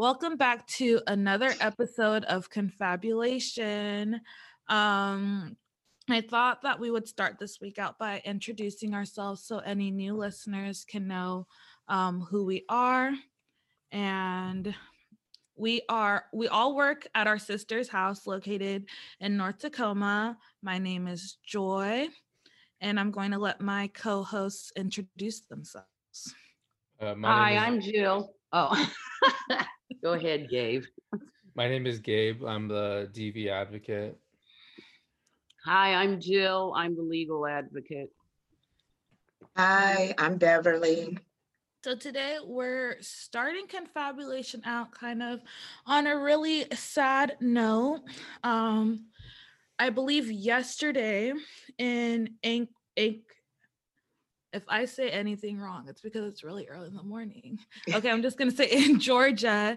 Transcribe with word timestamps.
Welcome 0.00 0.38
back 0.38 0.66
to 0.78 1.02
another 1.06 1.52
episode 1.60 2.24
of 2.24 2.48
Confabulation. 2.48 4.22
Um, 4.66 5.58
I 6.08 6.22
thought 6.22 6.62
that 6.62 6.80
we 6.80 6.90
would 6.90 7.06
start 7.06 7.38
this 7.38 7.60
week 7.60 7.78
out 7.78 7.98
by 7.98 8.22
introducing 8.24 8.94
ourselves 8.94 9.44
so 9.44 9.58
any 9.58 9.90
new 9.90 10.14
listeners 10.14 10.86
can 10.88 11.06
know 11.06 11.46
um, 11.86 12.22
who 12.22 12.46
we 12.46 12.64
are. 12.70 13.12
And 13.92 14.74
we 15.54 15.82
are, 15.90 16.24
we 16.32 16.48
all 16.48 16.74
work 16.74 17.06
at 17.14 17.26
our 17.26 17.38
sister's 17.38 17.90
house 17.90 18.26
located 18.26 18.86
in 19.20 19.36
North 19.36 19.58
Tacoma. 19.58 20.38
My 20.62 20.78
name 20.78 21.08
is 21.08 21.36
Joy, 21.44 22.08
and 22.80 22.98
I'm 22.98 23.10
going 23.10 23.32
to 23.32 23.38
let 23.38 23.60
my 23.60 23.90
co 23.92 24.22
hosts 24.22 24.72
introduce 24.76 25.40
themselves. 25.40 25.86
Uh, 26.98 27.14
Hi, 27.22 27.52
is, 27.52 27.62
I'm 27.62 27.80
Jill. 27.82 28.34
Oh, 28.52 28.90
go 30.02 30.14
ahead, 30.14 30.48
Gabe. 30.50 30.84
my 31.54 31.68
name 31.68 31.86
is 31.86 32.00
Gabe. 32.00 32.42
I'm 32.44 32.66
the 32.66 33.08
DV 33.12 33.48
advocate. 33.48 34.18
Hi, 35.64 35.94
I'm 35.94 36.20
Jill. 36.20 36.72
I'm 36.76 36.96
the 36.96 37.02
legal 37.02 37.46
advocate. 37.46 38.10
Hi, 39.56 40.14
I'm 40.18 40.36
Beverly. 40.36 41.16
So 41.84 41.94
today 41.94 42.38
we're 42.44 42.96
starting 43.00 43.66
confabulation 43.68 44.62
out 44.64 44.90
kind 44.90 45.22
of 45.22 45.40
on 45.86 46.08
a 46.08 46.18
really 46.18 46.66
sad 46.74 47.36
note. 47.40 48.00
Um, 48.42 49.06
I 49.78 49.90
believe 49.90 50.30
yesterday 50.30 51.32
in 51.78 52.34
Ink, 52.42 52.70
Ink 52.96 53.22
if 54.52 54.64
I 54.68 54.84
say 54.84 55.10
anything 55.10 55.58
wrong, 55.58 55.86
it's 55.88 56.00
because 56.00 56.24
it's 56.24 56.44
really 56.44 56.68
early 56.68 56.88
in 56.88 56.96
the 56.96 57.02
morning. 57.02 57.58
Okay, 57.94 58.10
I'm 58.10 58.22
just 58.22 58.38
gonna 58.38 58.50
say 58.50 58.68
in 58.70 58.98
Georgia, 59.00 59.76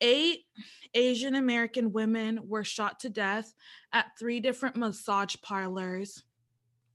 eight 0.00 0.44
Asian 0.94 1.34
American 1.34 1.92
women 1.92 2.40
were 2.48 2.64
shot 2.64 3.00
to 3.00 3.08
death 3.08 3.54
at 3.92 4.06
three 4.18 4.40
different 4.40 4.76
massage 4.76 5.36
parlors 5.42 6.22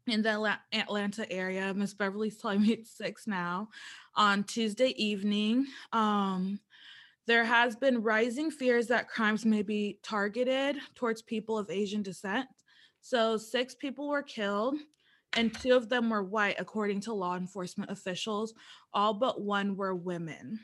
in 0.07 0.21
the 0.21 0.57
Atlanta 0.73 1.31
area. 1.31 1.73
Miss 1.73 1.93
Beverly's 1.93 2.37
telling 2.37 2.61
me 2.61 2.73
it's 2.73 2.91
six 2.91 3.27
now 3.27 3.69
on 4.15 4.43
Tuesday 4.43 4.93
evening. 4.97 5.67
Um, 5.91 6.59
there 7.25 7.45
has 7.45 7.75
been 7.75 8.03
rising 8.03 8.51
fears 8.51 8.87
that 8.87 9.07
crimes 9.07 9.45
may 9.45 9.61
be 9.61 9.99
targeted 10.03 10.77
towards 10.95 11.21
people 11.21 11.57
of 11.57 11.69
Asian 11.69 12.01
descent. 12.01 12.47
So, 12.99 13.37
six 13.37 13.75
people 13.75 14.09
were 14.09 14.23
killed, 14.23 14.75
and 15.35 15.53
two 15.53 15.75
of 15.75 15.89
them 15.89 16.09
were 16.09 16.23
white, 16.23 16.55
according 16.59 17.01
to 17.01 17.13
law 17.13 17.35
enforcement 17.35 17.91
officials. 17.91 18.53
All 18.93 19.13
but 19.13 19.41
one 19.41 19.75
were 19.75 19.95
women. 19.95 20.59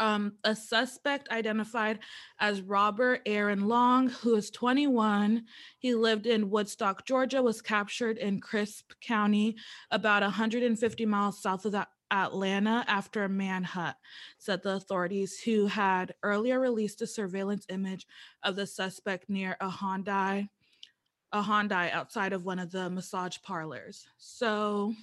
Um, 0.00 0.32
a 0.42 0.56
suspect 0.56 1.28
identified 1.30 2.00
as 2.40 2.62
Robert 2.62 3.20
Aaron 3.26 3.68
Long, 3.68 4.08
who 4.08 4.34
is 4.34 4.50
21. 4.50 5.44
He 5.78 5.94
lived 5.94 6.26
in 6.26 6.50
Woodstock, 6.50 7.06
Georgia, 7.06 7.42
was 7.42 7.62
captured 7.62 8.18
in 8.18 8.40
Crisp 8.40 8.92
County, 9.00 9.56
about 9.90 10.22
150 10.22 11.06
miles 11.06 11.40
south 11.40 11.64
of 11.64 11.76
Atlanta 12.10 12.84
after 12.88 13.24
a 13.24 13.28
manhunt, 13.28 13.96
said 14.38 14.62
the 14.62 14.74
authorities, 14.74 15.40
who 15.40 15.66
had 15.66 16.14
earlier 16.22 16.58
released 16.58 17.02
a 17.02 17.06
surveillance 17.06 17.66
image 17.68 18.06
of 18.42 18.56
the 18.56 18.66
suspect 18.66 19.28
near 19.28 19.56
a 19.60 19.68
Hyundai, 19.68 20.48
a 21.34 21.42
Hyundai 21.42 21.92
outside 21.92 22.32
of 22.32 22.44
one 22.44 22.60
of 22.60 22.70
the 22.70 22.88
massage 22.88 23.38
parlors. 23.42 24.06
So 24.18 24.94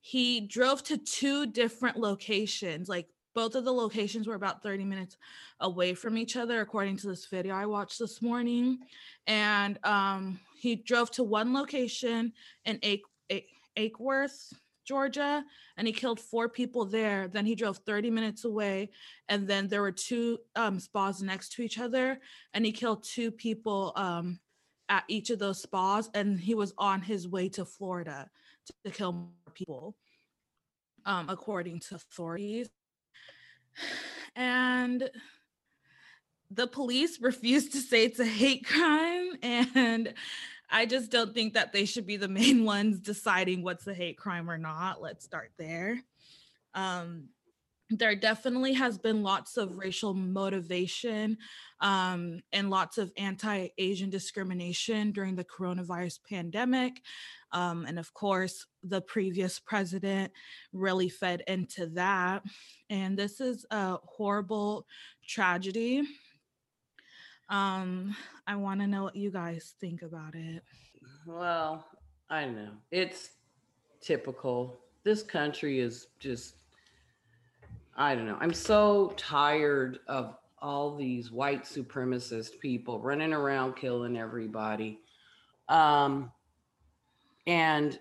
he 0.00 0.40
drove 0.40 0.84
to 0.84 0.96
two 0.96 1.46
different 1.46 1.98
locations, 1.98 2.88
like 2.88 3.08
both 3.34 3.56
of 3.56 3.64
the 3.64 3.72
locations 3.72 4.28
were 4.28 4.36
about 4.36 4.62
30 4.62 4.84
minutes 4.84 5.16
away 5.58 5.94
from 5.94 6.16
each 6.16 6.36
other, 6.36 6.60
according 6.60 6.98
to 6.98 7.08
this 7.08 7.26
video 7.26 7.54
I 7.54 7.66
watched 7.66 7.98
this 7.98 8.22
morning. 8.22 8.78
And 9.26 9.76
um, 9.84 10.38
he 10.56 10.76
drove 10.76 11.10
to 11.12 11.24
one 11.24 11.52
location 11.52 12.32
in 12.64 12.78
Ake, 12.82 13.02
Ake, 13.28 13.48
Acworth, 13.76 14.52
Georgia, 14.84 15.44
and 15.76 15.86
he 15.86 15.92
killed 15.92 16.20
four 16.20 16.48
people 16.48 16.84
there. 16.84 17.26
Then 17.26 17.46
he 17.46 17.56
drove 17.56 17.78
30 17.78 18.10
minutes 18.10 18.44
away, 18.44 18.90
and 19.28 19.48
then 19.48 19.66
there 19.66 19.82
were 19.82 19.92
two 19.92 20.38
um, 20.54 20.78
spas 20.78 21.22
next 21.22 21.52
to 21.54 21.62
each 21.62 21.80
other, 21.80 22.20
and 22.54 22.64
he 22.64 22.70
killed 22.70 23.02
two 23.02 23.32
people 23.32 23.92
um, 23.96 24.38
at 24.92 25.04
each 25.08 25.30
of 25.30 25.38
those 25.38 25.60
spas. 25.60 26.10
And 26.12 26.38
he 26.38 26.54
was 26.54 26.74
on 26.76 27.00
his 27.00 27.26
way 27.26 27.48
to 27.50 27.64
Florida 27.64 28.28
to, 28.66 28.72
to 28.84 28.90
kill 28.90 29.12
more 29.12 29.54
people, 29.54 29.96
um, 31.06 31.30
according 31.30 31.80
to 31.80 31.94
authorities. 31.94 32.68
And 34.36 35.10
the 36.50 36.66
police 36.66 37.22
refuse 37.22 37.70
to 37.70 37.78
say 37.78 38.04
it's 38.04 38.20
a 38.20 38.26
hate 38.26 38.66
crime, 38.66 39.30
and 39.42 40.12
I 40.70 40.84
just 40.84 41.10
don't 41.10 41.32
think 41.32 41.54
that 41.54 41.72
they 41.72 41.86
should 41.86 42.06
be 42.06 42.18
the 42.18 42.28
main 42.28 42.64
ones 42.66 43.00
deciding 43.00 43.62
what's 43.62 43.86
a 43.86 43.94
hate 43.94 44.18
crime 44.18 44.50
or 44.50 44.58
not. 44.58 45.00
Let's 45.00 45.24
start 45.24 45.52
there. 45.58 45.98
Um, 46.74 47.28
there 47.98 48.14
definitely 48.14 48.72
has 48.74 48.98
been 48.98 49.22
lots 49.22 49.56
of 49.56 49.78
racial 49.78 50.14
motivation 50.14 51.38
um, 51.80 52.40
and 52.52 52.70
lots 52.70 52.98
of 52.98 53.12
anti 53.16 53.68
Asian 53.78 54.10
discrimination 54.10 55.12
during 55.12 55.36
the 55.36 55.44
coronavirus 55.44 56.20
pandemic. 56.28 57.02
Um, 57.52 57.84
and 57.86 57.98
of 57.98 58.14
course, 58.14 58.66
the 58.82 59.00
previous 59.00 59.58
president 59.58 60.32
really 60.72 61.08
fed 61.08 61.42
into 61.46 61.86
that. 61.88 62.42
And 62.88 63.16
this 63.16 63.40
is 63.40 63.66
a 63.70 63.98
horrible 64.04 64.86
tragedy. 65.26 66.02
Um, 67.48 68.16
I 68.46 68.56
want 68.56 68.80
to 68.80 68.86
know 68.86 69.02
what 69.02 69.16
you 69.16 69.30
guys 69.30 69.74
think 69.80 70.02
about 70.02 70.34
it. 70.34 70.62
Well, 71.26 71.86
I 72.30 72.46
know. 72.46 72.70
It's 72.90 73.30
typical. 74.00 74.80
This 75.04 75.22
country 75.22 75.80
is 75.80 76.06
just, 76.18 76.54
I 77.96 78.14
don't 78.14 78.26
know. 78.26 78.38
I'm 78.40 78.54
so 78.54 79.12
tired 79.16 79.98
of 80.08 80.36
all 80.60 80.96
these 80.96 81.30
white 81.30 81.64
supremacist 81.64 82.58
people 82.60 83.00
running 83.00 83.32
around 83.32 83.74
killing 83.76 84.16
everybody. 84.16 85.00
Um, 85.68 86.30
and 87.46 87.98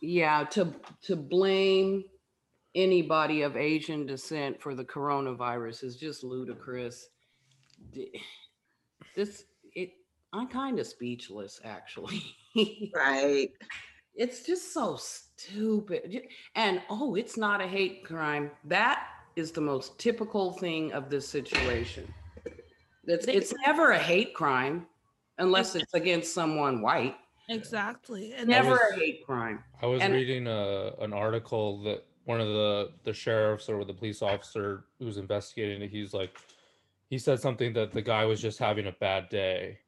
yeah, 0.00 0.44
to 0.44 0.72
to 1.02 1.16
blame 1.16 2.04
anybody 2.74 3.42
of 3.42 3.56
Asian 3.56 4.06
descent 4.06 4.60
for 4.60 4.74
the 4.74 4.84
coronavirus 4.84 5.84
is 5.84 5.96
just 5.96 6.22
ludicrous. 6.22 7.08
This 9.16 9.44
it 9.74 9.90
I'm 10.32 10.48
kind 10.48 10.78
of 10.78 10.86
speechless 10.86 11.60
actually. 11.64 12.22
Right. 12.92 13.50
It's 14.18 14.42
just 14.42 14.74
so 14.74 14.96
stupid. 14.96 16.22
And 16.54 16.82
oh, 16.90 17.14
it's 17.14 17.36
not 17.36 17.60
a 17.62 17.66
hate 17.66 18.04
crime. 18.04 18.50
That 18.64 19.06
is 19.36 19.52
the 19.52 19.60
most 19.60 19.98
typical 19.98 20.52
thing 20.52 20.92
of 20.92 21.08
this 21.08 21.26
situation. 21.28 22.12
It's 23.04 23.26
it's 23.26 23.54
never 23.66 23.92
a 23.92 23.98
hate 23.98 24.34
crime 24.34 24.86
unless 25.38 25.74
it's 25.76 25.94
against 25.94 26.34
someone 26.34 26.82
white. 26.82 27.14
Exactly. 27.48 28.34
And 28.34 28.48
Never 28.48 28.70
was- 28.72 28.80
a 28.92 28.96
hate 28.96 29.24
crime. 29.24 29.64
I 29.80 29.86
was 29.86 30.02
And- 30.02 30.12
reading 30.12 30.46
a, 30.46 30.92
an 31.00 31.12
article 31.14 31.82
that 31.84 32.04
one 32.24 32.40
of 32.42 32.48
the 32.48 32.92
the 33.04 33.12
sheriffs 33.14 33.68
or 33.70 33.84
the 33.84 33.94
police 33.94 34.20
officer 34.20 34.84
who's 34.98 35.16
investigating 35.16 35.80
it, 35.80 35.90
he's 35.90 36.12
like, 36.12 36.36
he 37.08 37.16
said 37.18 37.40
something 37.40 37.72
that 37.72 37.92
the 37.92 38.02
guy 38.02 38.26
was 38.26 38.42
just 38.42 38.58
having 38.58 38.88
a 38.88 38.92
bad 39.00 39.30
day, 39.30 39.78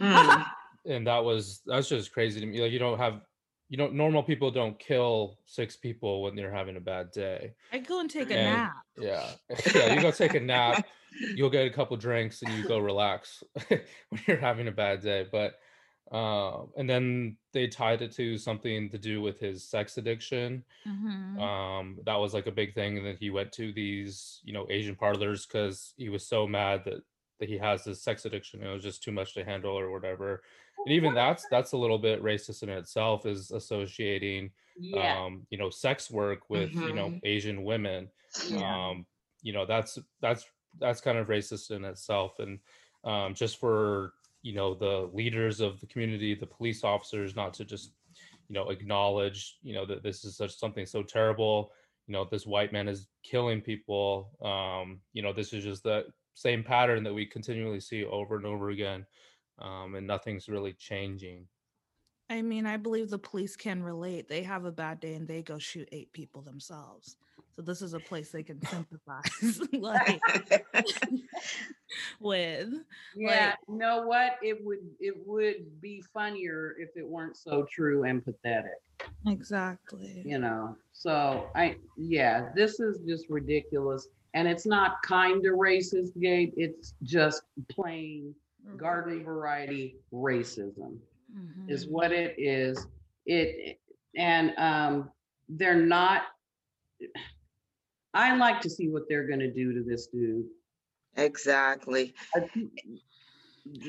Hmm. 0.00 0.42
and 0.86 1.06
that 1.06 1.22
was 1.22 1.60
that's 1.66 1.88
just 1.88 2.12
crazy 2.12 2.40
to 2.40 2.46
me. 2.46 2.60
Like 2.60 2.72
you 2.72 2.80
don't 2.80 2.98
have, 2.98 3.20
you 3.68 3.76
don't 3.76 3.94
normal 3.94 4.22
people 4.22 4.50
don't 4.50 4.78
kill 4.78 5.38
six 5.46 5.76
people 5.76 6.22
when 6.22 6.34
they're 6.34 6.52
having 6.52 6.76
a 6.76 6.80
bad 6.80 7.10
day. 7.10 7.54
I 7.72 7.78
go 7.78 8.00
and 8.00 8.10
take 8.10 8.30
a 8.30 8.36
And- 8.36 8.56
nap. 8.56 8.72
Yeah, 8.98 9.28
yeah. 9.74 9.94
You 9.94 10.00
go 10.00 10.10
take 10.10 10.34
a 10.34 10.40
nap, 10.40 10.86
you'll 11.34 11.50
get 11.50 11.66
a 11.66 11.70
couple 11.70 11.96
drinks, 11.96 12.42
and 12.42 12.52
you 12.54 12.66
go 12.66 12.78
relax 12.78 13.42
when 13.68 13.80
you're 14.26 14.36
having 14.38 14.68
a 14.68 14.72
bad 14.72 15.02
day. 15.02 15.26
But 15.30 15.58
uh, 16.10 16.62
and 16.78 16.88
then 16.88 17.36
they 17.52 17.66
tied 17.66 18.00
it 18.00 18.10
to 18.12 18.38
something 18.38 18.88
to 18.88 18.96
do 18.96 19.20
with 19.20 19.38
his 19.38 19.62
sex 19.62 19.98
addiction. 19.98 20.64
Mhm. 20.86 21.38
Um, 21.38 21.98
that 22.06 22.16
was 22.18 22.32
like 22.32 22.46
a 22.46 22.50
big 22.50 22.74
thing. 22.74 22.96
And 22.96 23.06
then 23.06 23.18
he 23.20 23.28
went 23.28 23.52
to 23.52 23.74
these, 23.74 24.40
you 24.42 24.54
know, 24.54 24.66
Asian 24.70 24.96
parlors 24.96 25.44
because 25.44 25.92
he 25.98 26.08
was 26.08 26.26
so 26.26 26.46
mad 26.46 26.82
that 26.86 27.02
that 27.40 27.48
he 27.48 27.58
has 27.58 27.84
this 27.84 28.02
sex 28.02 28.24
addiction. 28.24 28.62
It 28.64 28.72
was 28.72 28.82
just 28.82 29.02
too 29.02 29.12
much 29.12 29.34
to 29.34 29.44
handle 29.44 29.78
or 29.78 29.92
whatever. 29.92 30.42
And 30.88 30.96
even 30.96 31.14
that's 31.14 31.46
that's 31.50 31.72
a 31.72 31.76
little 31.76 31.98
bit 31.98 32.22
racist 32.22 32.62
in 32.62 32.70
itself, 32.70 33.26
is 33.26 33.50
associating 33.50 34.52
Yeah. 34.76 35.24
um, 35.24 35.46
you 35.50 35.58
know, 35.58 35.70
sex 35.70 36.10
work 36.10 36.48
with, 36.48 36.70
you 36.84 36.94
know, 36.94 37.10
Mhm. 37.10 37.20
Asian 37.24 37.64
women 37.64 38.10
yeah. 38.50 38.90
um 38.90 39.06
you 39.42 39.52
know 39.52 39.66
that's 39.66 39.98
that's 40.20 40.44
that's 40.78 41.00
kind 41.00 41.18
of 41.18 41.28
racist 41.28 41.70
in 41.70 41.84
itself 41.84 42.38
and 42.38 42.60
um 43.04 43.34
just 43.34 43.58
for 43.58 44.14
you 44.42 44.54
know 44.54 44.74
the 44.74 45.10
leaders 45.12 45.60
of 45.60 45.80
the 45.80 45.86
community 45.86 46.34
the 46.34 46.46
police 46.46 46.84
officers 46.84 47.36
not 47.36 47.52
to 47.54 47.64
just 47.64 47.92
you 48.48 48.54
know 48.54 48.70
acknowledge 48.70 49.58
you 49.62 49.74
know 49.74 49.84
that 49.86 50.02
this 50.02 50.24
is 50.24 50.36
such 50.36 50.54
something 50.56 50.86
so 50.86 51.02
terrible 51.02 51.72
you 52.06 52.12
know 52.12 52.24
this 52.24 52.46
white 52.46 52.72
man 52.72 52.88
is 52.88 53.08
killing 53.22 53.60
people 53.60 54.30
um 54.42 55.00
you 55.12 55.22
know 55.22 55.32
this 55.32 55.52
is 55.52 55.64
just 55.64 55.82
the 55.82 56.04
same 56.34 56.62
pattern 56.62 57.02
that 57.02 57.14
we 57.14 57.26
continually 57.26 57.80
see 57.80 58.04
over 58.04 58.36
and 58.36 58.46
over 58.46 58.70
again 58.70 59.06
um 59.60 59.94
and 59.94 60.06
nothing's 60.06 60.48
really 60.48 60.72
changing 60.74 61.46
I 62.30 62.42
mean, 62.42 62.66
I 62.66 62.76
believe 62.76 63.08
the 63.08 63.18
police 63.18 63.56
can 63.56 63.82
relate. 63.82 64.28
They 64.28 64.42
have 64.42 64.66
a 64.66 64.70
bad 64.70 65.00
day 65.00 65.14
and 65.14 65.26
they 65.26 65.42
go 65.42 65.58
shoot 65.58 65.88
eight 65.92 66.12
people 66.12 66.42
themselves. 66.42 67.16
So 67.52 67.62
this 67.62 67.82
is 67.82 67.94
a 67.94 68.00
place 68.00 68.30
they 68.30 68.42
can 68.42 68.60
sympathize 68.66 69.60
like 69.72 70.20
with. 72.20 72.68
Yeah, 73.16 73.54
you 73.68 73.78
know 73.78 74.02
what? 74.06 74.32
It 74.42 74.64
would 74.64 74.78
it 75.00 75.14
would 75.26 75.80
be 75.80 76.02
funnier 76.12 76.76
if 76.78 76.90
it 76.96 77.06
weren't 77.06 77.36
so 77.36 77.66
true 77.70 78.04
and 78.04 78.24
pathetic. 78.24 78.78
Exactly. 79.26 80.22
You 80.24 80.38
know. 80.38 80.76
So 80.92 81.48
I 81.56 81.76
yeah, 81.96 82.50
this 82.54 82.78
is 82.78 83.00
just 83.06 83.28
ridiculous. 83.28 84.08
And 84.34 84.46
it's 84.46 84.66
not 84.66 85.02
kind 85.02 85.44
of 85.46 85.54
racist, 85.54 86.10
Gabe. 86.20 86.52
It's 86.56 86.94
just 87.02 87.42
plain 87.70 88.34
garden 88.76 89.24
variety 89.24 89.96
racism 90.12 90.98
is 91.68 91.86
Mhm. 91.86 91.90
what 91.90 92.12
it 92.12 92.34
is. 92.38 92.86
It 93.26 93.80
and 94.16 94.52
um 94.58 95.10
they're 95.48 95.80
not 95.80 96.22
I 98.14 98.34
like 98.36 98.60
to 98.62 98.70
see 98.70 98.88
what 98.88 99.02
they're 99.08 99.26
gonna 99.28 99.52
do 99.52 99.72
to 99.74 99.82
this 99.82 100.06
dude. 100.08 100.46
Exactly. 101.16 102.14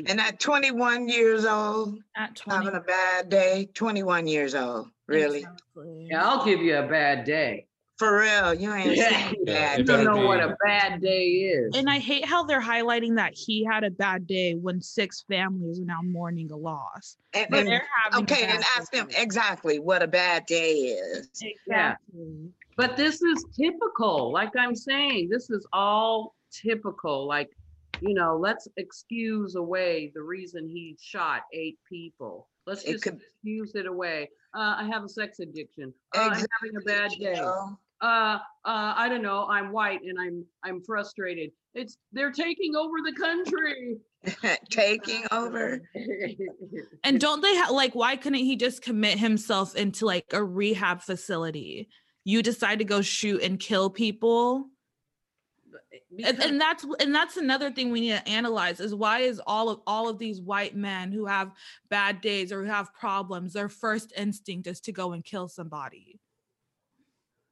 And 0.07 0.19
at 0.19 0.39
21 0.39 1.07
years 1.07 1.45
old, 1.45 1.99
At 2.15 2.35
20. 2.35 2.65
having 2.65 2.77
a 2.79 2.83
bad 2.83 3.29
day, 3.29 3.69
21 3.73 4.27
years 4.27 4.53
old, 4.53 4.89
really? 5.07 5.39
Exactly. 5.39 6.07
Yeah, 6.11 6.27
I'll 6.27 6.43
give 6.43 6.61
you 6.61 6.75
a 6.77 6.87
bad 6.87 7.23
day. 7.23 7.68
For 7.99 8.17
real, 8.21 8.53
you 8.53 8.73
ain't 8.73 8.95
Yeah. 8.95 9.09
seen 9.29 9.43
Yeah, 9.45 9.53
bad 9.53 9.79
You 9.79 9.83
don't 9.83 9.97
better 10.05 10.09
days. 10.09 10.21
know 10.21 10.25
what 10.25 10.39
a 10.41 10.55
bad 10.65 11.01
day 11.01 11.25
is. 11.25 11.75
And 11.75 11.89
I 11.89 11.99
hate 11.99 12.23
how 12.23 12.43
they're 12.45 12.61
highlighting 12.61 13.17
that 13.17 13.33
he 13.35 13.65
had 13.65 13.83
a 13.83 13.91
bad 13.91 14.25
day 14.25 14.55
when 14.55 14.81
six 14.81 15.21
families 15.27 15.81
are 15.81 15.85
now 15.85 15.99
mourning 16.01 16.49
a 16.49 16.55
loss. 16.55 17.17
And- 17.33 17.47
But 17.49 17.59
and- 17.59 17.67
they're 17.67 17.87
having 18.05 18.23
Okay, 18.23 18.43
and 18.45 18.59
bad 18.61 18.65
ask 18.77 18.91
them 18.93 19.09
exactly 19.17 19.79
what 19.79 20.01
a 20.01 20.07
bad 20.07 20.45
day 20.45 20.71
is. 20.75 21.29
Yeah. 21.67 21.97
But 22.77 22.95
this 22.95 23.21
is 23.21 23.43
typical, 23.53 24.31
like 24.31 24.55
I'm 24.57 24.75
saying, 24.75 25.27
this 25.27 25.49
is 25.49 25.67
all 25.73 26.35
typical. 26.51 27.27
Like, 27.27 27.49
you 27.99 28.13
know, 28.13 28.37
let's 28.37 28.65
excuse 28.77 29.55
away 29.55 30.13
the 30.15 30.21
reason 30.21 30.69
he 30.69 30.95
shot 31.01 31.41
eight 31.51 31.77
people. 31.87 32.47
Let's 32.65 32.83
It 32.85 32.93
just 32.93 33.03
could- 33.03 33.15
excuse 33.21 33.75
it 33.75 33.87
away. 33.87 34.29
Uh, 34.55 34.75
I 34.77 34.85
have 34.85 35.03
a 35.03 35.09
sex 35.09 35.39
addiction. 35.39 35.93
Uh, 36.15 36.29
I'm 36.31 36.45
having 36.61 36.77
a 36.77 36.85
bad 36.85 37.11
You 37.11 37.19
day. 37.25 37.33
know? 37.33 37.77
Uh, 38.01 38.37
uh, 38.65 38.93
I 38.95 39.09
don't 39.09 39.21
know. 39.21 39.45
I'm 39.49 39.71
white 39.71 40.01
and 40.03 40.17
I'm 40.19 40.45
I'm 40.63 40.81
frustrated. 40.83 41.51
It's 41.73 41.97
they're 42.13 42.31
taking 42.31 42.75
over 42.75 42.95
the 43.03 43.13
country. 43.13 43.97
Taking 44.69 45.23
over. 45.31 45.81
And 47.05 47.19
don't 47.21 47.41
they 47.41 47.55
have 47.55 47.71
like 47.71 47.95
why 47.95 48.15
couldn't 48.17 48.39
he 48.39 48.55
just 48.57 48.81
commit 48.81 49.17
himself 49.17 49.75
into 49.75 50.05
like 50.05 50.25
a 50.33 50.43
rehab 50.43 51.01
facility? 51.01 51.87
You 52.25 52.43
decide 52.43 52.79
to 52.79 52.85
go 52.85 53.01
shoot 53.01 53.41
and 53.41 53.59
kill 53.59 53.89
people. 53.89 54.65
And, 55.91 56.17
Because- 56.17 56.45
and 56.45 56.59
that's 56.59 56.85
and 56.99 57.15
that's 57.15 57.37
another 57.37 57.71
thing 57.71 57.91
we 57.91 58.01
need 58.01 58.17
to 58.17 58.27
analyze 58.27 58.79
is 58.79 58.93
why 58.93 59.19
is 59.19 59.41
all 59.47 59.69
of 59.69 59.79
all 59.87 60.09
of 60.09 60.19
these 60.19 60.41
white 60.41 60.75
men 60.75 61.11
who 61.11 61.25
have 61.25 61.51
bad 61.89 62.19
days 62.21 62.51
or 62.51 62.63
who 62.63 62.69
have 62.69 62.93
problems, 62.93 63.53
their 63.53 63.69
first 63.69 64.11
instinct 64.17 64.67
is 64.67 64.81
to 64.81 64.91
go 64.91 65.13
and 65.13 65.23
kill 65.23 65.47
somebody. 65.47 66.19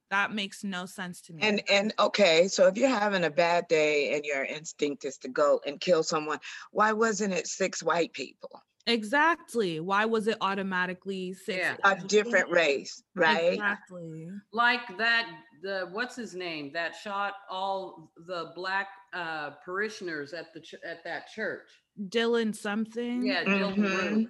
That 0.10 0.32
makes 0.34 0.64
no 0.64 0.86
sense 0.86 1.22
to 1.24 1.34
me. 1.34 1.44
And 1.44 1.62
and 1.70 1.94
okay, 2.00 2.48
so 2.48 2.68
if 2.68 2.78
you're 2.78 2.90
having 2.90 3.26
a 3.26 3.30
bad 3.30 3.68
day 3.68 4.16
and 4.16 4.24
your 4.24 4.46
instinct 4.46 5.04
is 5.06 5.18
to 5.20 5.28
go 5.28 5.60
and 5.66 5.80
kill 5.80 6.04
someone, 6.04 6.40
why 6.72 6.94
wasn't 6.94 7.34
it 7.34 7.48
six 7.48 7.84
white 7.84 8.14
people? 8.14 8.50
exactly. 8.90 9.82
Why 9.82 10.06
was 10.06 10.28
it 10.28 10.38
automatically 10.40 11.34
six? 11.34 11.58
Yeah. 11.58 11.76
A 11.84 11.96
different 12.08 12.50
race, 12.50 13.04
right? 13.16 13.54
Exactly. 13.56 14.30
like 14.54 14.98
that 14.98 15.28
the 15.62 15.90
what's 15.92 16.16
his 16.16 16.34
name 16.34 16.72
that 16.72 16.96
shot 16.96 17.34
all 17.50 18.12
the 18.28 18.52
black 18.56 18.88
uh 19.14 19.50
parishioners 19.66 20.32
at 20.34 20.54
the 20.54 20.62
ch- 20.62 20.76
at 20.86 21.04
that 21.04 21.28
church 21.28 21.68
Dylan 22.10 22.56
something. 22.56 23.26
yeah 23.26 23.44
Dylan 23.44 23.76
Mhm. 23.76 24.30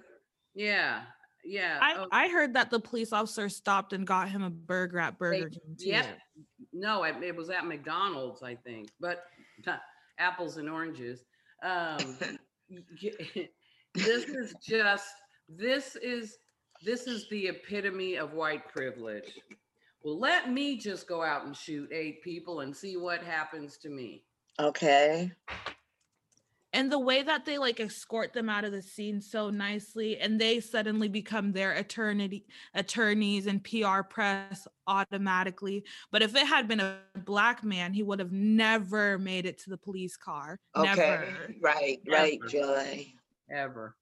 Yeah 0.54 1.02
yeah 1.48 1.78
I, 1.80 1.94
oh, 1.96 2.06
I 2.12 2.28
heard 2.28 2.54
that 2.54 2.70
the 2.70 2.78
police 2.80 3.12
officer 3.12 3.48
stopped 3.48 3.92
and 3.92 4.06
got 4.06 4.28
him 4.28 4.42
a 4.42 4.50
burger 4.50 4.98
at 4.98 5.18
Burger 5.18 5.48
They- 5.50 5.58
King 5.58 5.76
too. 5.78 5.88
yep. 5.88 6.06
No 6.72 7.02
it, 7.04 7.16
it 7.22 7.34
was 7.34 7.50
at 7.50 7.66
mcdonald's 7.66 8.42
i 8.42 8.54
think 8.54 8.90
but 9.00 9.24
apples 10.18 10.56
and 10.56 10.68
oranges. 10.68 11.24
Um 11.62 11.98
this 13.94 14.24
is 14.24 14.54
just 14.62 15.06
this 15.48 15.96
is 15.96 16.36
this 16.84 17.06
is 17.06 17.28
the 17.30 17.48
epitome 17.48 18.16
of 18.16 18.34
white 18.34 18.68
privilege. 18.68 19.38
Well 20.02 20.18
let 20.18 20.50
me 20.52 20.76
just 20.78 21.08
go 21.08 21.22
out 21.22 21.46
and 21.46 21.56
shoot 21.56 21.90
eight 21.92 22.22
people 22.22 22.60
and 22.60 22.76
see 22.76 22.96
what 22.96 23.22
happens 23.22 23.78
to 23.78 23.88
me. 23.88 24.24
Okay. 24.60 25.32
And 26.74 26.92
the 26.92 26.98
way 26.98 27.22
that 27.22 27.46
they 27.46 27.56
like 27.56 27.80
escort 27.80 28.34
them 28.34 28.50
out 28.50 28.64
of 28.64 28.72
the 28.72 28.82
scene 28.82 29.22
so 29.22 29.48
nicely, 29.48 30.18
and 30.18 30.38
they 30.38 30.60
suddenly 30.60 31.08
become 31.08 31.52
their 31.52 31.72
attorney 31.72 32.44
attorneys 32.74 33.46
and 33.46 33.64
PR 33.64 34.02
press 34.02 34.68
automatically. 34.86 35.84
But 36.12 36.22
if 36.22 36.34
it 36.36 36.46
had 36.46 36.68
been 36.68 36.80
a 36.80 36.98
black 37.24 37.64
man, 37.64 37.94
he 37.94 38.02
would 38.02 38.18
have 38.18 38.32
never 38.32 39.18
made 39.18 39.46
it 39.46 39.58
to 39.62 39.70
the 39.70 39.78
police 39.78 40.16
car. 40.16 40.58
Okay. 40.76 40.96
Never. 40.96 41.54
Right, 41.62 42.00
right, 42.06 42.38
Never. 42.40 42.50
Joy. 42.50 43.06
ever. 43.50 43.96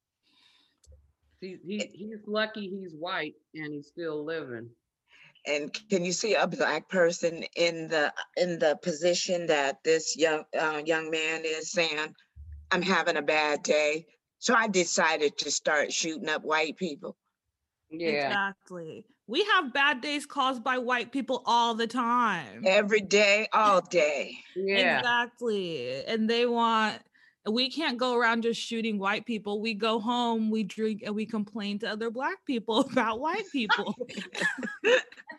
He, 1.40 1.58
he, 1.64 1.90
he's 1.92 2.26
lucky 2.26 2.68
he's 2.68 2.94
white 2.94 3.34
and 3.54 3.74
he's 3.74 3.88
still 3.88 4.24
living. 4.24 4.70
And 5.46 5.72
can 5.88 6.04
you 6.04 6.12
see 6.12 6.34
a 6.34 6.46
black 6.48 6.88
person 6.88 7.44
in 7.54 7.86
the 7.86 8.12
in 8.36 8.58
the 8.58 8.76
position 8.82 9.46
that 9.46 9.84
this 9.84 10.16
young 10.16 10.42
uh, 10.58 10.82
young 10.84 11.08
man 11.10 11.42
is 11.44 11.70
saying, 11.70 12.14
"I'm 12.70 12.82
having 12.82 13.16
a 13.16 13.22
bad 13.22 13.62
day," 13.62 14.06
so 14.38 14.54
I 14.54 14.68
decided 14.68 15.38
to 15.38 15.50
start 15.50 15.92
shooting 15.92 16.28
up 16.28 16.42
white 16.42 16.76
people. 16.76 17.16
Yeah. 17.90 18.26
Exactly. 18.26 19.04
We 19.28 19.44
have 19.44 19.72
bad 19.72 20.00
days 20.00 20.24
caused 20.24 20.62
by 20.62 20.78
white 20.78 21.10
people 21.10 21.42
all 21.46 21.74
the 21.74 21.86
time. 21.86 22.62
Every 22.64 23.00
day, 23.00 23.48
all 23.52 23.80
day. 23.80 24.38
Yeah. 24.54 24.98
Exactly. 24.98 26.04
And 26.04 26.30
they 26.30 26.46
want 26.46 27.00
we 27.50 27.70
can't 27.70 27.96
go 27.96 28.16
around 28.16 28.42
just 28.42 28.60
shooting 28.60 28.98
white 28.98 29.24
people. 29.24 29.60
We 29.60 29.74
go 29.74 30.00
home, 30.00 30.50
we 30.50 30.64
drink, 30.64 31.02
and 31.04 31.14
we 31.14 31.26
complain 31.26 31.78
to 31.80 31.90
other 31.90 32.10
black 32.10 32.44
people 32.44 32.80
about 32.92 33.20
white 33.20 33.44
people. 33.52 33.94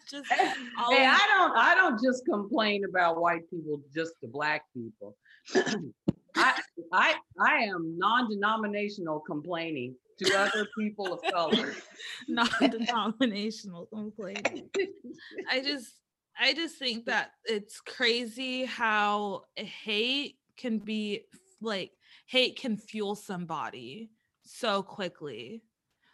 Just 0.09 0.31
Hey, 0.31 1.05
I 1.05 1.27
don't 1.35 1.57
I 1.57 1.75
don't 1.75 2.01
just 2.01 2.23
complain 2.23 2.83
about 2.85 3.19
white 3.19 3.49
people 3.49 3.81
just 3.93 4.13
to 4.21 4.27
black 4.29 4.63
people. 4.73 5.17
I 6.37 6.59
I 6.93 7.15
I 7.39 7.53
am 7.63 7.97
non-denominational 7.97 9.21
complaining 9.21 9.95
to 10.19 10.37
other 10.37 10.67
people 10.77 11.13
of 11.13 11.21
color. 11.31 11.73
non-denominational 12.27 13.87
complaining. 13.87 14.69
I 15.51 15.61
just 15.61 15.93
I 16.39 16.53
just 16.53 16.77
think 16.77 17.05
that 17.05 17.31
it's 17.45 17.81
crazy 17.81 18.65
how 18.65 19.43
hate 19.55 20.37
can 20.57 20.79
be 20.79 21.21
like 21.61 21.91
hate 22.27 22.59
can 22.59 22.77
fuel 22.77 23.15
somebody 23.15 24.09
so 24.43 24.83
quickly. 24.83 25.63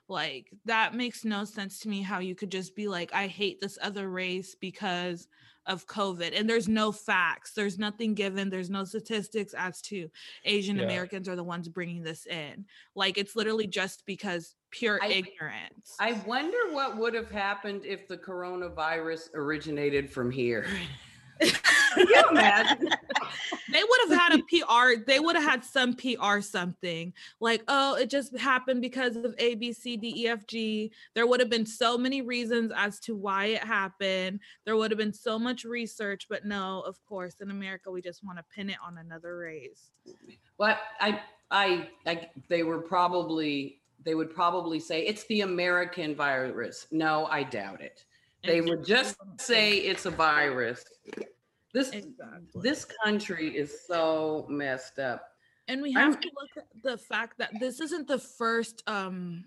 Like 0.10 0.48
that 0.66 0.94
makes 0.94 1.24
no 1.24 1.46
sense 1.46 1.80
to 1.80 1.90
me 1.90 2.02
how 2.02 2.20
you 2.20 2.36
could 2.36 2.52
just 2.52 2.76
be 2.76 2.88
like 2.88 3.14
I 3.14 3.28
hate 3.28 3.60
this 3.62 3.78
other 3.82 4.10
race 4.10 4.56
because 4.60 5.28
of 5.66 5.88
COVID 5.88 6.38
and 6.38 6.50
there's 6.50 6.68
no 6.68 6.92
facts, 6.92 7.54
there's 7.54 7.80
nothing 7.80 8.14
given, 8.14 8.50
there's 8.50 8.70
no 8.70 8.84
statistics 8.84 9.54
as 9.54 9.82
to 9.84 10.10
Asian 10.46 10.78
Yeah. 10.78 10.84
Americans 10.84 11.30
are 11.30 11.36
the 11.36 11.44
ones 11.44 11.70
bringing 11.70 12.04
this 12.04 12.26
in. 12.26 12.66
Like 12.96 13.18
it's 13.18 13.36
literally 13.36 13.68
just 13.68 14.06
because 14.06 14.56
pure 14.72 15.00
I- 15.02 15.08
ignorance. 15.08 15.96
I 16.00 16.14
wonder 16.26 16.58
what 16.72 16.98
would 16.98 17.14
have 17.14 17.32
happened 17.32 17.86
if 17.86 18.08
the 18.08 18.18
coronavirus 18.18 19.34
originated 19.34 20.10
from 20.10 20.32
here. 20.32 20.66
Can 21.42 22.08
you 22.08 22.24
imagine? 22.32 22.90
They 23.74 23.84
would 23.84 24.10
have 24.10 24.20
had 24.20 24.40
a 24.40 24.44
PR, 24.44 25.04
they 25.06 25.20
would 25.20 25.36
have 25.36 25.44
had 25.44 25.64
some 25.64 25.96
PR 25.96 26.42
something 26.42 27.12
like, 27.40 27.64
oh, 27.68 27.96
it 27.96 28.10
just 28.10 28.38
happened 28.38 28.82
because 28.82 29.16
of 29.16 29.34
A, 29.40 29.56
B, 29.56 29.74
C, 29.74 29.98
D, 29.98 30.14
E, 30.16 30.28
F, 30.28 30.46
G. 30.46 30.92
There 31.16 31.26
would 31.26 31.40
have 31.40 31.50
been 31.50 31.66
so 31.66 31.98
many 31.98 32.22
reasons 32.22 32.72
as 32.76 33.00
to 33.02 33.16
why 33.16 33.46
it 33.46 33.64
happened. 33.64 34.40
There 34.66 34.76
would 34.76 34.92
have 34.92 34.98
been 35.00 35.14
so 35.14 35.40
much 35.40 35.64
research, 35.64 36.28
but 36.30 36.46
no, 36.46 36.82
of 36.82 37.04
course, 37.04 37.36
in 37.42 37.50
America, 37.50 37.90
we 37.90 38.02
just 38.02 38.24
want 38.24 38.38
to 38.38 38.46
pin 38.56 38.70
it 38.70 38.78
on 38.86 39.00
another 39.00 39.38
race. 39.38 39.90
Well, 40.60 40.78
I, 41.02 41.22
I, 41.50 41.88
I, 42.06 42.30
they 42.50 42.62
were 42.64 42.80
probably, 42.80 43.80
they 44.04 44.14
would 44.14 44.34
probably 44.34 44.80
say 44.80 45.02
it's 45.02 45.24
the 45.26 45.42
American 45.42 46.16
virus. 46.16 46.86
No, 46.92 47.26
I 47.26 47.44
doubt 47.44 47.82
it. 47.82 48.06
They 48.46 48.62
would 48.62 48.86
just 48.86 49.16
say 49.38 49.78
it's 49.78 50.06
a 50.06 50.12
virus. 50.12 50.84
This, 51.74 51.90
Exactly. 51.92 52.62
this 52.62 52.86
country 53.04 53.56
is 53.58 53.86
so 53.88 54.46
messed 54.50 55.00
up. 55.00 55.30
And 55.68 55.82
we 55.82 55.96
I'm- 55.96 56.12
have 56.12 56.20
to 56.22 56.30
look 56.40 56.50
at 56.58 56.68
the 56.84 56.98
fact 56.98 57.38
that 57.40 57.52
this 57.60 57.80
isn't 57.80 58.08
the 58.08 58.20
first 58.20 58.84
um 58.88 59.46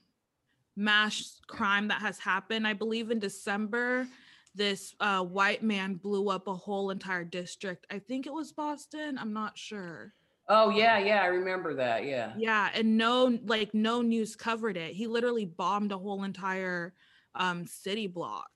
mass 0.79 1.41
crime 1.47 1.89
that 1.89 2.01
has 2.03 2.19
happened. 2.19 2.67
I 2.67 2.73
believe 2.75 3.11
in 3.11 3.19
December, 3.19 4.07
this 4.55 4.95
uh, 5.01 5.23
white 5.25 5.63
man 5.63 5.95
blew 5.95 6.29
up 6.29 6.49
a 6.49 6.55
whole 6.55 6.91
entire 6.91 7.25
district. 7.25 7.87
I 7.91 7.99
think 7.99 8.27
it 8.27 8.33
was 8.33 8.53
Boston. 8.53 9.17
I'm 9.19 9.33
not 9.33 9.57
sure. 9.57 10.13
Oh, 10.49 10.69
yeah, 10.71 10.99
yeah, 10.99 11.23
I 11.23 11.27
remember 11.27 11.75
that, 11.75 12.05
yeah. 12.05 12.33
Yeah, 12.37 12.71
and 12.75 12.97
no, 12.99 13.39
like 13.47 13.73
no 13.75 14.03
news 14.03 14.37
covered 14.37 14.77
it. 14.77 14.93
He 14.95 15.07
literally 15.07 15.45
bombed 15.47 15.93
a 15.93 15.99
whole 15.99 16.25
entire 16.25 16.93
um 17.35 17.67
city 17.67 18.07
block. 18.07 18.51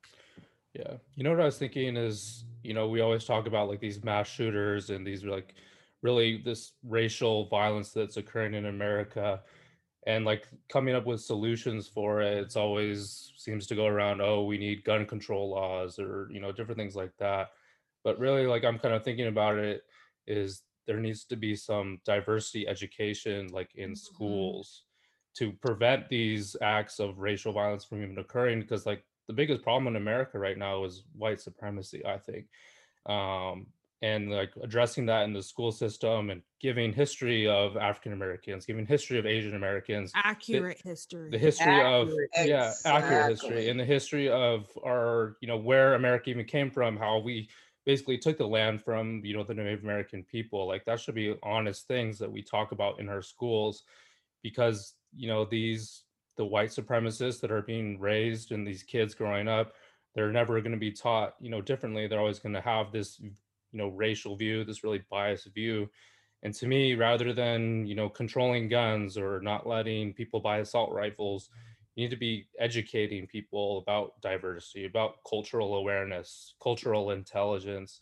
Yeah. 0.74 0.94
You 1.16 1.24
know 1.24 1.30
what 1.30 1.40
I 1.40 1.46
was 1.46 1.58
thinking 1.58 1.96
is, 1.96 2.44
you 2.62 2.74
know, 2.74 2.88
we 2.88 3.00
always 3.00 3.24
talk 3.24 3.46
about 3.46 3.68
like 3.68 3.80
these 3.80 4.02
mass 4.04 4.28
shooters 4.28 4.90
and 4.90 5.06
these 5.06 5.24
like 5.24 5.54
really 6.02 6.38
this 6.38 6.72
racial 6.82 7.46
violence 7.48 7.92
that's 7.92 8.16
occurring 8.16 8.54
in 8.54 8.66
America 8.66 9.42
and 10.06 10.24
like 10.24 10.48
coming 10.68 10.94
up 10.94 11.06
with 11.06 11.20
solutions 11.20 11.86
for 11.88 12.20
it. 12.22 12.38
It's 12.38 12.56
always 12.56 13.32
seems 13.36 13.66
to 13.68 13.74
go 13.74 13.86
around, 13.86 14.20
oh, 14.22 14.44
we 14.44 14.58
need 14.58 14.84
gun 14.84 15.06
control 15.06 15.50
laws 15.50 15.98
or, 15.98 16.28
you 16.32 16.40
know, 16.40 16.52
different 16.52 16.78
things 16.78 16.96
like 16.96 17.16
that. 17.18 17.50
But 18.02 18.18
really, 18.18 18.46
like 18.46 18.64
I'm 18.64 18.78
kind 18.78 18.94
of 18.94 19.04
thinking 19.04 19.26
about 19.26 19.58
it 19.58 19.82
is 20.26 20.62
there 20.86 21.00
needs 21.00 21.24
to 21.26 21.36
be 21.36 21.54
some 21.54 22.00
diversity 22.04 22.66
education 22.66 23.48
like 23.48 23.74
in 23.74 23.92
Mhm. 23.92 23.96
schools 23.96 24.84
to 25.34 25.52
prevent 25.52 26.08
these 26.08 26.56
acts 26.60 26.98
of 26.98 27.18
racial 27.18 27.52
violence 27.52 27.84
from 27.84 28.02
even 28.02 28.18
occurring 28.18 28.60
because 28.60 28.86
like 28.86 29.04
the 29.30 29.34
biggest 29.36 29.62
problem 29.62 29.86
in 29.86 29.94
america 30.02 30.38
right 30.38 30.58
now 30.58 30.84
is 30.84 31.04
white 31.16 31.40
supremacy 31.40 32.04
i 32.04 32.18
think 32.18 32.46
um 33.06 33.66
and 34.02 34.28
like 34.28 34.50
addressing 34.60 35.06
that 35.06 35.22
in 35.22 35.32
the 35.32 35.42
school 35.42 35.70
system 35.70 36.30
and 36.30 36.42
giving 36.60 36.92
history 36.92 37.46
of 37.46 37.76
african 37.76 38.12
americans 38.12 38.66
giving 38.66 38.84
history 38.84 39.20
of 39.20 39.26
asian 39.26 39.54
americans 39.54 40.10
Accurate 40.16 40.80
history. 40.82 41.30
the 41.30 41.38
history 41.38 41.80
of 41.80 42.08
Accurate. 42.08 42.48
yeah 42.48 42.72
accurate 42.84 43.30
history 43.30 43.68
and 43.70 43.78
the 43.78 43.84
history 43.84 44.28
of 44.28 44.66
our 44.84 45.36
you 45.40 45.46
know 45.46 45.58
where 45.58 45.94
america 45.94 46.28
even 46.28 46.44
came 46.44 46.72
from 46.72 46.96
how 46.96 47.18
we 47.18 47.48
basically 47.86 48.18
took 48.18 48.36
the 48.36 48.46
land 48.46 48.82
from 48.82 49.22
you 49.24 49.36
know 49.36 49.44
the 49.44 49.54
native 49.54 49.84
american 49.84 50.24
people 50.24 50.66
like 50.66 50.84
that 50.86 50.98
should 50.98 51.14
be 51.14 51.36
honest 51.44 51.86
things 51.86 52.18
that 52.18 52.30
we 52.30 52.42
talk 52.42 52.72
about 52.72 52.98
in 52.98 53.08
our 53.08 53.22
schools 53.22 53.84
because 54.42 54.94
you 55.14 55.28
know 55.28 55.44
these 55.44 56.02
the 56.40 56.44
white 56.46 56.70
supremacists 56.70 57.38
that 57.40 57.52
are 57.52 57.60
being 57.60 58.00
raised 58.00 58.50
and 58.50 58.66
these 58.66 58.82
kids 58.82 59.14
growing 59.14 59.46
up 59.46 59.74
they're 60.14 60.32
never 60.32 60.60
going 60.60 60.72
to 60.72 60.78
be 60.78 60.92
taught 60.92 61.34
you 61.40 61.50
know 61.50 61.60
differently. 61.60 62.06
They're 62.06 62.20
always 62.20 62.38
going 62.38 62.54
to 62.54 62.60
have 62.60 62.92
this 62.92 63.20
you 63.20 63.30
know 63.72 63.88
racial 63.88 64.36
view 64.36 64.64
this 64.64 64.84
really 64.84 65.02
biased 65.10 65.52
view. 65.54 65.88
And 66.42 66.54
to 66.54 66.66
me 66.66 66.94
rather 66.94 67.32
than 67.32 67.86
you 67.86 67.94
know 67.94 68.08
controlling 68.08 68.68
guns 68.68 69.16
or 69.16 69.40
not 69.40 69.66
letting 69.66 70.14
people 70.14 70.40
buy 70.40 70.58
assault 70.58 70.92
rifles 70.92 71.50
you 71.96 72.04
need 72.04 72.10
to 72.10 72.16
be 72.16 72.46
educating 72.58 73.26
people 73.26 73.78
about 73.78 74.20
diversity 74.22 74.86
about 74.86 75.16
cultural 75.28 75.74
awareness 75.74 76.54
cultural 76.62 77.10
intelligence 77.10 78.00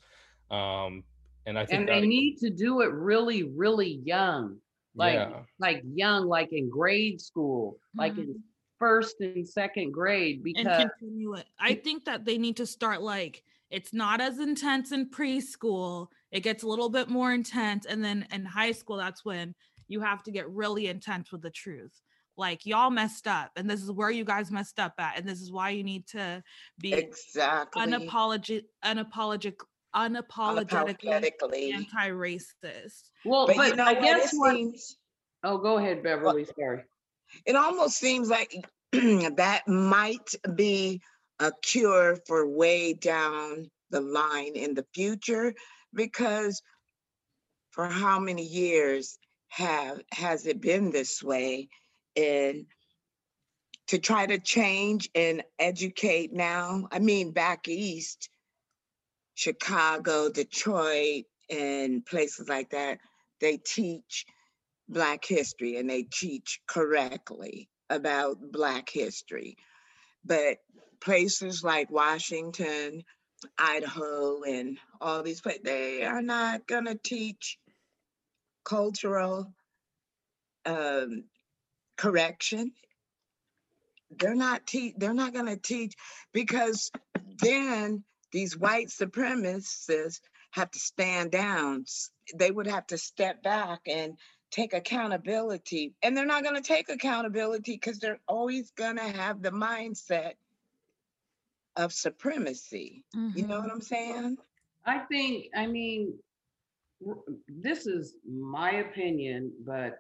um 0.51 1.03
and 1.47 1.59
i 1.59 1.65
think 1.67 1.81
And 1.81 1.89
they 1.89 2.07
need 2.07 2.37
to 2.39 2.51
do 2.51 2.83
it 2.83 2.93
really, 2.93 3.43
really 3.43 4.01
young, 4.05 4.59
like, 4.99 5.15
yeah 5.15 5.41
like 5.59 5.83
young, 5.95 6.27
like 6.27 6.53
in 6.53 6.69
grade 6.69 7.21
school, 7.21 7.79
like 7.97 8.17
in 8.17 8.25
mm-hmm. 8.25 8.39
first 8.79 9.21
and 9.21 9.49
second 9.49 9.93
grade, 9.93 10.37
and 10.37 10.45
because 10.45 10.87
continue 10.99 11.35
it. 11.35 11.47
I 11.61 11.75
think 11.75 12.05
that 12.05 12.25
they 12.25 12.39
need 12.39 12.57
to 12.59 12.67
start 12.67 13.03
like 13.03 13.43
it's 13.71 13.93
not 13.93 14.21
as 14.21 14.39
intense 14.39 14.93
in 14.93 15.11
preschool. 15.11 16.09
It 16.31 16.41
gets 16.41 16.63
a 16.63 16.69
little 16.69 16.89
bit 16.89 17.09
more 17.09 17.33
intense, 17.33 17.87
and 17.87 18.03
then 18.03 18.27
in 18.33 18.45
high 18.45 18.73
school, 18.73 18.97
that's 18.97 19.25
when 19.25 19.55
you 19.89 20.01
have 20.01 20.23
to 20.25 20.31
get 20.31 20.49
really 20.51 20.87
intense 20.87 21.33
with 21.33 21.43
the 21.43 21.51
truth. 21.51 22.01
Like 22.37 22.67
y'all 22.67 22.91
messed 22.91 23.27
up, 23.27 23.51
and 23.57 23.69
this 23.69 23.83
is 23.83 23.91
where 23.91 24.11
you 24.11 24.25
guys 24.25 24.51
messed 24.53 24.79
up 24.79 24.95
at, 24.99 25.19
and 25.19 25.29
this 25.29 25.41
is 25.41 25.51
why 25.51 25.71
you 25.71 25.83
need 25.83 26.07
to 26.09 26.43
be 26.79 26.93
Exactly. 26.93 27.83
unapologetic, 27.83 28.63
unapologetic, 28.85 29.57
unapologetically 29.95 30.99
Unapologetically. 31.05 31.75
anti-racist. 31.75 33.11
well, 33.25 33.47
But, 33.47 33.57
but, 33.57 33.69
you 33.71 33.77
know 33.77 33.85
I 33.85 33.95
guess 33.95 34.33
It 34.33 34.39
what. 34.39 34.55
seems, 34.55 34.97
Oh, 35.45 35.59
go 35.59 35.79
ahead, 35.79 36.03
Beverly. 36.03 36.47
Sorry. 36.59 36.83
it 37.47 37.55
almost 37.55 37.97
seems 37.99 38.29
like 38.29 38.53
that 38.93 39.63
might 39.69 40.35
be 40.55 41.01
a 41.39 41.53
cure 41.63 42.17
for 42.27 42.49
way 42.49 42.93
down 42.95 43.71
the 43.91 44.01
line 44.01 44.57
in 44.57 44.75
the 44.75 44.85
future 44.95 45.55
because 45.95 46.61
for 47.71 47.87
how 47.87 48.19
many 48.19 48.43
years 48.45 49.19
have 49.49 50.01
has 50.13 50.47
it 50.47 50.61
been 50.61 50.91
this 50.91 51.23
way 51.23 51.69
and 52.17 52.67
to 53.87 53.99
try 53.99 54.27
to 54.27 54.39
change 54.39 55.09
and 55.15 55.43
educate 55.59 56.33
now 56.33 56.87
i 56.93 56.99
mean 56.99 57.31
back 57.31 57.67
east 57.69 58.29
chicago 59.39 60.29
detroit 60.29 61.25
and 61.49 62.05
places 62.05 62.49
like 62.49 62.71
that 62.71 62.99
they 63.41 63.57
teach 63.57 64.27
black 64.89 65.25
history 65.25 65.77
and 65.77 65.89
they 65.89 66.03
teach 66.03 66.61
correctly 66.67 67.69
about 67.89 68.39
black 68.51 68.89
history. 68.91 69.57
But 70.25 70.59
places 71.01 71.63
like 71.63 71.91
washington 71.93 73.05
idaho 73.57 74.43
and 74.43 74.79
all 75.01 75.23
these 75.23 75.41
places 75.41 75.63
they 75.63 76.03
are 76.03 76.23
not 76.23 76.67
going 76.67 76.87
to 76.87 76.97
teach 76.97 77.57
cultural 78.65 79.55
um, 80.67 81.23
correction. 81.97 82.73
They're 84.11 84.35
not 84.35 84.67
te- 84.67 84.95
they're 84.97 85.15
not 85.15 85.33
going 85.33 85.47
to 85.47 85.57
teach 85.57 85.95
because 86.33 86.91
then 87.41 88.03
these 88.33 88.57
white 88.57 88.89
supremacists 88.89 90.21
have 90.51 90.71
to 90.71 90.79
stand 90.79 91.31
down. 91.31 91.85
They 92.35 92.51
would 92.51 92.67
have 92.67 92.87
to 92.89 92.99
step 92.99 93.43
back 93.43 93.81
and 93.87 94.15
take 94.51 94.73
accountability. 94.73 95.95
And 96.03 96.17
they're 96.17 96.27
not 96.27 96.43
going 96.43 96.57
to 96.57 96.63
take 96.63 96.89
accountability 96.89 97.75
because 97.75 97.99
they're 97.99 98.21
always 98.27 98.71
going 98.73 98.97
to 98.97 99.03
have 99.03 99.43
the 99.43 99.51
mindset 99.51 100.33
of 101.77 101.93
supremacy. 101.93 103.05
You 103.15 103.47
know 103.47 103.61
what 103.61 103.67
mm-hmm. 103.67 103.71
i'm 103.71 103.81
saying? 103.81 104.37
I 104.87 104.99
think, 105.01 105.47
I 105.55 105.67
mean, 105.67 106.15
this 107.47 107.87
is 107.87 108.17
my 108.27 108.73
opinion, 108.77 109.53
but 109.65 109.99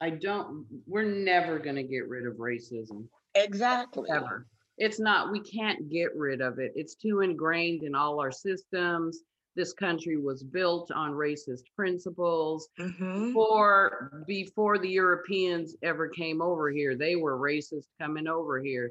I 0.00 0.10
don't, 0.10 0.66
we're 0.86 1.04
never 1.04 1.58
going 1.58 1.76
to 1.76 1.82
get 1.82 2.08
rid 2.08 2.26
of 2.26 2.34
racism, 2.34 3.06
exactly. 3.34 4.10
Ever. 4.10 4.46
It's 4.78 4.98
not, 4.98 5.30
we 5.30 5.40
can't 5.40 5.88
get 5.88 6.14
rid 6.16 6.40
of 6.40 6.58
it. 6.58 6.72
It's 6.74 6.94
too 6.94 7.20
ingrained 7.20 7.82
in 7.82 7.94
all 7.94 8.20
our 8.20 8.32
systems. 8.32 9.20
This 9.56 9.72
country 9.72 10.16
was 10.16 10.42
built 10.42 10.90
on 10.90 11.12
racist 11.12 11.62
principles. 11.76 12.68
Mhm. 12.78 13.28
Before, 13.28 14.24
before 14.26 14.78
the 14.78 14.88
Europeans 14.88 15.76
ever 15.82 16.08
came 16.08 16.42
over 16.42 16.70
here, 16.70 16.96
they 16.96 17.14
were 17.14 17.38
racist 17.38 17.86
coming 18.00 18.26
over 18.26 18.60
here. 18.60 18.90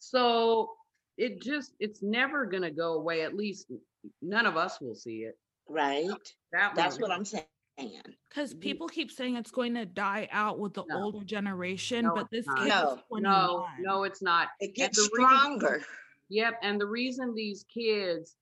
So 0.00 0.72
it 1.16 1.40
just, 1.40 1.74
it's 1.78 2.02
never 2.02 2.44
going 2.46 2.62
to 2.64 2.70
go 2.72 2.94
away. 2.94 3.22
At 3.22 3.36
least 3.36 3.70
none 4.20 4.46
of 4.46 4.56
us 4.56 4.80
will 4.80 4.94
see 4.94 5.18
it. 5.24 5.38
right 5.68 6.08
That 6.52 6.74
that's 6.74 6.98
what 6.98 7.12
i'm 7.12 7.24
saying 7.24 7.44
Because 8.28 8.54
people 8.54 8.86
keep 8.88 9.10
saying 9.10 9.36
it's 9.36 9.50
going 9.50 9.74
to 9.74 9.84
die 9.86 10.28
out 10.30 10.58
with 10.58 10.74
the 10.74 10.84
No. 10.88 11.02
older 11.02 11.24
generation, 11.24 12.04
No, 12.04 12.14
but 12.14 12.30
this 12.30 12.46
not. 12.46 12.58
kid 12.58 12.66
is 12.66 12.70
No. 12.70 13.02
No, 13.18 13.66
no, 13.80 14.02
it's 14.04 14.22
not. 14.22 14.48
it 14.60 14.74
gets 14.74 14.96
the 14.98 15.02
reason- 15.16 15.26
stronger 15.58 15.84
Yep, 16.28 16.60
and 16.62 16.80
the 16.80 16.86
reason 16.86 17.34
these 17.34 17.64
kids 17.64 18.36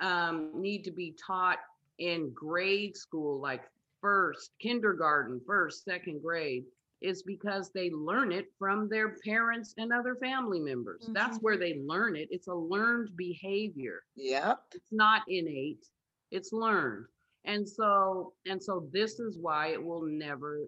um, 0.00 0.50
need 0.60 0.82
to 0.84 0.90
be 0.90 1.12
taught 1.24 1.58
in 1.98 2.30
grade 2.32 2.96
school, 2.96 3.38
like 3.40 3.62
first 4.00 4.52
kindergarten, 4.58 5.40
first, 5.46 5.84
second 5.84 6.22
grade, 6.22 6.64
is 7.00 7.22
because 7.22 7.70
they 7.70 7.90
learn 7.90 8.32
it 8.32 8.52
from 8.58 8.88
their 8.88 9.16
parents 9.24 9.74
and 9.78 9.92
other 9.92 10.14
family 10.16 10.58
members. 10.60 11.06
That's 11.12 11.38
Mhm. 11.38 11.42
where 11.42 11.56
they 11.56 11.78
learn 11.80 12.16
it. 12.16 12.28
It's 12.30 12.48
a 12.48 12.54
learned 12.54 13.16
behavior. 13.16 14.04
yep 14.16 14.62
It's 14.74 14.90
not 14.92 15.22
innate. 15.28 15.86
It's 16.30 16.52
learned. 16.52 17.06
And 17.48 17.66
so, 17.66 18.34
and 18.46 18.62
so 18.62 18.86
this 18.92 19.18
is 19.18 19.38
why 19.40 19.68
it 19.68 19.82
will 19.82 20.02
never 20.02 20.60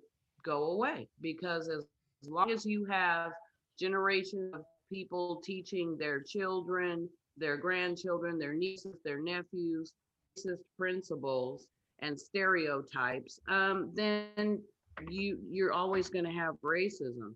go 0.43 0.73
away 0.73 1.07
because 1.21 1.69
as, 1.69 1.85
as 2.23 2.29
long 2.31 2.51
as 2.51 2.65
you 2.65 2.87
have 2.87 3.33
generations 3.79 4.55
of 4.55 4.63
people 4.91 5.43
teaching 5.45 5.99
their 5.99 6.23
children, 6.23 7.07
their 7.37 7.59
grandchildren, 7.59 8.39
their 8.39 8.55
nieces, 8.55 8.97
their 9.05 9.21
nephews, 9.21 9.93
racist 10.39 10.63
principles 10.79 11.67
and 12.01 12.19
stereotypes, 12.19 13.39
um, 13.49 13.93
then 13.95 14.63
you 15.09 15.39
you're 15.51 15.73
always 15.73 16.09
going 16.09 16.25
to 16.25 16.31
have 16.31 16.55
racism. 16.65 17.35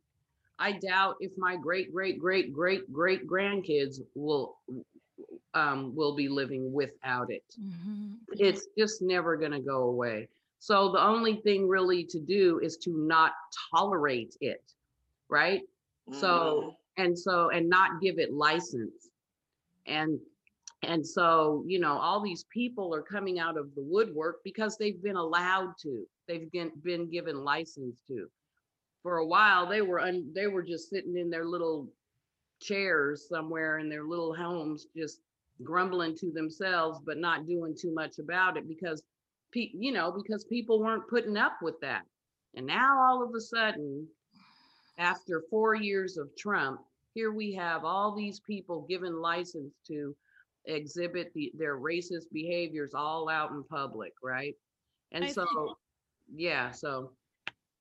I 0.58 0.72
doubt 0.72 1.16
if 1.20 1.32
my 1.36 1.56
great 1.56 1.92
great 1.92 2.18
great 2.18 2.50
great 2.52 2.90
great 2.90 3.28
grandkids 3.28 4.00
will 4.14 4.56
um, 5.54 5.94
will 5.94 6.14
be 6.14 6.28
living 6.28 6.72
without 6.72 7.30
it. 7.30 7.44
Mhm. 7.60 8.18
It's 8.32 8.66
just 8.76 9.02
never 9.02 9.36
going 9.36 9.52
to 9.52 9.60
go 9.60 9.84
away. 9.84 10.28
So 10.58 10.90
the 10.92 11.02
only 11.02 11.36
thing 11.36 11.68
really 11.68 12.04
to 12.04 12.20
do 12.20 12.58
is 12.60 12.76
to 12.78 12.90
not 12.90 13.32
tolerate 13.70 14.36
it, 14.40 14.72
right? 15.28 15.62
So 16.12 16.76
and 16.96 17.18
so 17.18 17.50
and 17.50 17.68
not 17.68 18.00
give 18.00 18.18
it 18.18 18.32
license. 18.32 19.10
And 19.86 20.20
and 20.82 21.06
so, 21.06 21.64
you 21.66 21.78
know, 21.78 21.96
all 21.96 22.20
these 22.20 22.44
people 22.44 22.94
are 22.94 23.02
coming 23.02 23.38
out 23.38 23.56
of 23.56 23.74
the 23.74 23.82
woodwork 23.82 24.42
because 24.44 24.76
they've 24.76 25.02
been 25.02 25.16
allowed 25.16 25.74
to. 25.82 26.06
They've 26.28 26.50
been, 26.52 26.72
been 26.82 27.08
given 27.08 27.42
license 27.42 27.96
to. 28.08 28.28
For 29.02 29.18
a 29.18 29.26
while, 29.26 29.66
they 29.66 29.80
were 29.80 30.00
un, 30.00 30.30
they 30.34 30.46
were 30.46 30.62
just 30.62 30.90
sitting 30.90 31.16
in 31.16 31.30
their 31.30 31.46
little 31.46 31.88
chairs 32.60 33.26
somewhere 33.28 33.78
in 33.78 33.88
their 33.88 34.04
little 34.04 34.34
homes, 34.34 34.86
just 34.96 35.20
grumbling 35.62 36.16
to 36.16 36.30
themselves, 36.32 37.00
but 37.04 37.18
not 37.18 37.46
doing 37.46 37.76
too 37.78 37.94
much 37.94 38.18
about 38.18 38.56
it 38.56 38.66
because, 38.68 39.02
pe- 39.52 39.70
you 39.72 39.92
know, 39.92 40.10
because 40.12 40.44
people 40.44 40.80
weren't 40.80 41.08
putting 41.08 41.36
up 41.36 41.58
with 41.62 41.78
that. 41.80 42.02
And 42.56 42.66
now 42.66 42.98
all 43.00 43.22
of 43.22 43.34
a 43.34 43.40
sudden, 43.40 44.06
after 44.98 45.42
four 45.50 45.74
years 45.74 46.16
of 46.16 46.28
Trump, 46.36 46.80
here 47.14 47.32
we 47.32 47.52
have 47.54 47.84
all 47.84 48.14
these 48.14 48.40
people 48.40 48.86
given 48.88 49.20
license 49.20 49.74
to 49.88 50.14
exhibit 50.66 51.32
the, 51.34 51.52
their 51.56 51.78
racist 51.78 52.24
behaviors 52.32 52.92
all 52.94 53.28
out 53.28 53.50
in 53.50 53.62
public, 53.64 54.12
right? 54.22 54.54
And 55.12 55.24
I 55.24 55.28
so, 55.28 55.44
think- 55.44 55.76
yeah, 56.34 56.70
so 56.70 57.12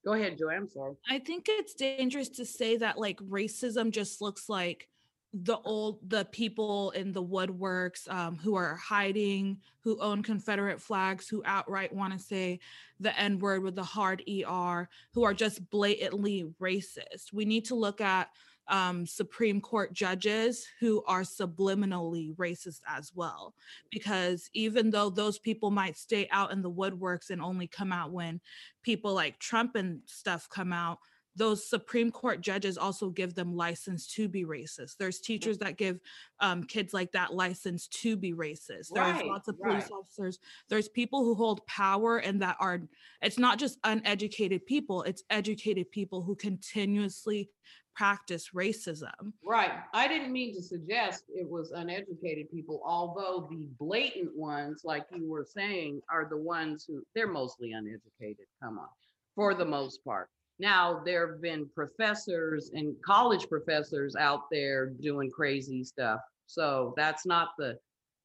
go 0.06 0.14
ahead, 0.14 0.38
Joy. 0.38 0.54
I'm 0.56 0.68
sorry. 0.68 0.96
I 1.10 1.20
think 1.20 1.46
it's 1.50 1.74
dangerous 1.74 2.30
to 2.30 2.46
say 2.46 2.78
that 2.78 2.98
like 2.98 3.18
racism 3.20 3.92
just 3.92 4.22
looks 4.22 4.50
like 4.50 4.88
the 5.34 5.58
old 5.66 5.98
the 6.10 6.26
people 6.26 6.92
in 6.92 7.12
the 7.12 7.24
woodworks 7.24 8.08
um, 8.10 8.38
who 8.38 8.56
are 8.56 8.76
hiding, 8.76 9.60
who 9.80 10.00
own 10.00 10.22
Confederate 10.22 10.80
flags, 10.80 11.28
who 11.28 11.42
outright 11.46 11.94
want 11.94 12.14
to 12.14 12.20
say 12.20 12.60
the 13.00 13.18
N 13.20 13.40
word 13.40 13.64
with 13.64 13.76
the 13.76 13.84
hard 13.84 14.24
ER, 14.30 14.88
who 15.14 15.24
are 15.24 15.34
just 15.34 15.68
blatantly 15.72 16.46
racist. 16.62 17.34
We 17.34 17.46
need 17.46 17.66
to 17.66 17.76
look 17.76 18.00
at 18.00 18.30
um, 18.68 19.06
Supreme 19.06 19.60
Court 19.60 19.92
judges 19.94 20.66
who 20.80 21.04
are 21.06 21.22
subliminally 21.22 22.36
racist 22.36 22.82
as 22.88 23.12
well. 23.14 23.56
Because 23.92 24.50
even 24.54 24.90
though 24.90 25.10
those 25.10 25.40
people 25.40 25.72
might 25.72 25.98
stay 25.98 26.28
out 26.32 26.52
in 26.52 26.62
the 26.62 26.72
woodworks 26.72 27.30
and 27.30 27.42
only 27.42 27.68
come 27.68 27.92
out 27.92 28.12
when 28.12 28.40
people 28.84 29.14
like 29.14 29.40
Trump 29.40 29.76
and 29.76 30.02
stuff 30.06 30.48
come 30.50 30.72
out, 30.72 31.00
those 31.36 31.68
Supreme 31.68 32.12
Court 32.12 32.42
judges 32.42 32.78
also 32.78 33.10
give 33.10 33.34
them 33.34 33.56
license 33.56 34.08
to 34.16 34.28
be 34.28 34.46
racist. 34.46 34.98
There's 34.98 35.20
teachers 35.20 35.58
that 35.60 35.78
give 35.78 36.00
um, 36.40 36.64
kids 36.64 36.94
like 36.94 37.12
that 37.14 37.34
license 37.34 37.88
to 37.88 38.16
be 38.16 38.34
racist. 38.34 38.90
There's 38.94 39.14
Right, 39.16 39.26
lots 39.26 39.48
of 39.48 39.60
police 39.60 39.84
right. 39.84 39.92
officers. 39.92 40.40
There's 40.70 40.90
people 40.90 41.24
who 41.24 41.34
hold 41.34 41.66
power 41.66 42.18
and 42.18 42.42
that 42.42 42.58
are, 42.60 42.82
it's 43.22 43.40
not 43.40 43.58
just 43.58 43.80
uneducated 43.84 44.66
people, 44.66 45.04
it's 45.04 45.24
educated 45.30 45.90
people 45.92 46.22
who 46.22 46.36
continuously 46.36 47.50
practice 47.96 48.50
racism. 48.56 49.34
Right. 49.46 49.72
I 49.94 50.08
didn't 50.08 50.32
mean 50.32 50.56
to 50.56 50.62
suggest 50.62 51.26
it 51.30 51.48
was 51.48 51.72
uneducated 51.72 52.52
people, 52.52 52.82
although 52.86 53.48
the 53.50 53.68
blatant 53.80 54.36
ones, 54.36 54.82
like 54.84 55.06
you 55.16 55.30
were 55.30 55.46
saying, 55.46 56.02
are 56.12 56.28
the 56.30 56.38
ones 56.38 56.86
who 56.88 57.04
they're 57.16 57.28
mostly 57.28 57.74
uneducated. 57.74 58.46
Come 58.62 58.80
on, 58.80 58.88
for 59.36 59.54
the 59.54 59.66
most 59.66 60.04
part. 60.04 60.30
Now, 60.60 61.02
there 61.04 61.32
have 61.32 61.42
been 61.42 61.68
professors 61.74 62.72
and 62.74 62.96
college 63.06 63.50
professors 63.50 64.16
out 64.16 64.44
there 64.52 64.88
doing 65.02 65.30
crazy 65.30 65.84
stuff. 65.84 66.20
So 66.46 66.94
that's 66.96 67.26
not 67.26 67.50
the, 67.58 67.78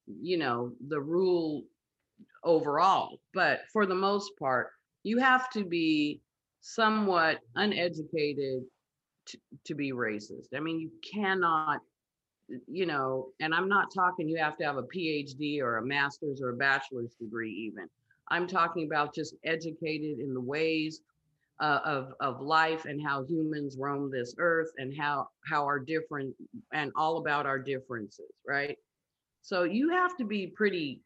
you 0.06 0.36
know, 0.36 0.72
the 0.88 1.00
rule 1.00 1.64
overall. 2.44 3.18
But 3.32 3.62
for 3.72 3.86
the 3.86 3.94
most 3.94 4.32
part, 4.38 4.70
you 5.04 5.18
have 5.18 5.50
to 5.50 5.64
be 5.64 6.20
somewhat 6.60 7.38
uneducated 7.54 8.62
to, 9.26 9.38
to 9.64 9.74
be 9.74 9.92
racist. 9.92 10.48
I 10.54 10.60
mean, 10.60 10.80
you 10.80 10.90
cannot, 11.02 11.80
you 12.66 12.86
know, 12.86 13.28
and 13.40 13.54
I'm 13.54 13.68
not 13.68 13.92
talking 13.94 14.28
you 14.28 14.38
have 14.38 14.56
to 14.58 14.64
have 14.64 14.76
a 14.76 14.82
PhD 14.82 15.60
or 15.60 15.78
a 15.78 15.86
master's 15.86 16.40
or 16.42 16.50
a 16.50 16.56
bachelor's 16.56 17.14
degree, 17.20 17.52
even. 17.52 17.88
I'm 18.28 18.46
talking 18.46 18.86
about 18.86 19.14
just 19.14 19.34
educated 19.44 20.18
in 20.18 20.34
the 20.34 20.40
ways 20.40 21.00
uh, 21.60 21.80
of 21.84 22.12
of 22.20 22.40
life 22.40 22.84
and 22.84 23.00
how 23.04 23.24
humans 23.24 23.76
roam 23.78 24.10
this 24.10 24.34
earth 24.38 24.70
and 24.78 24.94
how 24.96 25.28
how 25.44 25.64
our 25.64 25.78
different 25.78 26.34
and 26.72 26.92
all 26.96 27.18
about 27.18 27.46
our 27.46 27.58
differences, 27.58 28.30
right? 28.46 28.76
So 29.42 29.64
you 29.64 29.90
have 29.90 30.16
to 30.18 30.24
be 30.24 30.46
pretty 30.46 31.02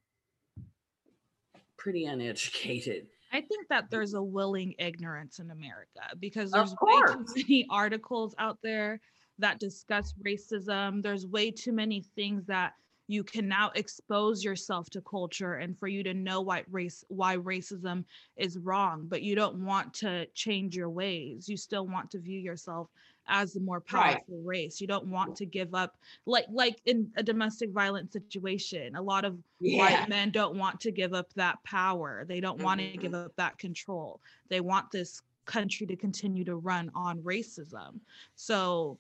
pretty 1.78 2.04
uneducated. 2.04 3.06
I 3.32 3.40
think 3.40 3.68
that 3.68 3.90
there's 3.90 4.14
a 4.14 4.22
willing 4.22 4.74
ignorance 4.78 5.38
in 5.38 5.50
America 5.50 6.02
because 6.20 6.50
there's 6.50 6.74
way 6.82 7.00
too 7.08 7.24
many 7.34 7.66
articles 7.70 8.34
out 8.38 8.58
there 8.62 9.00
that 9.38 9.58
discuss 9.58 10.14
racism. 10.24 11.02
There's 11.02 11.26
way 11.26 11.50
too 11.50 11.72
many 11.72 12.04
things 12.14 12.44
that 12.46 12.74
you 13.08 13.24
can 13.24 13.48
now 13.48 13.70
expose 13.74 14.44
yourself 14.44 14.88
to 14.90 15.00
culture 15.00 15.54
and 15.54 15.78
for 15.78 15.88
you 15.88 16.02
to 16.02 16.14
know 16.14 16.40
why 16.40 16.64
race 16.70 17.04
why 17.08 17.36
racism 17.36 18.04
is 18.36 18.58
wrong, 18.58 19.06
but 19.08 19.22
you 19.22 19.34
don't 19.34 19.64
want 19.64 19.92
to 19.94 20.26
change 20.34 20.76
your 20.76 20.90
ways. 20.90 21.48
You 21.48 21.56
still 21.56 21.86
want 21.86 22.10
to 22.12 22.18
view 22.18 22.38
yourself 22.38 22.88
as 23.28 23.52
the 23.52 23.60
more 23.60 23.82
Right. 23.92 24.16
powerful 24.16 24.42
race. 24.44 24.80
You 24.80 24.86
don't 24.86 25.06
want 25.06 25.36
to 25.36 25.46
give 25.46 25.74
up 25.74 25.96
like 26.26 26.46
like 26.50 26.80
in 26.86 27.12
a 27.16 27.22
domestic 27.22 27.70
violence 27.70 28.12
situation. 28.12 28.96
A 28.96 29.02
lot 29.02 29.24
of 29.24 29.38
white 29.60 30.08
men 30.08 30.30
don't 30.30 30.56
want 30.56 30.80
to 30.80 30.92
give 30.92 31.14
up 31.14 31.32
that 31.34 31.62
power. 31.64 32.24
They 32.26 32.40
don't 32.40 32.62
want 32.62 32.80
to 32.80 32.96
give 32.96 33.12
mm-hmm. 33.12 33.26
up 33.26 33.36
that 33.36 33.58
control. 33.58 34.20
They 34.48 34.60
want 34.60 34.90
this 34.90 35.22
country 35.44 35.86
to 35.86 35.96
continue 35.96 36.44
to 36.44 36.56
run 36.56 36.90
on 36.94 37.20
racism. 37.22 38.00
So 38.34 38.98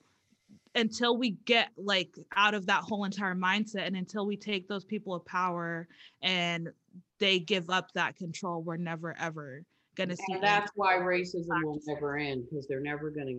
until 0.74 1.16
we 1.16 1.32
get 1.44 1.68
like 1.76 2.14
out 2.36 2.54
of 2.54 2.66
that 2.66 2.82
whole 2.82 3.04
entire 3.04 3.34
mindset 3.34 3.86
and 3.86 3.96
until 3.96 4.26
we 4.26 4.36
take 4.36 4.68
those 4.68 4.84
people 4.84 5.14
of 5.14 5.24
power 5.26 5.86
and 6.22 6.68
they 7.18 7.38
give 7.38 7.70
up 7.70 7.92
that 7.94 8.16
control, 8.16 8.62
we're 8.62 8.76
never 8.76 9.16
ever 9.18 9.62
gonna 9.96 10.16
see 10.16 10.32
And 10.32 10.42
that's 10.42 10.72
why 10.74 10.94
racism 10.94 11.62
will 11.64 11.80
never 11.86 12.16
end 12.16 12.44
because 12.48 12.66
they're 12.66 12.80
never 12.80 13.10
gonna, 13.10 13.32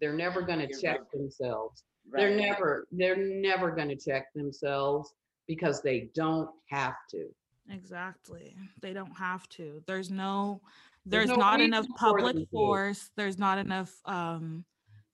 they're 0.00 0.14
never 0.14 0.42
gonna 0.42 0.66
You're 0.68 0.80
check 0.80 0.98
right. 1.00 1.12
themselves. 1.12 1.84
They're 2.10 2.34
never, 2.34 2.86
they're 2.90 3.16
never 3.16 3.70
gonna 3.70 3.96
check 3.96 4.32
themselves 4.34 5.12
because 5.46 5.82
they 5.82 6.10
don't 6.14 6.48
have 6.70 6.94
to. 7.10 7.26
Exactly. 7.70 8.56
They 8.80 8.94
don't 8.94 9.16
have 9.16 9.46
to. 9.50 9.82
There's 9.86 10.10
no 10.10 10.62
There's 11.04 11.28
there's 11.28 11.36
no 11.38 11.44
not 11.44 11.60
enough 11.60 11.86
public 11.96 12.36
force. 12.50 13.10
There's 13.16 13.38
not 13.38 13.58
enough 13.58 13.92
um 14.06 14.64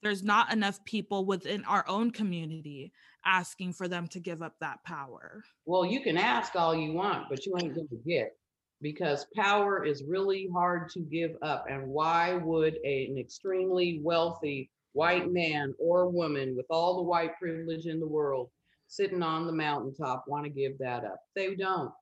there's 0.04 0.22
not 0.22 0.52
enough 0.52 0.84
people 0.84 1.24
within 1.24 1.64
our 1.64 1.84
own 1.88 2.10
community 2.10 2.92
asking 3.24 3.72
for 3.72 3.88
them 3.88 4.06
to 4.06 4.20
give 4.20 4.42
up 4.42 4.54
that 4.60 4.84
power. 4.84 5.42
Well, 5.64 5.86
you 5.86 6.02
can 6.02 6.18
ask 6.18 6.54
all 6.54 6.74
you 6.74 6.92
want, 6.92 7.30
but 7.30 7.46
you 7.46 7.54
ain't 7.58 7.74
gonna 7.74 8.02
get. 8.06 8.36
Because 8.82 9.26
power 9.34 9.82
is 9.82 10.04
really 10.04 10.46
hard 10.52 10.90
to 10.90 11.00
give 11.00 11.34
up. 11.40 11.64
And 11.70 11.88
why 11.88 12.34
would 12.34 12.78
a- 12.84 13.06
an 13.06 13.16
extremely 13.16 13.98
wealthy 14.02 14.70
white 14.92 15.32
man 15.32 15.74
or 15.78 16.10
woman 16.10 16.54
with 16.54 16.66
all 16.68 16.96
the 16.96 17.02
white 17.02 17.38
privilege 17.38 17.86
in 17.86 17.98
the 17.98 18.06
world 18.06 18.50
sitting 18.88 19.22
on 19.22 19.46
the 19.46 19.52
mountaintop 19.52 20.28
want 20.28 20.44
to 20.44 20.50
give 20.50 20.76
that 20.78 21.04
up? 21.04 21.20
They 21.34 21.54
don't. 21.54 21.92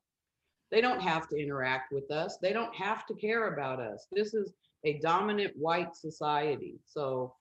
They 0.73 0.81
don't 0.81 1.01
have 1.01 1.29
to 1.29 1.37
interact 1.37 1.93
with 1.93 2.11
us. 2.11 2.39
They 2.39 2.53
don't 2.53 2.75
have 2.75 3.07
to 3.07 3.15
care 3.15 3.55
about 3.55 3.79
us. 3.79 4.09
This 4.11 4.35
is 4.35 4.53
a 4.85 4.99
dominant 4.99 5.57
white 5.57 5.95
society. 5.95 6.81
So 6.87 7.37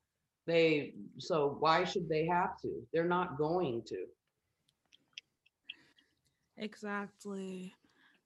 they, 0.47 0.93
so 1.17 1.57
why 1.59 1.83
should 1.83 2.09
they 2.09 2.25
have 2.25 2.59
to? 2.61 2.81
They're 2.93 3.05
not 3.05 3.37
going 3.37 3.83
to. 3.87 4.05
Exactly. 6.57 7.73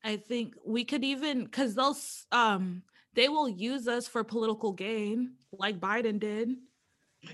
I 0.03 0.17
think 0.17 0.55
we 0.63 0.83
could 0.83 1.03
even 1.03 1.45
because 1.45 1.73
they'll 1.73 1.97
um 2.31 2.83
they 3.15 3.29
will 3.29 3.49
use 3.49 3.87
us 3.87 4.07
for 4.07 4.23
political 4.23 4.71
gain, 4.73 5.31
like 5.51 5.79
Biden 5.79 6.19
did. 6.19 6.49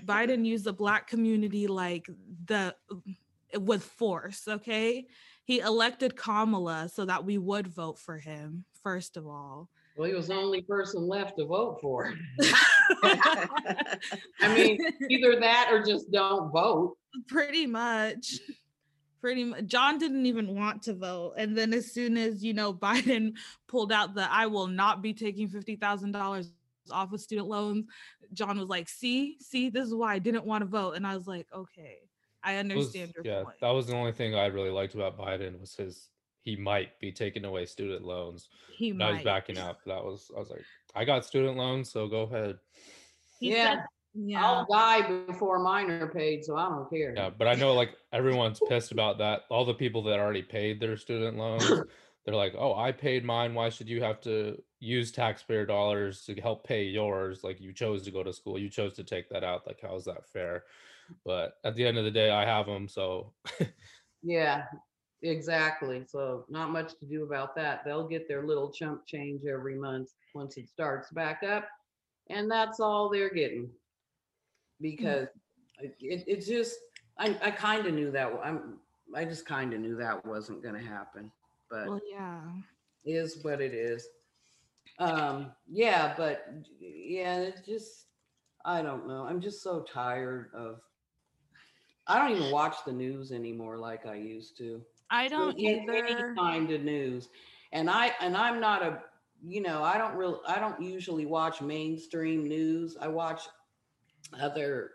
Biden 0.06 0.46
used 0.46 0.64
the 0.64 0.72
black 0.72 1.06
community 1.06 1.66
like 1.66 2.08
the 2.46 2.74
with 3.58 3.82
force, 3.82 4.48
okay? 4.48 5.06
He 5.44 5.58
elected 5.58 6.16
Kamala 6.16 6.88
so 6.88 7.04
that 7.04 7.24
we 7.24 7.36
would 7.36 7.66
vote 7.66 7.98
for 7.98 8.16
him, 8.16 8.64
first 8.82 9.16
of 9.16 9.26
all. 9.26 9.68
Well, 9.96 10.08
he 10.08 10.14
was 10.14 10.28
the 10.28 10.34
only 10.34 10.62
person 10.62 11.06
left 11.06 11.36
to 11.38 11.44
vote 11.44 11.78
for. 11.82 12.14
I 13.02 14.54
mean, 14.54 14.78
either 15.10 15.38
that 15.40 15.68
or 15.70 15.82
just 15.84 16.10
don't 16.10 16.50
vote. 16.50 16.96
pretty 17.28 17.66
much 17.66 18.38
pretty 19.20 19.44
much 19.44 19.66
john 19.66 19.98
didn't 19.98 20.24
even 20.24 20.54
want 20.56 20.80
to 20.82 20.94
vote 20.94 21.34
and 21.36 21.54
then 21.56 21.74
as 21.74 21.92
soon 21.92 22.16
as 22.16 22.42
you 22.42 22.54
know 22.54 22.72
biden 22.88 23.32
pulled 23.68 23.92
out 23.92 24.14
the 24.14 24.26
i 24.32 24.46
will 24.46 24.66
not 24.66 25.02
be 25.02 25.12
taking 25.12 25.46
$50000 25.46 26.46
off 26.90 27.12
of 27.12 27.20
student 27.20 27.48
loans 27.48 27.84
john 28.32 28.58
was 28.58 28.68
like 28.70 28.88
see 28.88 29.36
see 29.40 29.68
this 29.68 29.86
is 29.86 29.94
why 29.94 30.14
i 30.14 30.18
didn't 30.18 30.46
want 30.46 30.62
to 30.62 30.66
vote 30.66 30.92
and 30.92 31.06
i 31.06 31.14
was 31.14 31.26
like 31.26 31.46
okay 31.54 31.98
I 32.42 32.54
It 32.54 32.66
was- 32.74 32.86
understand 32.86 33.12
your 33.14 33.24
yeah, 33.26 33.42
point. 33.44 33.56
that 33.60 33.70
was 33.70 33.86
the 33.86 33.94
only 33.94 34.10
thing 34.12 34.34
I 34.34 34.46
really 34.46 34.70
liked 34.70 34.94
about 34.94 35.16
Biden 35.16 35.60
was 35.60 35.76
his 35.76 36.08
he 36.42 36.56
might 36.56 36.98
be 36.98 37.12
taking 37.12 37.44
away 37.44 37.66
student 37.66 38.04
loans. 38.04 38.48
he 38.76 38.90
And 38.90 39.00
I 39.00 39.12
was 39.12 39.22
backing 39.22 39.58
out. 39.58 39.76
That 39.86 40.02
was 40.02 40.28
I 40.34 40.40
was 40.40 40.50
like, 40.50 40.64
I 40.94 41.04
got 41.04 41.24
student 41.24 41.56
loans, 41.56 41.90
so 41.90 42.08
go 42.08 42.22
ahead. 42.22 42.58
He 43.40 43.50
Yeah. 43.50 43.76
said- 43.76 43.86
yeah. 44.14 44.44
I'll 44.44 44.66
die 44.66 45.24
before 45.26 45.58
mine 45.58 45.90
are 45.90 46.12
paid, 46.12 46.44
so 46.44 46.56
I 46.56 46.68
don't 46.68 46.88
care. 46.90 47.14
Yeah, 47.16 47.30
but 47.30 47.48
I 47.48 47.54
know 47.54 47.72
like 47.72 47.96
everyone's 48.12 48.60
pissed 48.60 48.92
about 48.92 49.18
that. 49.18 49.44
All 49.48 49.64
the 49.64 49.72
people 49.74 50.02
that 50.04 50.18
already 50.20 50.42
paid 50.42 50.80
their 50.80 50.98
student 50.98 51.38
loans, 51.38 51.64
they're 52.26 52.34
like, 52.34 52.54
"Oh, 52.54 52.74
I 52.74 52.92
paid 52.92 53.24
mine. 53.24 53.54
Why 53.54 53.70
should 53.70 53.88
you 53.88 54.02
have 54.02 54.20
to 54.22 54.62
use 54.80 55.12
taxpayer 55.12 55.64
dollars 55.64 56.26
to 56.26 56.34
help 56.34 56.66
pay 56.66 56.84
yours? 56.84 57.42
Like 57.42 57.58
you 57.58 57.72
chose 57.72 58.02
to 58.02 58.10
go 58.10 58.22
to 58.22 58.34
school, 58.34 58.58
you 58.58 58.68
chose 58.68 58.92
to 58.94 59.04
take 59.04 59.30
that 59.30 59.44
out. 59.44 59.66
Like 59.66 59.80
how 59.80 59.94
is 59.96 60.04
that 60.04 60.28
fair?" 60.28 60.64
But 61.24 61.54
at 61.64 61.74
the 61.74 61.86
end 61.86 61.96
of 61.96 62.04
the 62.04 62.10
day, 62.10 62.30
I 62.30 62.44
have 62.44 62.66
them, 62.66 62.86
so 62.88 63.32
Yeah, 64.22 64.66
exactly. 65.22 66.04
So 66.06 66.44
not 66.48 66.70
much 66.70 66.98
to 67.00 67.06
do 67.06 67.24
about 67.24 67.56
that. 67.56 67.82
They'll 67.84 68.06
get 68.08 68.28
their 68.28 68.46
little 68.46 68.70
chump 68.70 69.06
change 69.06 69.44
every 69.46 69.74
month 69.76 70.10
once 70.34 70.56
it 70.56 70.68
starts 70.68 71.10
back 71.10 71.42
up. 71.42 71.68
And 72.30 72.50
that's 72.50 72.80
all 72.80 73.08
they're 73.08 73.30
getting. 73.32 73.68
Because 74.80 75.28
it, 75.80 75.94
it- 76.00 76.24
it's 76.26 76.46
just, 76.46 76.76
I, 77.18 77.36
I 77.42 77.50
kind 77.50 77.86
of 77.86 77.94
knew 77.94 78.10
that, 78.12 78.32
I'm, 78.42 78.78
I 79.14 79.24
just 79.24 79.46
kind 79.46 79.72
of 79.74 79.80
knew 79.80 79.96
that 79.96 80.24
wasn't 80.24 80.62
gonna 80.62 80.82
happen, 80.82 81.30
but 81.70 81.86
Well, 81.86 82.00
yeah. 82.10 82.40
is 83.04 83.42
what 83.42 83.60
it 83.60 83.74
is. 83.74 84.08
Um, 84.98 85.52
yeah, 85.70 86.14
but 86.16 86.46
yeah, 86.80 87.40
it 87.40 87.60
just, 87.66 88.06
I 88.64 88.80
don't 88.82 89.06
know. 89.06 89.24
I'm 89.28 89.40
just 89.40 89.62
so 89.62 89.80
tired 89.82 90.50
of, 90.54 90.80
I 92.06 92.18
don't 92.18 92.36
even 92.36 92.50
watch 92.52 92.76
the 92.86 92.92
news 92.92 93.30
anymore 93.32 93.76
like 93.78 94.06
I 94.06 94.14
used 94.14 94.56
to 94.58 94.80
I 95.10 95.28
don't 95.28 95.54
any, 95.58 95.80
any 95.88 96.10
either. 96.12 96.34
kind 96.36 96.70
of 96.72 96.82
news 96.82 97.28
and 97.72 97.88
i 97.88 98.12
and 98.20 98.36
i'm 98.36 98.58
not 98.60 98.82
a 98.82 99.02
you 99.42 99.60
know 99.62 99.82
i 99.82 99.98
don't 99.98 100.14
really 100.16 100.38
i 100.48 100.58
don't 100.58 100.80
usually 100.82 101.26
watch 101.26 101.60
mainstream 101.62 102.48
news. 102.48 102.96
I 103.00 103.08
watch 103.08 103.42
other 104.40 104.90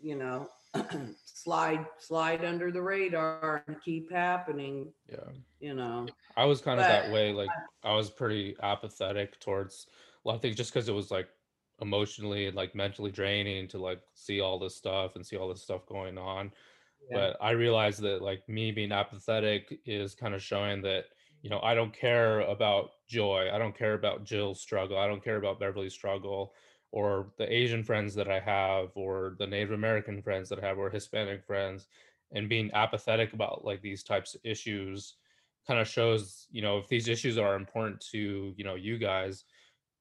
you 0.01 0.17
know 0.17 0.49
slide 1.25 1.87
slide 1.99 2.45
under 2.45 2.71
the 2.71 2.83
radar 2.83 3.65
and 3.67 3.77
keep 3.85 4.11
happening 4.11 4.93
yeah. 5.09 5.19
you 5.61 5.75
know 5.75 6.07
I 6.37 6.45
was 6.45 6.61
kind 6.61 6.79
of 6.79 6.87
that 6.87 7.11
way. 7.11 7.33
Like 7.33 7.49
I 7.83 7.95
was 7.95 8.11
pretty 8.11 8.57
apathetic 8.63 9.41
towards 9.41 9.87
a 10.25 10.29
lot 10.29 10.35
of 10.35 10.43
things 10.43 10.57
just 10.57 10.73
because 10.73 10.89
it 10.89 10.95
was 10.95 11.11
like 11.11 11.29
emotionally 11.81 12.47
and 12.47 12.55
like 12.55 12.75
mentally 12.75 13.11
draining 13.11 13.69
to 13.69 13.79
like 13.79 14.01
see 14.15 14.41
all 14.41 14.59
this 14.59 14.77
stuff 14.77 15.17
and 15.17 15.25
see 15.25 15.37
all 15.37 15.49
this 15.49 15.63
stuff 15.63 15.87
going 15.87 16.19
on. 16.19 16.53
Yeah. 17.11 17.17
But 17.17 17.37
I 17.41 17.51
realized 17.53 18.03
that 18.03 18.21
like 18.21 18.47
me 18.49 18.71
being 18.71 18.93
apathetic 18.93 19.81
is 19.87 20.15
kind 20.15 20.35
of 20.35 20.43
showing 20.43 20.83
that, 20.83 21.07
you 21.43 21.49
know, 21.49 21.61
I 21.63 21.75
don't 21.75 21.93
care 21.93 22.41
about 22.41 22.91
joy. 23.09 23.49
I 23.53 23.59
don't 23.59 23.77
care 23.77 23.95
about 23.95 24.25
Jill's 24.25 24.61
struggle. 24.61 24.99
I 24.99 25.07
don't 25.07 25.25
care 25.25 25.37
about 25.37 25.61
Beverly's 25.61 25.95
struggle 25.95 26.53
or 26.97 27.27
the 27.37 27.53
Asian 27.53 27.83
friends 27.85 28.15
that 28.15 28.29
I 28.29 28.41
have 28.41 28.89
or 28.95 29.37
the 29.39 29.47
Native 29.47 29.73
American 29.73 30.23
friends 30.23 30.49
that 30.49 30.63
I 30.63 30.67
have 30.67 30.79
or 30.79 30.89
Hispanic 30.89 31.45
friends 31.45 31.89
and 32.33 32.49
being 32.49 32.71
apathetic 32.73 33.35
about 33.35 33.65
like 33.65 33.83
these 33.83 34.03
types 34.03 34.35
of 34.35 34.41
issues 34.45 35.17
kind 35.67 35.79
of 35.81 35.87
shows 35.87 36.47
you 36.51 36.63
know 36.63 36.79
if 36.79 36.89
these 36.89 37.09
issues 37.09 37.39
are 37.39 37.55
important 37.55 38.01
to 38.13 38.55
you 38.57 38.65
know 38.65 38.77
you 38.77 38.99
guys 38.99 39.45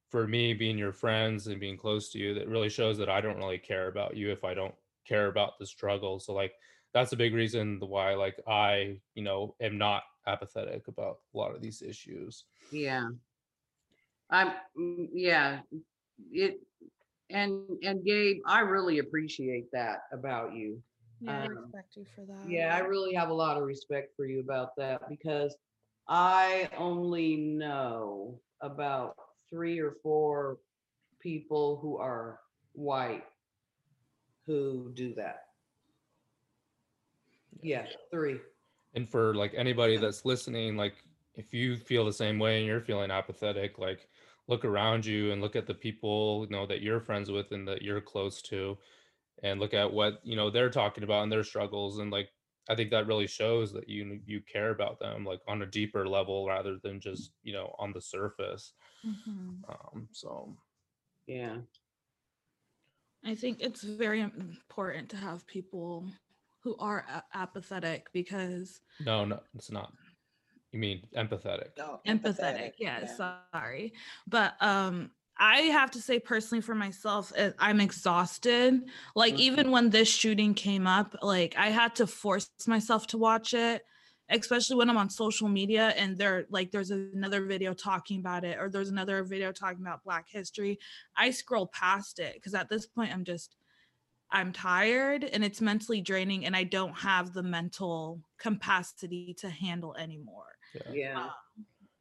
for 0.09 0.27
me 0.27 0.53
being 0.53 0.77
your 0.77 0.93
friends 0.93 1.47
and 1.47 1.59
being 1.59 1.77
close 1.77 2.11
to 2.11 2.19
you 2.19 2.33
that 2.33 2.47
really 2.47 2.69
shows 2.69 2.97
that 2.97 3.09
i 3.09 3.19
don't 3.19 3.37
really 3.37 3.57
care 3.57 3.87
about 3.87 4.15
you 4.15 4.31
if 4.31 4.43
i 4.43 4.53
don't 4.53 4.75
care 5.05 5.27
about 5.27 5.57
the 5.59 5.65
struggle. 5.65 6.19
So 6.19 6.33
like 6.33 6.53
that's 6.93 7.13
a 7.13 7.17
big 7.17 7.33
reason 7.33 7.79
why 7.79 8.15
like 8.15 8.39
i 8.47 8.97
you 9.13 9.23
know 9.23 9.55
am 9.61 9.77
not 9.77 10.03
apathetic 10.27 10.87
about 10.87 11.17
a 11.33 11.37
lot 11.37 11.55
of 11.55 11.61
these 11.61 11.81
issues. 11.81 12.45
Yeah. 12.71 13.09
I'm 14.31 14.53
mm, 14.77 15.07
yeah 15.13 15.59
it 16.31 16.59
and 17.29 17.61
and 17.83 18.03
gabe 18.05 18.37
i 18.45 18.59
really 18.59 18.99
appreciate 18.99 19.71
that 19.71 20.01
about 20.11 20.53
you 20.53 20.81
Yeah, 21.21 21.31
I 21.31 21.45
Um, 21.45 21.55
respect 21.57 21.95
you 21.97 22.05
for 22.15 22.25
that. 22.25 22.49
Yeah, 22.49 22.75
I 22.75 22.79
really 22.79 23.13
have 23.15 23.29
a 23.29 23.33
lot 23.33 23.57
of 23.57 23.63
respect 23.63 24.15
for 24.15 24.25
you 24.25 24.41
about 24.41 24.75
that 24.77 25.07
because 25.09 25.55
I 26.07 26.69
only 26.77 27.35
know 27.37 28.39
about 28.61 29.15
three 29.49 29.79
or 29.79 29.93
four 30.03 30.57
people 31.19 31.77
who 31.81 31.97
are 31.97 32.39
white 32.73 33.23
who 34.45 34.91
do 34.93 35.13
that. 35.15 35.45
Yeah, 37.61 37.85
three. 38.11 38.39
and 38.93 39.09
for 39.09 39.33
like 39.33 39.53
anybody 39.55 39.97
that's 39.97 40.25
listening 40.25 40.77
like 40.77 40.95
if 41.35 41.53
you 41.53 41.75
feel 41.75 42.05
the 42.05 42.13
same 42.13 42.39
way 42.39 42.57
and 42.59 42.67
you're 42.67 42.81
feeling 42.81 43.11
apathetic 43.11 43.77
like 43.79 44.07
look 44.47 44.65
around 44.65 45.05
you 45.05 45.31
and 45.31 45.41
look 45.41 45.55
at 45.55 45.67
the 45.67 45.73
people 45.73 46.45
you 46.49 46.55
know 46.55 46.65
that 46.67 46.81
you're 46.81 46.99
friends 46.99 47.31
with 47.31 47.51
and 47.51 47.67
that 47.67 47.81
you're 47.81 48.01
close 48.01 48.41
to 48.41 48.77
and 49.43 49.59
look 49.59 49.73
at 49.73 49.91
what 49.91 50.21
you 50.23 50.35
know 50.35 50.49
they're 50.49 50.69
talking 50.69 51.03
about 51.03 51.23
and 51.23 51.31
their 51.31 51.43
struggles 51.43 51.99
and 51.99 52.11
like 52.11 52.29
i 52.69 52.75
think 52.75 52.91
that 52.91 53.07
really 53.07 53.27
shows 53.27 53.73
that 53.73 53.89
you 53.89 54.21
you 54.25 54.41
care 54.41 54.71
about 54.71 54.99
them 54.99 55.25
like 55.25 55.41
on 55.47 55.61
a 55.61 55.65
deeper 55.65 56.07
level 56.07 56.47
rather 56.47 56.77
than 56.83 56.99
just 56.99 57.33
you 57.43 57.53
know 57.53 57.75
on 57.79 57.91
the 57.93 58.01
surface 58.01 58.73
Mhm. 59.03 59.65
um 59.69 60.07
so 60.11 60.55
Yeah. 61.27 61.61
I 63.23 63.35
think 63.35 63.59
it's 63.59 63.83
very 63.83 64.21
important 64.21 65.09
to 65.09 65.17
have 65.17 65.47
people 65.47 66.13
who 66.59 66.77
are 66.77 66.99
a- 67.09 67.25
apathetic 67.33 68.11
because 68.13 68.81
no 68.99 69.25
no 69.25 69.41
it's 69.53 69.71
not 69.71 69.93
you 70.75 70.81
mean 70.81 71.07
empathetic. 71.15 71.69
No, 71.77 71.99
empathetic 72.07 72.73
yes 72.77 73.15
yeah. 73.19 73.37
sorry. 73.53 73.93
But 74.27 74.53
um 74.61 75.11
i 75.37 75.57
have 75.63 75.91
to 75.91 76.01
say 76.01 76.17
personally 76.17 76.61
for 76.61 76.75
myself 76.75 77.33
uh, 77.37 77.51
i'm 77.59 77.81
exhausted. 77.81 78.81
Like 79.15 79.33
Mhm. 79.35 79.39
even 79.39 79.71
when 79.71 79.89
this 79.89 80.07
shooting 80.09 80.53
came 80.53 80.87
up 80.87 81.15
like 81.21 81.55
i 81.57 81.67
had 81.69 81.95
to 81.95 82.07
force 82.07 82.49
myself 82.67 83.07
to 83.07 83.17
watch 83.17 83.53
it 83.53 83.83
especially 84.29 84.75
when 84.77 84.89
i'm 84.89 84.97
on 84.97 85.09
social 85.09 85.49
media 85.49 85.89
and 85.97 86.17
there 86.17 86.45
like 86.49 86.71
there's 86.71 86.91
another 86.91 87.45
video 87.45 87.73
talking 87.73 88.19
about 88.19 88.43
it 88.45 88.57
or 88.59 88.69
there's 88.69 88.89
another 88.89 89.23
video 89.23 89.51
talking 89.51 89.81
about 89.85 90.03
black 90.03 90.25
history. 90.29 90.79
I 91.15 91.31
scroll 91.31 91.67
past 91.67 92.19
it 92.19 92.33
because 92.35 92.53
at 92.55 92.69
this 92.69 92.85
point 92.87 93.13
i'm 93.13 93.23
just 93.25 93.55
i'm 94.31 94.51
tired 94.53 95.23
and 95.25 95.43
it's 95.43 95.61
mentally 95.61 96.01
draining 96.01 96.45
and 96.45 96.55
i 96.55 96.63
don't 96.63 96.97
have 96.97 97.33
the 97.33 97.43
mental 97.43 98.21
capacity 98.39 99.33
to 99.37 99.49
handle 99.49 99.95
anymore 99.95 100.54
Yeah. 100.91 101.29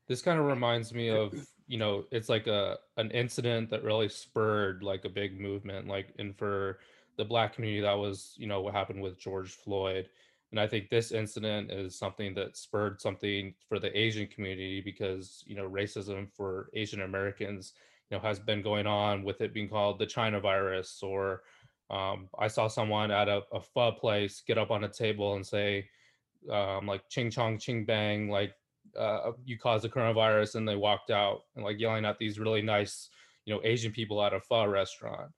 this 0.08 0.22
kind 0.22 0.38
of 0.38 0.46
reminds 0.46 0.92
me 0.92 1.08
of 1.22 1.34
you 1.66 1.78
know 1.78 2.04
it's 2.10 2.28
like 2.28 2.46
a 2.46 2.78
an 2.96 3.10
incident 3.10 3.70
that 3.70 3.82
really 3.82 4.08
spurred 4.08 4.82
like 4.82 5.04
a 5.04 5.08
big 5.08 5.40
movement 5.40 5.87
like 5.87 6.12
and 6.18 6.37
for 6.37 6.78
the 7.16 7.24
black 7.24 7.54
community 7.54 7.80
that 7.80 7.96
was 7.96 8.34
you 8.37 8.46
know 8.46 8.60
what 8.60 8.74
happened 8.74 9.00
with 9.00 9.18
george 9.18 9.52
floyd 9.52 10.08
and 10.50 10.60
i 10.60 10.66
think 10.66 10.90
this 10.90 11.12
incident 11.12 11.70
is 11.70 11.98
something 11.98 12.34
that 12.34 12.56
spurred 12.56 13.00
something 13.00 13.54
for 13.68 13.78
the 13.78 13.96
asian 13.98 14.26
community 14.26 14.80
because 14.80 15.42
you 15.46 15.56
know 15.56 15.68
racism 15.68 16.28
for 16.30 16.68
asian 16.74 17.02
americans 17.02 17.72
you 18.10 18.16
know 18.16 18.22
has 18.22 18.38
been 18.38 18.62
going 18.62 18.87
on 18.87 19.24
with 19.24 19.40
it 19.40 19.54
being 19.54 19.68
called 19.68 19.98
the 19.98 20.06
china 20.06 20.40
virus 20.40 21.00
or 21.02 21.42
um, 21.90 22.28
i 22.38 22.48
saw 22.48 22.68
someone 22.68 23.10
at 23.10 23.28
a, 23.28 23.42
a 23.52 23.60
pho 23.60 23.92
place 23.92 24.42
get 24.46 24.58
up 24.58 24.70
on 24.70 24.84
a 24.84 24.88
table 24.88 25.34
and 25.34 25.46
say 25.46 25.87
um, 26.50 26.87
like 26.87 27.08
ching 27.08 27.30
chong 27.30 27.58
ching 27.58 27.87
bang 27.87 28.28
like 28.28 28.54
uh, 28.98 29.33
you 29.44 29.59
caused 29.59 29.85
the 29.85 29.88
coronavirus 29.88 30.57
and 30.57 30.68
they 30.68 30.76
walked 30.76 31.11
out 31.11 31.42
and 31.57 31.64
like 31.64 31.78
yelling 31.78 32.04
at 32.04 32.18
these 32.18 32.38
really 32.38 32.62
nice 32.62 33.09
you 33.44 33.54
know 33.54 33.61
asian 33.64 33.92
people 33.92 34.22
at 34.22 34.33
a 34.33 34.40
pho 34.40 34.66
restaurant 34.66 35.30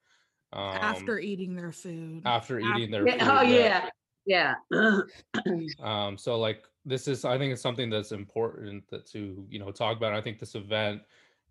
um, 0.53 0.61
after 0.81 1.19
eating 1.19 1.55
their 1.55 1.71
food 1.71 2.21
after 2.25 2.57
af- 2.59 2.65
eating 2.65 2.91
their 2.91 3.05
Yeah, 3.07 3.17
food 3.17 3.29
Oh, 3.29 3.41
yeah. 3.41 3.89
yeah. 4.25 4.55
Yeah. 4.71 5.01
um 5.81 6.17
so 6.17 6.37
like 6.37 6.65
this 6.85 7.07
is 7.07 7.25
i 7.25 7.37
think 7.37 7.53
it's 7.53 7.61
something 7.61 7.89
that's 7.89 8.11
important 8.11 8.87
that 8.89 9.05
to 9.05 9.45
you 9.49 9.59
know 9.59 9.71
talk 9.71 9.95
about 9.97 10.13
i 10.13 10.21
think 10.21 10.39
this 10.39 10.55
event 10.55 11.01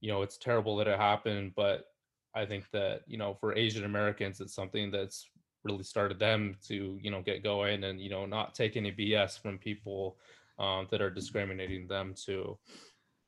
you 0.00 0.10
know 0.10 0.22
it's 0.22 0.36
terrible 0.36 0.76
that 0.76 0.86
it 0.88 0.98
happened 0.98 1.52
but 1.56 1.86
i 2.34 2.44
think 2.44 2.70
that 2.70 3.02
you 3.06 3.16
know 3.18 3.34
for 3.34 3.54
asian 3.56 3.84
americans 3.84 4.40
it's 4.40 4.54
something 4.54 4.90
that's 4.90 5.30
really 5.64 5.82
started 5.82 6.18
them 6.18 6.56
to 6.62 6.98
you 7.02 7.10
know 7.10 7.22
get 7.22 7.42
going 7.42 7.84
and 7.84 8.00
you 8.00 8.10
know 8.10 8.26
not 8.26 8.54
take 8.54 8.76
any 8.76 8.92
bs 8.92 9.40
from 9.40 9.58
people 9.58 10.16
um, 10.58 10.86
that 10.90 11.00
are 11.00 11.10
discriminating 11.10 11.86
them 11.86 12.14
too 12.16 12.58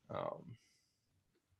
um 0.09 0.43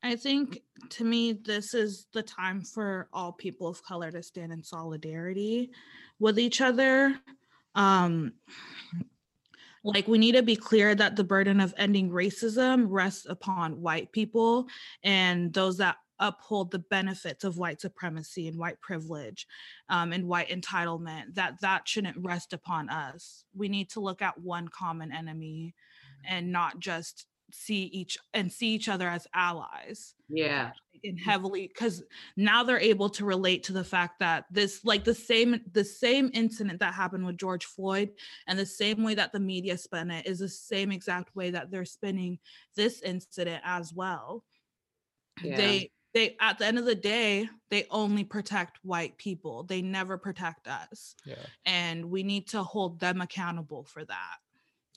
I 0.01 0.15
think 0.15 0.61
to 0.91 1.03
me, 1.03 1.33
this 1.33 1.73
is 1.73 2.07
the 2.13 2.23
time 2.23 2.61
for 2.61 3.09
all 3.11 3.33
people 3.33 3.67
of 3.67 3.83
color 3.83 4.11
to 4.11 4.23
stand 4.23 4.53
in 4.53 4.63
solidarity 4.63 5.71
with 6.19 6.39
each 6.39 6.61
other. 6.61 7.19
Um, 7.75 8.33
like, 9.83 10.07
we 10.07 10.17
need 10.17 10.33
to 10.33 10.43
be 10.43 10.55
clear 10.55 10.95
that 10.95 11.15
the 11.15 11.23
burden 11.23 11.59
of 11.59 11.73
ending 11.77 12.09
racism 12.11 12.85
rests 12.89 13.25
upon 13.27 13.81
white 13.81 14.11
people 14.11 14.67
and 15.03 15.53
those 15.53 15.77
that 15.77 15.97
uphold 16.19 16.71
the 16.71 16.79
benefits 16.79 17.43
of 17.43 17.57
white 17.57 17.79
supremacy 17.81 18.47
and 18.47 18.57
white 18.57 18.79
privilege 18.81 19.47
um, 19.89 20.11
and 20.13 20.27
white 20.27 20.49
entitlement 20.49 21.33
that 21.33 21.59
that 21.61 21.87
shouldn't 21.87 22.17
rest 22.23 22.53
upon 22.53 22.89
us 22.89 23.45
we 23.55 23.67
need 23.69 23.89
to 23.89 23.99
look 23.99 24.21
at 24.21 24.39
one 24.39 24.67
common 24.67 25.11
enemy 25.11 25.73
and 26.25 26.51
not 26.51 26.79
just 26.79 27.25
see 27.51 27.85
each 27.85 28.15
and 28.35 28.51
see 28.51 28.75
each 28.75 28.87
other 28.87 29.09
as 29.09 29.25
allies 29.33 30.13
Yeah. 30.27 30.69
and 31.03 31.19
heavily 31.19 31.67
because 31.67 32.03
now 32.37 32.63
they're 32.63 32.77
able 32.79 33.09
to 33.09 33.25
relate 33.25 33.63
to 33.63 33.73
the 33.73 33.83
fact 33.83 34.19
that 34.19 34.45
this 34.51 34.85
like 34.85 35.03
the 35.03 35.15
same 35.15 35.59
the 35.71 35.83
same 35.83 36.29
incident 36.35 36.79
that 36.79 36.93
happened 36.93 37.25
with 37.25 37.37
george 37.39 37.65
floyd 37.65 38.11
and 38.47 38.59
the 38.59 38.67
same 38.67 39.03
way 39.03 39.15
that 39.15 39.31
the 39.31 39.39
media 39.39 39.79
spin 39.79 40.11
it 40.11 40.27
is 40.27 40.37
the 40.37 40.47
same 40.49 40.91
exact 40.91 41.35
way 41.35 41.49
that 41.49 41.71
they're 41.71 41.85
spinning 41.85 42.37
this 42.75 43.01
incident 43.01 43.63
as 43.65 43.91
well 43.93 44.43
Yeah. 45.41 45.57
they 45.57 45.91
they 46.13 46.35
at 46.39 46.57
the 46.57 46.65
end 46.65 46.77
of 46.79 46.85
the 46.85 46.95
day 46.95 47.47
they 47.69 47.85
only 47.91 48.23
protect 48.23 48.79
white 48.83 49.17
people 49.17 49.63
they 49.63 49.81
never 49.81 50.17
protect 50.17 50.67
us 50.67 51.15
Yeah. 51.25 51.35
and 51.65 52.05
we 52.09 52.23
need 52.23 52.47
to 52.49 52.63
hold 52.63 52.99
them 52.99 53.21
accountable 53.21 53.83
for 53.83 54.03
that 54.05 54.37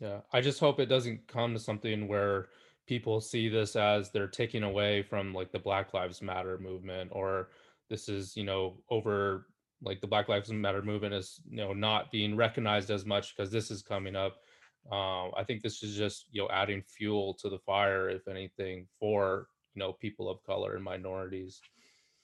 Yeah, 0.01 0.21
I 0.33 0.41
just 0.41 0.59
hope 0.61 0.81
it 0.81 0.87
doesn't 0.87 1.27
come 1.29 1.53
to 1.55 1.61
something 1.61 2.09
where 2.09 2.49
people 2.87 3.21
see 3.21 3.49
this 3.49 3.77
as 3.77 4.11
they're 4.11 4.27
taking 4.27 4.63
away 4.65 5.03
from 5.03 5.33
like 5.33 5.53
the 5.53 5.59
Black 5.59 5.95
Lives 5.95 6.21
Matter 6.21 6.59
movement, 6.59 7.11
or 7.15 7.51
this 7.89 8.09
is, 8.09 8.37
you 8.37 8.43
know, 8.43 8.79
over 8.91 9.47
like 9.81 10.01
the 10.01 10.07
Black 10.09 10.29
Lives 10.29 10.51
Matter 10.51 10.83
movement 10.83 11.15
is, 11.15 11.41
you 11.49 11.59
know, 11.59 11.73
not 11.73 12.11
being 12.11 12.35
recognized 12.37 12.91
as 12.91 13.05
much 13.07 13.37
because 13.37 13.53
this 13.53 13.71
is 13.71 13.83
coming 13.83 14.17
up. 14.17 14.39
Um, 14.91 15.31
I 15.37 15.45
think 15.47 15.63
this 15.63 15.83
is 15.85 15.95
just, 15.97 16.27
you 16.33 16.43
know, 16.43 16.49
adding 16.51 16.83
fuel 16.83 17.35
to 17.35 17.49
the 17.49 17.59
fire, 17.61 18.09
if 18.11 18.27
anything, 18.27 18.89
for, 18.99 19.47
you 19.75 19.81
know, 19.81 19.93
people 19.93 20.29
of 20.29 20.43
color 20.45 20.75
and 20.75 20.85
minorities. 20.85 21.61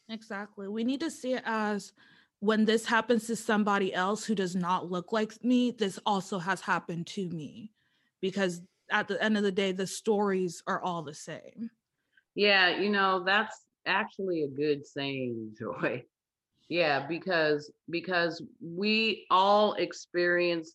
Exactly. 0.08 0.68
We 0.68 0.84
need 0.84 1.00
to 1.00 1.11
see 1.11 1.34
it 1.34 1.42
as 1.44 1.92
when 2.40 2.64
this 2.64 2.87
happens 2.87 3.26
to 3.26 3.37
somebody 3.37 3.92
else 3.92 4.24
who 4.24 4.34
does 4.34 4.54
not 4.54 4.90
look 4.90 5.12
like 5.12 5.42
me, 5.44 5.72
this 5.72 5.98
also 6.06 6.38
has 6.38 6.61
happened 6.61 7.06
to 7.08 7.28
me. 7.28 7.72
Because 8.20 8.62
at 8.90 9.08
the 9.08 9.22
end 9.22 9.37
of 9.37 9.42
the 9.42 9.52
day, 9.52 9.72
the 9.72 9.87
stories 9.87 10.62
are 10.66 10.82
all 10.82 11.02
the 11.02 11.14
same. 11.14 11.70
Yeah, 12.34 12.78
you 12.78 12.90
know, 12.90 13.24
that's 13.24 13.64
actually 13.87 14.44
a 14.44 14.48
good 14.48 14.87
saying, 14.87 15.56
Joy. 15.58 16.04
Yeah, 16.68 17.06
because 17.06 17.72
because 17.88 18.42
we 18.61 19.26
all 19.30 19.72
experience 19.74 20.74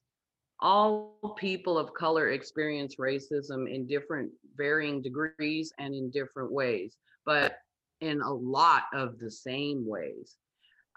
all 0.59 1.35
people 1.37 1.77
of 1.77 1.93
color 1.93 2.29
experience 2.29 2.95
racism 2.95 3.69
in 3.73 3.85
different 3.85 4.31
varying 4.55 5.01
degrees 5.01 5.73
and 5.79 5.93
in 5.93 6.09
different 6.09 6.51
ways, 6.51 6.95
but 7.25 7.57
in 8.01 8.21
a 8.21 8.33
lot 8.33 8.83
of 8.93 9.19
the 9.19 9.31
same 9.31 9.85
ways. 9.87 10.37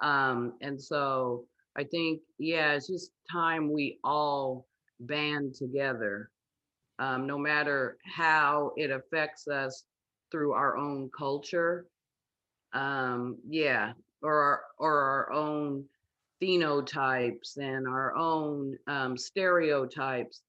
Um, 0.03 0.55
and 0.61 0.81
so 0.81 1.45
I 1.77 1.85
think, 1.85 2.21
yeah, 2.38 2.73
it's 2.73 2.88
just 2.88 3.11
time 3.31 3.73
we 3.73 3.99
all 4.05 4.66
band 5.01 5.55
together, 5.55 6.31
um, 6.99 7.27
no 7.27 7.38
matter 7.38 7.97
how 8.05 8.73
it 8.77 8.90
affects 8.90 9.49
us 9.49 9.85
through 10.31 10.53
our 10.53 10.77
own 10.77 11.11
culture. 11.16 11.87
Um, 12.73 13.38
yeah, 13.49 13.92
or 14.23 14.35
our, 14.35 14.61
or 14.79 15.01
our 15.01 15.33
own 15.33 15.85
phenotypes 16.42 17.57
and 17.57 17.88
our 17.88 18.14
own 18.16 18.77
um, 18.87 19.16
stereotypes. 19.16 20.42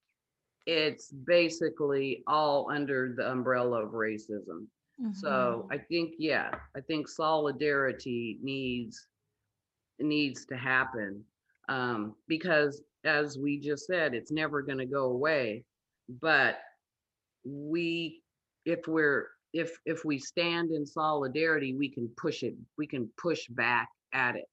It's 0.66 1.12
basically 1.12 2.24
all 2.28 2.70
under 2.70 3.14
the 3.16 3.30
umbrella 3.32 3.86
of 3.86 3.92
racism. 3.92 4.68
So 5.14 5.68
I 5.72 5.78
think, 5.78 6.16
yeah, 6.18 6.50
I 6.76 6.82
think 6.82 7.08
solidarity 7.08 8.40
needs 8.42 9.08
needs 10.00 10.46
to 10.46 10.58
happen 10.58 11.24
um, 11.70 12.16
because, 12.28 12.82
as 13.04 13.38
we 13.38 13.60
just 13.60 13.86
said, 13.86 14.14
it's 14.14 14.32
never 14.32 14.62
going 14.62 14.78
to 14.80 14.86
go 14.86 15.06
away. 15.06 15.64
But 16.22 16.60
we, 17.46 18.22
if 18.66 18.88
we're 18.88 19.28
if 19.54 19.78
if 19.86 20.04
we 20.04 20.20
stand 20.20 20.72
in 20.72 20.86
solidarity, 20.86 21.74
we 21.74 21.90
can 21.90 22.10
push 22.18 22.44
it. 22.44 22.56
We 22.78 22.88
can 22.88 23.10
push 23.18 23.48
back 23.50 23.90
at 24.14 24.36
it. 24.36 24.50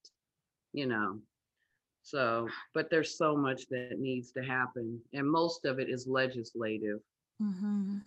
You 0.75 0.87
know. 0.87 1.21
So, 2.03 2.49
but 2.75 2.91
there's 2.91 3.17
so 3.17 3.35
much 3.35 3.67
that 3.71 3.99
needs 3.99 4.31
to 4.33 4.43
happen, 4.43 5.01
and 5.15 5.27
most 5.31 5.65
of 5.65 5.79
it 5.79 5.89
is 5.89 6.07
legislative. 6.07 7.01
Mhm. 7.41 8.03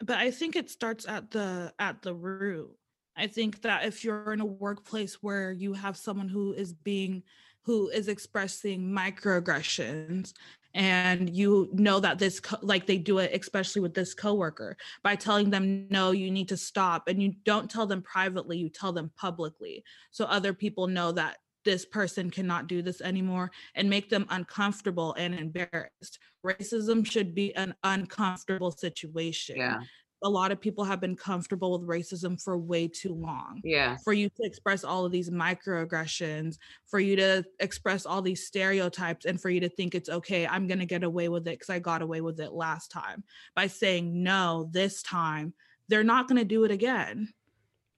But 0.00 0.18
I 0.18 0.30
think 0.30 0.54
it 0.56 0.70
starts 0.70 1.06
at 1.08 1.30
the 1.30 1.72
at 1.78 2.02
the 2.02 2.14
root. 2.14 2.76
I 3.16 3.26
think 3.26 3.62
that 3.62 3.84
if 3.84 4.04
you're 4.04 4.32
in 4.32 4.40
a 4.40 4.46
workplace 4.46 5.22
where 5.22 5.52
you 5.52 5.72
have 5.74 5.96
someone 5.96 6.28
who 6.28 6.52
is 6.54 6.72
being 6.72 7.22
who 7.62 7.88
is 7.90 8.08
expressing 8.08 8.80
microaggressions 8.82 10.32
and 10.74 11.28
you 11.30 11.68
know 11.74 12.00
that 12.00 12.18
this 12.18 12.40
co- 12.40 12.58
like 12.62 12.86
they 12.86 12.98
do 12.98 13.18
it 13.18 13.30
especially 13.38 13.82
with 13.82 13.94
this 13.94 14.14
coworker 14.14 14.76
by 15.04 15.14
telling 15.14 15.50
them 15.50 15.86
no 15.90 16.10
you 16.12 16.30
need 16.30 16.48
to 16.48 16.56
stop 16.56 17.06
and 17.08 17.22
you 17.22 17.34
don't 17.44 17.70
tell 17.70 17.86
them 17.86 18.02
privately 18.02 18.56
you 18.56 18.70
tell 18.70 18.92
them 18.92 19.12
publicly 19.16 19.84
so 20.10 20.24
other 20.24 20.54
people 20.54 20.86
know 20.86 21.12
that 21.12 21.36
this 21.64 21.84
person 21.84 22.30
cannot 22.30 22.66
do 22.66 22.82
this 22.82 23.00
anymore 23.00 23.50
and 23.74 23.88
make 23.88 24.08
them 24.08 24.26
uncomfortable 24.30 25.14
and 25.14 25.34
embarrassed 25.34 26.18
racism 26.44 27.04
should 27.06 27.34
be 27.34 27.54
an 27.54 27.74
uncomfortable 27.84 28.70
situation 28.70 29.56
Yeah, 29.56 29.80
a 30.24 30.28
lot 30.28 30.52
of 30.52 30.60
people 30.60 30.84
have 30.84 31.00
been 31.00 31.16
comfortable 31.16 31.72
with 31.72 31.88
racism 31.88 32.40
for 32.40 32.56
way 32.56 32.86
too 32.88 33.14
long 33.14 33.60
yeah, 33.64 33.96
for 34.04 34.12
you 34.12 34.28
to 34.28 34.42
express 34.44 34.84
all 34.84 35.04
of 35.04 35.12
these 35.12 35.30
microaggressions, 35.30 36.56
for 36.86 37.00
you 37.00 37.16
to 37.16 37.44
express 37.60 38.06
all 38.06 38.22
these 38.22 38.46
stereotypes, 38.46 39.26
and 39.26 39.40
for 39.40 39.50
you 39.50 39.60
to 39.60 39.68
think 39.68 39.94
it's 39.94 40.08
okay, 40.08 40.46
I'm 40.46 40.66
going 40.66 40.78
to 40.78 40.86
get 40.86 41.02
away 41.04 41.28
with 41.28 41.46
it 41.48 41.58
because 41.58 41.70
I 41.70 41.78
got 41.78 42.02
away 42.02 42.20
with 42.20 42.40
it 42.40 42.52
last 42.52 42.90
time. 42.90 43.24
By 43.54 43.66
saying 43.66 44.22
no 44.22 44.68
this 44.70 45.02
time, 45.02 45.54
they're 45.88 46.04
not 46.04 46.28
going 46.28 46.38
to 46.38 46.44
do 46.44 46.64
it 46.64 46.70
again. 46.70 47.32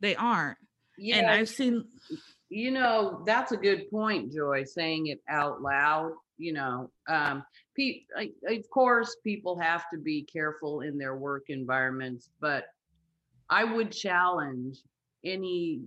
They 0.00 0.16
aren't. 0.16 0.58
yeah. 0.98 1.16
And 1.18 1.26
I've 1.30 1.48
seen, 1.48 1.84
You 2.54 2.70
know, 2.70 3.20
that's 3.26 3.50
a 3.50 3.56
good 3.56 3.90
point, 3.90 4.32
Joy, 4.32 4.62
saying 4.62 5.08
it 5.08 5.20
out 5.28 5.60
loud, 5.60 6.12
you 6.38 6.52
know. 6.52 6.88
Um, 7.08 7.42
pe- 7.76 8.02
like, 8.16 8.32
of 8.46 8.70
course, 8.70 9.16
people 9.24 9.58
have 9.58 9.86
to 9.92 9.98
be 9.98 10.22
careful 10.22 10.82
in 10.82 10.96
their 10.96 11.16
work 11.16 11.46
environments, 11.48 12.30
but 12.40 12.66
I 13.50 13.64
would 13.64 13.90
challenge 13.90 14.78
any 15.24 15.80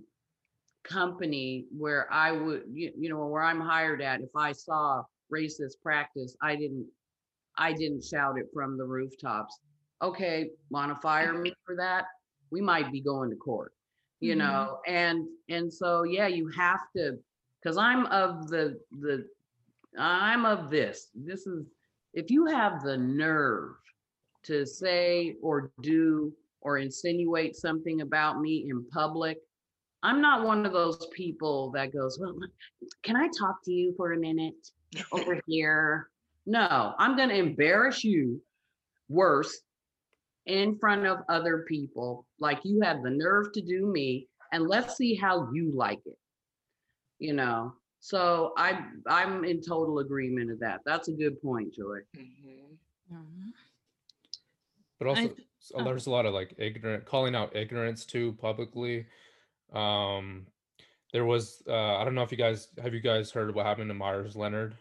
company 0.84 1.64
where 1.74 2.06
I 2.12 2.32
would, 2.32 2.64
you, 2.70 2.92
you 2.98 3.08
know, 3.08 3.24
where 3.24 3.44
I'm 3.44 3.62
hired 3.62 4.02
at, 4.02 4.20
if 4.20 4.36
I 4.36 4.52
saw 4.52 5.04
racist 5.34 5.80
practice, 5.82 6.36
I 6.42 6.54
didn't, 6.54 6.86
I 7.56 7.72
didn't 7.72 8.04
shout 8.04 8.38
it 8.38 8.48
from 8.52 8.76
the 8.76 8.84
rooftops. 8.84 9.58
Okay, 10.02 10.50
want 10.68 10.94
to 10.94 11.00
fire 11.00 11.32
me 11.32 11.54
for 11.64 11.76
that? 11.76 12.04
We 12.50 12.60
might 12.60 12.92
be 12.92 13.00
going 13.00 13.30
to 13.30 13.36
court 13.36 13.72
you 14.20 14.34
Mhm. 14.34 14.38
know 14.38 14.80
and 14.86 15.28
and 15.48 15.72
so 15.72 16.02
yeah 16.02 16.26
you 16.26 16.48
have 16.48 16.80
to 16.96 17.18
because 17.60 17.76
i'm 17.76 18.06
of 18.06 18.48
the 18.48 18.80
the 19.00 19.26
i'm 19.98 20.44
of 20.44 20.70
this 20.70 21.10
this 21.14 21.46
is 21.46 21.66
if 22.14 22.30
you 22.30 22.46
have 22.46 22.82
the 22.82 22.96
nerve 22.96 23.76
to 24.42 24.66
say 24.66 25.36
or 25.42 25.70
do 25.82 26.32
or 26.60 26.78
insinuate 26.78 27.54
something 27.54 28.00
about 28.00 28.40
me 28.40 28.66
in 28.68 28.84
public 28.90 29.38
i'm 30.02 30.20
not 30.20 30.44
one 30.44 30.66
of 30.66 30.72
those 30.72 31.06
people 31.12 31.70
that 31.70 31.92
goes 31.92 32.18
well 32.20 32.34
can 33.02 33.16
i 33.16 33.28
talk 33.38 33.62
to 33.64 33.72
you 33.72 33.94
for 33.96 34.12
a 34.12 34.18
minute 34.18 34.70
over 35.12 35.40
here 35.46 36.10
no 36.46 36.94
i'm 36.98 37.16
going 37.16 37.28
to 37.28 37.36
embarrass 37.36 38.02
you 38.02 38.40
worse 39.08 39.60
in 40.48 40.76
front 40.78 41.06
of 41.06 41.18
other 41.28 41.64
people 41.68 42.26
like 42.40 42.58
you 42.64 42.80
have 42.80 43.02
the 43.02 43.10
nerve 43.10 43.52
to 43.52 43.60
do 43.62 43.86
me 43.86 44.26
and 44.52 44.66
let's 44.66 44.96
see 44.96 45.14
how 45.14 45.48
you 45.52 45.70
like 45.74 46.00
it 46.06 46.18
you 47.18 47.32
know 47.34 47.72
so 48.00 48.52
i 48.56 48.82
i'm 49.06 49.44
in 49.44 49.60
total 49.60 49.98
agreement 50.00 50.50
of 50.50 50.58
that 50.58 50.80
that's 50.86 51.08
a 51.08 51.12
good 51.12 51.40
point 51.42 51.72
joy 51.74 51.98
Mhm. 52.16 52.76
Mhm. 53.12 53.52
But 54.98 55.06
also, 55.08 55.22
I- 55.22 55.24
s- 55.26 55.72
oh. 55.74 55.84
there's 55.84 56.06
a 56.06 56.10
lot 56.10 56.26
of 56.26 56.34
like 56.34 56.54
ignorant 56.58 57.04
calling 57.04 57.34
out 57.36 57.54
ignorance 57.54 58.04
too 58.04 58.32
publicly. 58.40 59.06
Um, 59.72 60.46
there 61.12 61.24
was 61.24 61.62
uh, 61.68 61.96
I 61.98 62.04
don't 62.04 62.14
know 62.16 62.22
if 62.22 62.32
you 62.32 62.36
guys 62.38 62.68
have 62.82 62.94
you 62.94 63.00
guys 63.00 63.30
heard 63.30 63.54
what 63.54 63.64
happened 63.64 63.90
to 63.90 63.94
Myers 63.94 64.34
Leonard. 64.34 64.76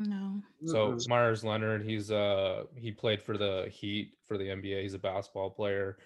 No. 0.00 0.42
So. 0.66 0.96
Myers 1.08 1.44
Leonard, 1.44 1.84
he's 1.84 2.10
uh 2.10 2.64
he 2.74 2.90
played 2.92 3.22
for 3.22 3.36
the 3.36 3.68
Heat 3.70 4.14
for 4.26 4.38
the 4.38 4.44
NBA. 4.44 4.82
He's 4.82 4.94
a 4.94 4.98
basketball 4.98 5.50
player, 5.50 5.98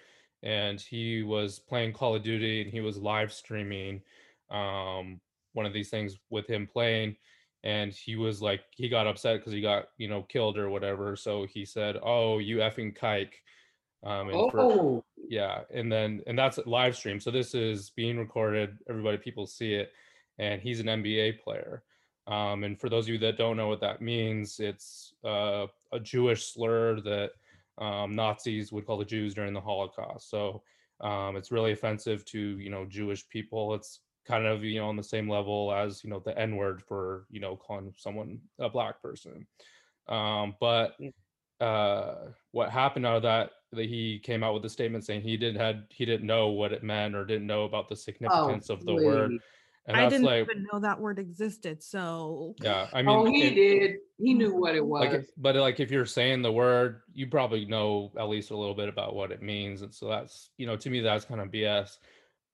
and 0.42 0.81
he 0.81 1.22
was 1.22 1.59
playing 1.59 1.92
Call 1.92 2.14
of 2.14 2.22
Duty 2.22 2.62
and 2.62 2.70
he 2.70 2.81
was 2.81 2.96
live 2.98 3.33
streaming 3.33 4.02
um, 4.50 5.20
one 5.55 5.66
of 5.66 5.72
these 5.72 5.90
things 5.90 6.18
with 6.31 6.48
him 6.48 6.66
playing 6.66 7.16
and 7.64 7.92
he 7.92 8.16
was 8.16 8.42
like 8.42 8.62
he 8.74 8.88
got 8.88 9.07
upset 9.07 9.38
because 9.38 9.52
he 9.52 9.61
got 9.61 9.88
you 9.98 10.09
know 10.09 10.22
killed 10.22 10.59
or 10.59 10.68
whatever 10.68 11.14
so 11.16 11.46
he 11.46 11.64
said 11.64 11.96
oh 12.02 12.38
you 12.38 12.57
effing 12.59 12.96
kike 12.96 13.35
um 14.05 14.28
and 14.31 14.50
for- 14.50 14.61
Oh, 14.61 15.05
yeah 15.28 15.61
and 15.72 15.90
then 15.90 16.22
and 16.26 16.37
that's 16.38 16.59
live 16.66 16.96
stream 16.96 17.20
so 17.20 17.31
this 17.31 17.55
is 17.55 17.90
being 17.90 18.18
recorded 18.18 18.76
everybody 18.88 19.16
people 19.16 19.46
see 19.46 19.74
it 19.74 19.92
and 20.38 20.61
he's 20.61 20.81
an 20.81 20.87
nba 20.87 21.38
player 21.40 21.85
um 22.26 22.64
and 22.64 22.78
for 22.80 22.88
those 22.88 23.06
of 23.06 23.08
you 23.08 23.18
that 23.18 23.37
don't 23.37 23.56
know 23.56 23.68
what 23.68 23.80
that 23.80 24.00
means 24.00 24.61
it's 24.61 25.14
uh, 25.24 25.66
a 25.92 25.98
jewish 26.00 26.52
slur 26.52 27.00
that 27.00 27.30
um, 27.78 28.14
nazis 28.14 28.72
would 28.72 28.87
call 28.87 28.98
the 28.98 29.04
jews 29.04 29.35
during 29.35 29.52
the 29.52 29.61
holocaust. 29.61 30.30
So 30.30 30.62
um, 31.00 31.37
it's 31.37 31.50
really 31.50 31.72
offensive 31.72 32.24
to 32.26 32.38
you 32.38 32.70
know 32.70 32.85
jewish 32.85 33.28
people. 33.28 33.74
It's 33.74 34.00
kind 34.26 34.46
of 34.46 34.62
you 34.62 34.80
know 34.80 34.88
on 34.88 34.96
the 34.96 35.02
same 35.02 35.28
level 35.28 35.72
as 35.72 36.04
you 36.04 36.11
know 36.11 36.22
the 36.24 36.38
n 36.38 36.56
word 36.56 36.82
for 36.82 37.26
you 37.30 37.40
know 37.40 37.56
calling 37.56 37.92
someone 37.96 38.40
a 38.58 38.68
black 38.68 39.02
person. 39.02 39.46
Um 40.08 40.54
but 40.61 40.96
uh 41.61 42.14
what 42.50 42.70
happened 42.70 43.06
out 43.06 43.16
of 43.16 43.22
that 43.22 43.50
that 43.72 43.87
he 43.87 44.18
came 44.18 44.42
out 44.42 44.52
with 44.54 44.64
a 44.64 44.68
statement 44.68 45.04
saying 45.04 45.22
he 45.22 45.37
didn't 45.37 45.61
had 45.61 45.85
he 45.90 46.04
didn't 46.04 46.26
know 46.26 46.48
what 46.48 46.72
it 46.72 46.82
meant 46.82 47.14
or 47.14 47.24
didn't 47.24 47.46
know 47.46 47.64
about 47.64 47.88
the 47.88 47.94
oh, 47.94 47.96
significance 47.96 48.68
of 48.68 48.85
the 48.85 48.94
word. 48.94 49.32
And 49.86 49.96
I 49.96 50.08
didn't 50.08 50.24
like 50.26 50.42
even 50.48 50.66
know 50.72 50.78
that 50.78 51.00
word 51.00 51.18
existed. 51.18 51.82
So 51.82 52.54
yeah 52.62 52.86
i 52.92 53.02
mean 53.02 53.16
Oh, 53.16 53.24
he 53.24 53.42
it- 53.44 53.54
did. 53.54 53.96
He 54.18 54.34
knew 54.34 54.54
what 54.54 54.76
it 54.76 54.84
was. 54.84 55.12
like 55.12 55.26
but 55.36 55.56
like 55.56 55.80
if 55.80 55.90
you're 55.90 56.06
saying 56.06 56.42
the 56.42 56.52
word 56.52 57.00
you 57.12 57.26
probably 57.26 57.64
know 57.64 58.12
at 58.16 58.28
least 58.28 58.52
a 58.52 58.56
little 58.56 58.74
bit 58.74 58.88
about 58.88 59.14
what 59.16 59.32
it 59.32 59.42
means 59.42 59.82
and 59.82 59.92
so 59.92 60.06
that's 60.08 60.50
you 60.58 60.66
know 60.66 60.76
to 60.76 60.90
me 60.90 61.00
that's 61.00 61.24
kind 61.24 61.40
of 61.40 61.48
bs 61.48 61.96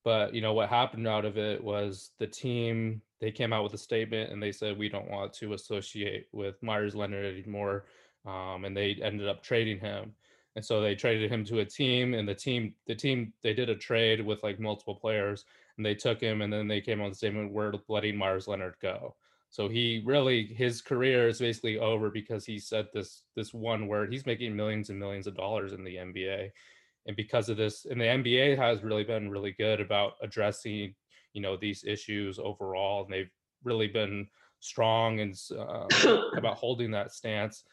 but 0.03 0.33
you 0.33 0.41
know 0.41 0.53
what 0.53 0.67
happened 0.69 1.07
out 1.07 1.25
of 1.25 1.37
it 1.37 1.63
was 1.63 2.11
the 2.17 2.25
team 2.25 3.01
they 3.21 3.29
came 3.31 3.53
out 3.53 3.63
with 3.63 3.73
a 3.75 3.77
statement 3.77 4.31
and 4.31 4.41
they 4.41 4.51
said 4.51 4.75
we 4.79 4.89
don't 4.89 5.11
want 5.11 5.31
to 5.33 5.53
associate 5.53 6.25
with 6.31 6.55
meyers 6.63 6.95
leonard 6.95 7.25
anymore 7.25 7.85
um, 8.25 8.65
and 8.65 8.75
they 8.75 8.95
ended 9.03 9.27
up 9.27 9.43
trading 9.43 9.79
him 9.79 10.11
and 10.55 10.65
so 10.65 10.81
they 10.81 10.95
traded 10.95 11.31
him 11.31 11.45
to 11.45 11.59
a 11.59 11.65
team 11.65 12.15
and 12.15 12.27
the 12.27 12.33
team 12.33 12.73
the 12.87 12.95
team 12.95 13.31
they 13.43 13.53
did 13.53 13.69
a 13.69 13.75
trade 13.75 14.25
with 14.25 14.41
like 14.41 14.59
multiple 14.59 14.95
players 14.95 15.45
and 15.79 15.85
they 15.85 15.95
took 15.95 16.21
him 16.21 16.43
and 16.43 16.53
then 16.53 16.67
they 16.67 16.81
came 16.81 17.01
out 17.01 17.05
with 17.05 17.13
a 17.13 17.17
statement 17.17 17.51
we're 17.51 17.73
letting 17.87 18.15
meyers 18.15 18.47
leonard 18.47 18.75
go 18.81 19.15
so 19.49 19.67
he 19.67 20.03
really 20.05 20.45
his 20.45 20.81
career 20.81 21.27
is 21.27 21.39
basically 21.39 21.79
over 21.79 22.09
because 22.09 22.45
he 22.45 22.59
said 22.59 22.87
this 22.93 23.23
this 23.35 23.53
one 23.53 23.87
word. 23.87 24.11
He's 24.13 24.25
making 24.25 24.55
millions 24.55 24.89
and 24.89 24.99
millions 24.99 25.25
of 25.25 25.35
dollars 25.35 25.73
in 25.73 25.83
the 25.83 25.95
NBA. 25.95 26.51
And 27.07 27.15
because 27.15 27.49
of 27.49 27.57
this, 27.57 27.85
and 27.85 27.99
the 27.99 28.05
NBA 28.05 28.57
has 28.57 28.83
really 28.83 29.03
been 29.03 29.29
really 29.29 29.53
good 29.53 29.81
about 29.81 30.13
addressing, 30.21 30.93
you 31.33 31.41
know, 31.41 31.57
these 31.57 31.83
issues 31.83 32.37
overall. 32.37 33.05
And 33.05 33.11
they've 33.13 33.31
really 33.63 33.87
been 33.87 34.27
strong 34.59 35.19
and 35.19 35.35
uh, 35.57 35.87
about 36.37 36.57
holding 36.57 36.91
that 36.91 37.11
stance. 37.11 37.63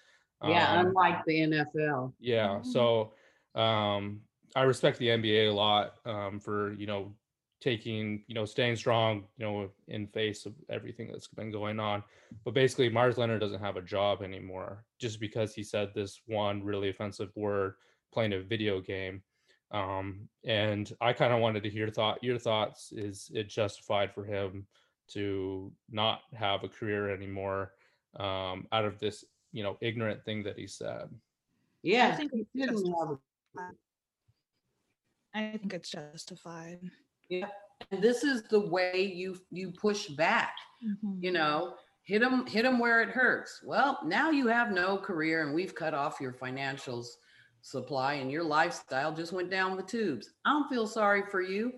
yeah, 0.42 0.80
Um, 0.80 0.86
unlike 0.86 1.24
the 1.26 1.40
NFL. 1.40 2.14
yeah. 2.18 2.60
Mhm. 2.60 2.64
So 2.64 3.12
um, 3.54 4.22
I 4.54 4.62
respect 4.62 4.98
the 4.98 5.08
NBA 5.08 5.50
a 5.50 5.54
lot 5.54 5.96
um, 6.06 6.40
for 6.40 6.72
you 6.72 6.86
know 6.86 7.12
taking 7.60 8.22
you 8.26 8.34
know 8.34 8.44
staying 8.44 8.76
strong 8.76 9.24
you 9.38 9.46
know 9.46 9.70
in 9.88 10.06
face 10.08 10.44
of 10.46 10.54
everything 10.68 11.08
that's 11.10 11.28
been 11.28 11.50
going 11.50 11.80
on. 11.80 12.02
But 12.44 12.54
basically, 12.54 12.88
Meyers 12.88 13.18
Leonard 13.18 13.40
doesn't 13.40 13.60
have 13.60 13.76
a 13.76 13.82
job 13.82 14.22
anymore 14.22 14.84
just 14.98 15.20
because 15.20 15.54
he 15.54 15.62
said 15.62 15.90
this 15.94 16.20
one 16.26 16.62
really 16.62 16.88
offensive 16.90 17.30
word 17.36 17.74
playing 18.12 18.32
a 18.34 18.40
video 18.40 18.80
game. 18.80 19.22
Um, 19.72 20.28
and 20.44 20.92
I 21.00 21.12
kind 21.12 21.32
of 21.32 21.40
wanted 21.40 21.62
to 21.64 21.70
hear 21.70 21.88
thought 21.88 22.22
your 22.22 22.38
thoughts. 22.38 22.92
Is 22.92 23.30
it 23.34 23.48
justified 23.48 24.12
for 24.14 24.24
him 24.24 24.66
to 25.08 25.72
not 25.90 26.20
have 26.34 26.62
a 26.64 26.68
career 26.68 27.10
anymore 27.10 27.72
um, 28.18 28.66
out 28.72 28.84
of 28.84 28.98
this 28.98 29.24
you 29.52 29.62
know 29.62 29.76
ignorant 29.80 30.24
thing 30.24 30.42
that 30.44 30.58
he 30.58 30.66
said? 30.66 31.08
Yeah, 31.82 32.14
think 32.16 32.32
he 32.32 32.40
it's 32.40 32.50
didn't 32.54 32.72
just- 32.78 32.86
have 33.00 33.10
a 33.10 33.18
I 35.34 35.58
think 35.58 35.74
it's 35.74 35.90
justified. 35.90 36.80
And 37.30 38.02
this 38.02 38.24
is 38.24 38.42
the 38.44 38.60
way 38.60 39.02
you 39.02 39.36
you 39.50 39.72
push 39.72 40.08
back 40.08 40.54
Mhm. 40.84 41.22
you 41.22 41.30
know 41.32 41.76
hit 42.04 42.20
them 42.20 42.46
hit 42.46 42.62
them 42.62 42.78
where 42.78 43.02
it 43.02 43.10
hurts 43.10 43.62
well 43.64 44.00
now 44.04 44.30
you 44.30 44.46
have 44.46 44.70
no 44.72 44.98
career 44.98 45.42
and 45.44 45.54
we've 45.54 45.74
cut 45.74 45.94
off 45.94 46.20
your 46.20 46.32
financials 46.32 47.06
supply 47.62 48.14
and 48.14 48.30
your 48.30 48.44
lifestyle 48.44 49.12
just 49.12 49.32
went 49.32 49.50
down 49.50 49.76
the 49.76 49.82
tubes 49.82 50.30
i 50.44 50.50
don't 50.50 50.68
feel 50.68 50.86
sorry 50.86 51.22
for 51.30 51.40
you 51.42 51.72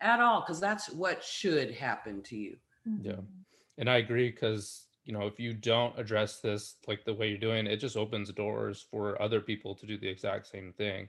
at 0.00 0.20
all 0.20 0.40
because 0.40 0.60
that's 0.60 0.90
what 0.90 1.22
should 1.22 1.70
happen 1.72 2.22
to 2.22 2.36
you 2.36 2.56
Yeah. 2.96 3.20
Mhm. 3.20 3.44
And 3.78 3.88
I 3.88 3.98
agree 3.98 4.30
because 4.30 4.88
you 5.04 5.12
know 5.12 5.26
if 5.26 5.38
you 5.40 5.54
don't 5.54 5.98
address 5.98 6.40
this 6.40 6.76
like 6.86 7.04
the 7.04 7.14
way 7.14 7.28
you're 7.30 7.38
doing, 7.38 7.66
it 7.66 7.76
just 7.78 7.96
opens 7.96 8.32
doors 8.32 8.82
for 8.82 9.20
other 9.22 9.40
people 9.40 9.74
to 9.76 9.86
do 9.86 9.96
the 9.98 10.08
exact 10.08 10.46
same 10.46 10.72
thing. 10.72 11.08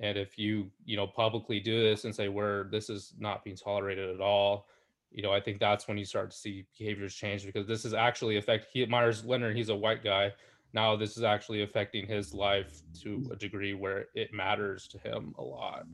And 0.00 0.18
if 0.18 0.38
you 0.38 0.70
you 0.84 0.96
know 0.96 1.06
publicly 1.06 1.60
do 1.60 1.82
this 1.82 2.04
and 2.04 2.14
say 2.14 2.28
where 2.28 2.64
this 2.64 2.90
is 2.90 3.14
not 3.18 3.44
being 3.44 3.56
tolerated 3.56 4.14
at 4.14 4.20
all, 4.20 4.66
you 5.10 5.22
know 5.22 5.32
I 5.32 5.40
think 5.40 5.60
that's 5.60 5.86
when 5.86 5.98
you 5.98 6.04
start 6.04 6.30
to 6.30 6.36
see 6.36 6.66
behaviors 6.78 7.14
change 7.14 7.46
because 7.46 7.66
this 7.66 7.84
is 7.84 7.94
actually 7.94 8.36
affect. 8.36 8.66
He 8.72 8.84
Meyers 8.86 9.24
Leonard, 9.24 9.56
he's 9.56 9.68
a 9.68 9.76
white 9.76 10.02
guy. 10.02 10.32
Now 10.72 10.96
this 10.96 11.16
is 11.16 11.22
actually 11.22 11.62
affecting 11.62 12.06
his 12.06 12.34
life 12.34 12.82
to 13.02 13.28
a 13.30 13.36
degree 13.36 13.74
where 13.74 14.06
it 14.14 14.32
matters 14.32 14.88
to 14.88 14.98
him 14.98 15.34
a 15.38 15.42
lot. 15.42 15.86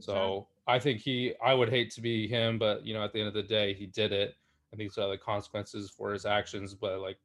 So 0.00 0.48
I 0.66 0.78
think 0.78 1.00
he, 1.00 1.34
I 1.44 1.54
would 1.54 1.68
hate 1.68 1.90
to 1.92 2.00
be 2.00 2.26
him, 2.26 2.58
but 2.58 2.84
you 2.84 2.94
know, 2.94 3.04
at 3.04 3.12
the 3.12 3.20
end 3.20 3.28
of 3.28 3.34
the 3.34 3.42
day, 3.42 3.72
he 3.74 3.86
did 3.86 4.12
it. 4.12 4.34
And 4.72 4.80
these 4.80 4.98
are 4.98 5.08
the 5.08 5.18
consequences 5.18 5.90
for 5.90 6.12
his 6.12 6.26
actions, 6.26 6.74
but 6.74 7.00
like 7.00 7.18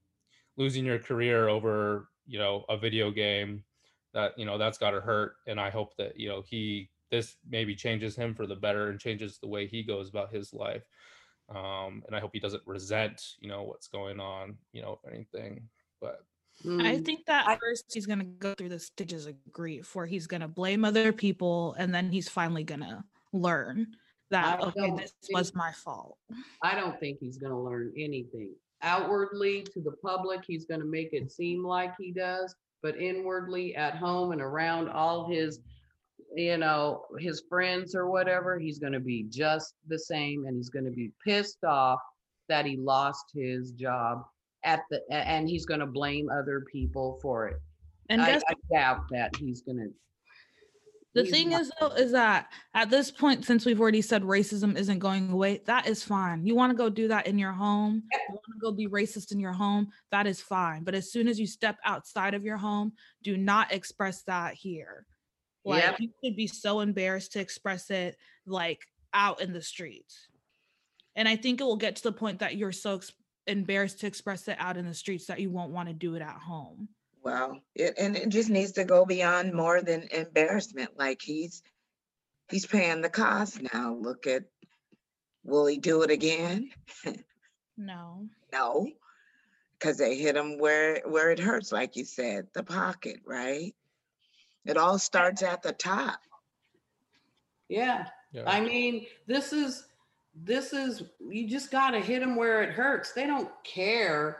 losing 0.57 0.85
your 0.85 0.99
career 0.99 1.47
over, 1.49 2.09
you 2.27 2.37
know, 2.37 2.65
a 2.69 2.77
video 2.77 3.11
game 3.11 3.63
that, 4.13 4.37
you 4.37 4.45
know, 4.45 4.57
that's 4.57 4.77
got 4.77 4.91
to 4.91 5.01
hurt. 5.01 5.35
And 5.47 5.59
I 5.59 5.69
hope 5.69 5.95
that, 5.97 6.19
you 6.19 6.29
know, 6.29 6.41
he, 6.41 6.89
this 7.09 7.37
maybe 7.47 7.75
changes 7.75 8.15
him 8.15 8.33
for 8.33 8.45
the 8.47 8.55
better 8.55 8.89
and 8.89 8.99
changes 8.99 9.37
the 9.37 9.47
way 9.47 9.67
he 9.67 9.83
goes 9.83 10.09
about 10.09 10.33
his 10.33 10.53
life. 10.53 10.83
Um, 11.49 12.03
and 12.07 12.15
I 12.15 12.19
hope 12.19 12.31
he 12.33 12.39
doesn't 12.39 12.65
resent, 12.65 13.35
you 13.39 13.49
know, 13.49 13.63
what's 13.63 13.87
going 13.87 14.19
on, 14.19 14.57
you 14.71 14.81
know, 14.81 14.99
if 15.03 15.11
anything, 15.11 15.69
but 15.99 16.25
I 16.79 16.97
Mm, 16.97 17.05
think 17.05 17.25
that 17.25 17.47
I- 17.47 17.57
first 17.57 17.85
he's 17.91 18.05
gonna 18.05 18.23
go 18.23 18.53
through 18.53 18.69
the 18.69 18.77
stages 18.79 19.25
of 19.25 19.35
grief 19.51 19.95
where 19.95 20.05
he's 20.05 20.27
gonna 20.27 20.47
blame 20.47 20.85
other 20.85 21.11
people 21.11 21.73
and 21.79 21.93
then 21.93 22.11
he's 22.11 22.29
finally 22.29 22.63
gonna 22.63 23.03
learn 23.33 23.95
that 24.29 24.61
okay, 24.61 24.91
this 24.95 25.11
think- 25.23 25.33
was 25.35 25.55
my 25.55 25.71
fault. 25.71 26.19
i 26.61 26.75
don't 26.75 26.99
think 26.99 27.17
he's 27.19 27.37
going 27.39 27.51
to 27.51 27.57
learn 27.57 27.91
anything 27.97 28.53
outwardly 28.83 29.63
to 29.63 29.81
the 29.81 29.93
public 30.03 30.41
he's 30.45 30.65
going 30.65 30.79
to 30.79 30.85
make 30.85 31.13
it 31.13 31.31
seem 31.31 31.63
like 31.65 31.93
he 31.99 32.11
does 32.11 32.55
but 32.81 32.99
inwardly 32.99 33.75
at 33.75 33.95
home 33.95 34.31
and 34.31 34.41
around 34.41 34.89
all 34.89 35.29
his 35.29 35.59
you 36.35 36.57
know 36.57 37.03
his 37.19 37.43
friends 37.49 37.93
or 37.93 38.09
whatever 38.09 38.57
he's 38.57 38.79
going 38.79 38.93
to 38.93 38.99
be 38.99 39.23
just 39.29 39.75
the 39.87 39.99
same 39.99 40.45
and 40.45 40.55
he's 40.55 40.69
going 40.69 40.85
to 40.85 40.91
be 40.91 41.11
pissed 41.25 41.63
off 41.63 41.99
that 42.47 42.65
he 42.65 42.77
lost 42.77 43.25
his 43.33 43.71
job 43.71 44.23
at 44.63 44.81
the 44.89 45.01
and 45.09 45.49
he's 45.49 45.65
going 45.65 45.79
to 45.79 45.85
blame 45.85 46.29
other 46.29 46.65
people 46.71 47.17
for 47.21 47.47
it. 47.47 47.57
And 48.09 48.21
I, 48.21 48.35
I 48.35 48.53
doubt 48.71 49.03
that 49.11 49.35
he's 49.37 49.61
going 49.61 49.77
to 49.77 49.89
the 51.13 51.23
he's 51.23 51.31
thing 51.31 51.49
not- 51.49 51.61
is 51.61 51.71
though 51.79 51.87
is 51.89 52.11
that 52.13 52.51
at 52.73 52.89
this 52.89 53.11
point, 53.11 53.45
since 53.45 53.65
we've 53.65 53.81
already 53.81 54.01
said 54.01 54.23
racism 54.23 54.77
isn't 54.77 54.99
going 54.99 55.29
away, 55.31 55.61
that 55.65 55.87
is 55.87 56.03
fine. 56.03 56.45
You 56.45 56.55
want 56.55 56.71
to 56.71 56.77
go 56.77 56.89
do 56.89 57.07
that 57.09 57.27
in 57.27 57.37
your 57.37 57.51
home, 57.51 58.03
you 58.11 58.19
want 58.29 58.41
to 58.45 58.59
go 58.61 58.71
be 58.71 58.87
racist 58.87 59.31
in 59.31 59.39
your 59.39 59.53
home, 59.53 59.91
that 60.11 60.25
is 60.27 60.41
fine. 60.41 60.83
But 60.83 60.95
as 60.95 61.11
soon 61.11 61.27
as 61.27 61.39
you 61.39 61.47
step 61.47 61.77
outside 61.83 62.33
of 62.33 62.43
your 62.45 62.57
home, 62.57 62.93
do 63.23 63.35
not 63.37 63.71
express 63.71 64.21
that 64.23 64.53
here. 64.53 65.05
Like 65.65 65.83
Yep. 65.83 65.99
you 65.99 66.09
should 66.23 66.35
be 66.35 66.47
so 66.47 66.79
embarrassed 66.79 67.33
to 67.33 67.39
express 67.39 67.89
it 67.91 68.17
like 68.45 68.87
out 69.13 69.41
in 69.41 69.53
the 69.53 69.61
streets. 69.61 70.27
And 71.15 71.27
I 71.27 71.35
think 71.35 71.59
it 71.61 71.65
will 71.65 71.75
get 71.77 71.97
to 71.97 72.03
the 72.03 72.11
point 72.13 72.39
that 72.39 72.55
you're 72.55 72.71
so 72.71 72.95
ex- 72.95 73.11
embarrassed 73.47 73.99
to 73.99 74.07
express 74.07 74.47
it 74.47 74.55
out 74.59 74.77
in 74.77 74.85
the 74.87 74.93
streets 74.93 75.25
that 75.25 75.39
you 75.41 75.49
won't 75.51 75.71
want 75.73 75.89
to 75.89 75.93
do 75.93 76.15
it 76.15 76.21
at 76.21 76.37
home. 76.37 76.87
Well, 77.23 77.59
it, 77.75 77.95
and 77.97 78.15
it 78.15 78.29
just 78.29 78.49
needs 78.49 78.73
to 78.73 78.83
go 78.83 79.05
beyond 79.05 79.53
more 79.53 79.81
than 79.81 80.07
embarrassment. 80.11 80.97
Like 80.97 81.21
he's, 81.21 81.61
he's 82.49 82.65
paying 82.65 83.01
the 83.01 83.09
cost 83.09 83.61
now. 83.73 83.93
Look 83.93 84.27
at, 84.27 84.43
will 85.43 85.65
he 85.65 85.77
do 85.77 86.01
it 86.03 86.11
again? 86.11 86.71
No. 87.77 88.27
No, 88.53 88.87
because 89.79 89.97
they 89.97 90.15
hit 90.15 90.35
him 90.35 90.59
where, 90.59 91.01
where 91.05 91.31
it 91.31 91.39
hurts, 91.39 91.71
like 91.71 91.95
you 91.95 92.05
said, 92.05 92.47
the 92.53 92.61
pocket, 92.61 93.21
right? 93.25 93.73
It 94.65 94.77
all 94.77 94.99
starts 94.99 95.41
at 95.41 95.63
the 95.63 95.71
top. 95.71 96.19
yeah 97.69 98.05
yeah. 98.33 98.43
I 98.47 98.61
mean, 98.61 99.05
this 99.27 99.51
is 99.53 99.85
this 100.33 100.73
is 100.73 101.03
you 101.19 101.49
just 101.49 101.71
got 101.71 101.91
to 101.91 101.99
hit 101.99 102.21
them 102.21 102.35
where 102.35 102.63
it 102.63 102.69
hurts. 102.71 103.11
They 103.11 103.25
don't 103.25 103.49
care. 103.63 104.37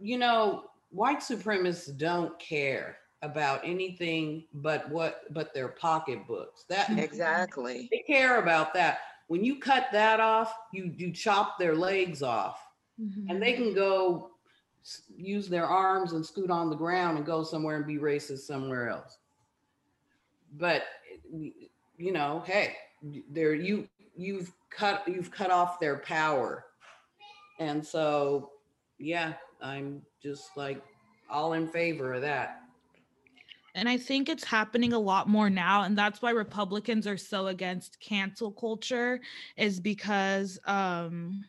You 0.00 0.18
know, 0.18 0.64
white 0.92 1.18
supremacists 1.20 1.96
don't 1.98 2.38
care. 2.38 2.96
about 3.24 3.60
anything 3.62 4.44
but 4.52 4.90
what 4.90 5.32
but 5.32 5.54
their 5.54 5.68
pocketbooks. 5.68 6.64
That 6.68 6.90
Exactly. 6.98 7.88
they 7.92 7.98
care 8.04 8.40
about 8.40 8.74
that. 8.74 8.98
When 9.28 9.44
you 9.44 9.60
cut 9.60 9.86
that 9.92 10.18
off, 10.18 10.52
you 10.72 10.92
you 10.96 11.12
chop 11.12 11.56
their 11.56 11.76
legs 11.76 12.20
off, 12.24 12.58
Mhm. 13.00 13.30
and 13.30 13.40
they 13.40 13.52
can 13.52 13.74
go 13.74 14.32
use 15.16 15.48
their 15.48 15.66
arms 15.66 16.14
and 16.14 16.26
scoot 16.26 16.50
on 16.50 16.68
the 16.68 16.74
ground 16.74 17.16
and 17.16 17.24
go 17.24 17.44
somewhere 17.44 17.76
and 17.76 17.86
be 17.86 17.96
racist 17.96 18.40
somewhere 18.40 18.88
else. 18.88 19.18
But 20.54 20.82
you 21.96 22.10
know, 22.12 22.42
hey, 22.44 22.74
there 23.30 23.54
you 23.54 23.88
you've 24.16 24.52
cut 24.70 25.06
you've 25.06 25.30
cut 25.30 25.52
off 25.52 25.78
their 25.78 25.98
power, 25.98 26.64
and 27.60 27.86
so 27.86 28.50
yeah, 28.98 29.34
I'm 29.62 30.02
just 30.22 30.56
like 30.56 30.82
all 31.30 31.52
in 31.54 31.68
favor 31.68 32.14
of 32.14 32.22
that. 32.22 32.62
And 33.74 33.88
I 33.88 33.96
think 33.96 34.28
it's 34.28 34.44
happening 34.44 34.92
a 34.92 34.98
lot 34.98 35.28
more 35.28 35.48
now. 35.48 35.84
And 35.84 35.96
that's 35.96 36.20
why 36.20 36.30
Republicans 36.30 37.06
are 37.06 37.16
so 37.16 37.46
against 37.46 37.98
cancel 38.00 38.52
culture, 38.52 39.20
is 39.56 39.80
because 39.80 40.58
um 40.66 41.44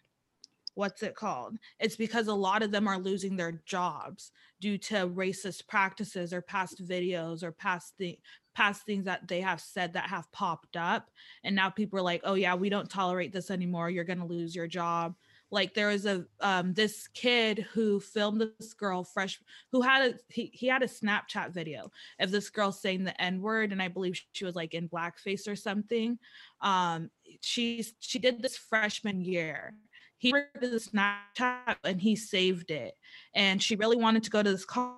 what's 0.76 1.04
it 1.04 1.16
called? 1.16 1.58
It's 1.80 1.96
because 1.96 2.28
a 2.28 2.34
lot 2.34 2.64
of 2.64 2.72
them 2.72 2.88
are 2.88 2.98
losing 2.98 3.36
their 3.36 3.62
jobs 3.66 4.32
due 4.60 4.78
to 4.78 5.08
racist 5.08 5.68
practices 5.68 6.34
or 6.34 6.42
past 6.42 6.82
videos 6.88 7.44
or 7.44 7.52
past 7.52 7.94
the 8.00 8.18
past 8.56 8.86
things 8.86 9.06
that 9.06 9.28
they 9.28 9.42
have 9.42 9.60
said 9.60 9.94
that 9.94 10.10
have 10.10 10.32
popped 10.32 10.78
up. 10.78 11.10
And 11.44 11.56
now 11.56 11.70
people 11.70 12.00
are 12.00 12.04
like, 12.04 12.22
oh 12.24 12.36
yeah, 12.36 12.56
we 12.56 12.70
don't 12.70 12.90
tolerate 12.90 13.34
this 13.34 13.52
anymore. 13.52 13.90
You're 13.90 14.04
gonna 14.04 14.26
lose 14.26 14.56
your 14.56 14.68
job. 14.68 15.16
Like 15.54 15.76
there 15.76 15.90
was 15.90 16.08
a 16.08 16.26
um 16.42 16.74
this 16.74 17.08
kid 17.14 17.60
who 17.74 18.00
filmed 18.00 18.42
this 18.42 18.74
girl 18.74 19.04
fresh 19.04 19.40
who 19.72 19.82
had 19.82 20.02
a 20.12 20.16
he, 20.28 20.50
he 20.52 20.68
had 20.68 20.82
a 20.82 20.88
Snapchat 20.88 21.54
video 21.54 21.92
of 22.20 22.32
this 22.32 22.50
girl 22.50 22.72
saying 22.72 23.04
the 23.04 23.22
N 23.22 23.40
word, 23.40 23.72
and 23.72 23.80
I 23.80 23.88
believe 23.88 24.20
she 24.32 24.46
was 24.46 24.56
like 24.56 24.74
in 24.74 24.90
blackface 24.90 25.48
or 25.48 25.56
something. 25.56 26.18
Um, 26.62 27.12
she's 27.42 27.94
she 28.00 28.18
did 28.18 28.42
this 28.42 28.58
freshman 28.58 29.22
year. 29.22 29.76
He 30.18 30.34
recorded 30.34 30.72
the 30.72 30.78
Snapchat 30.90 31.76
and 31.84 32.02
he 32.02 32.16
saved 32.16 32.72
it, 32.72 32.96
and 33.36 33.62
she 33.62 33.76
really 33.76 33.98
wanted 33.98 34.24
to 34.24 34.32
go 34.32 34.42
to 34.42 34.52
this 34.52 34.66
college 34.66 34.98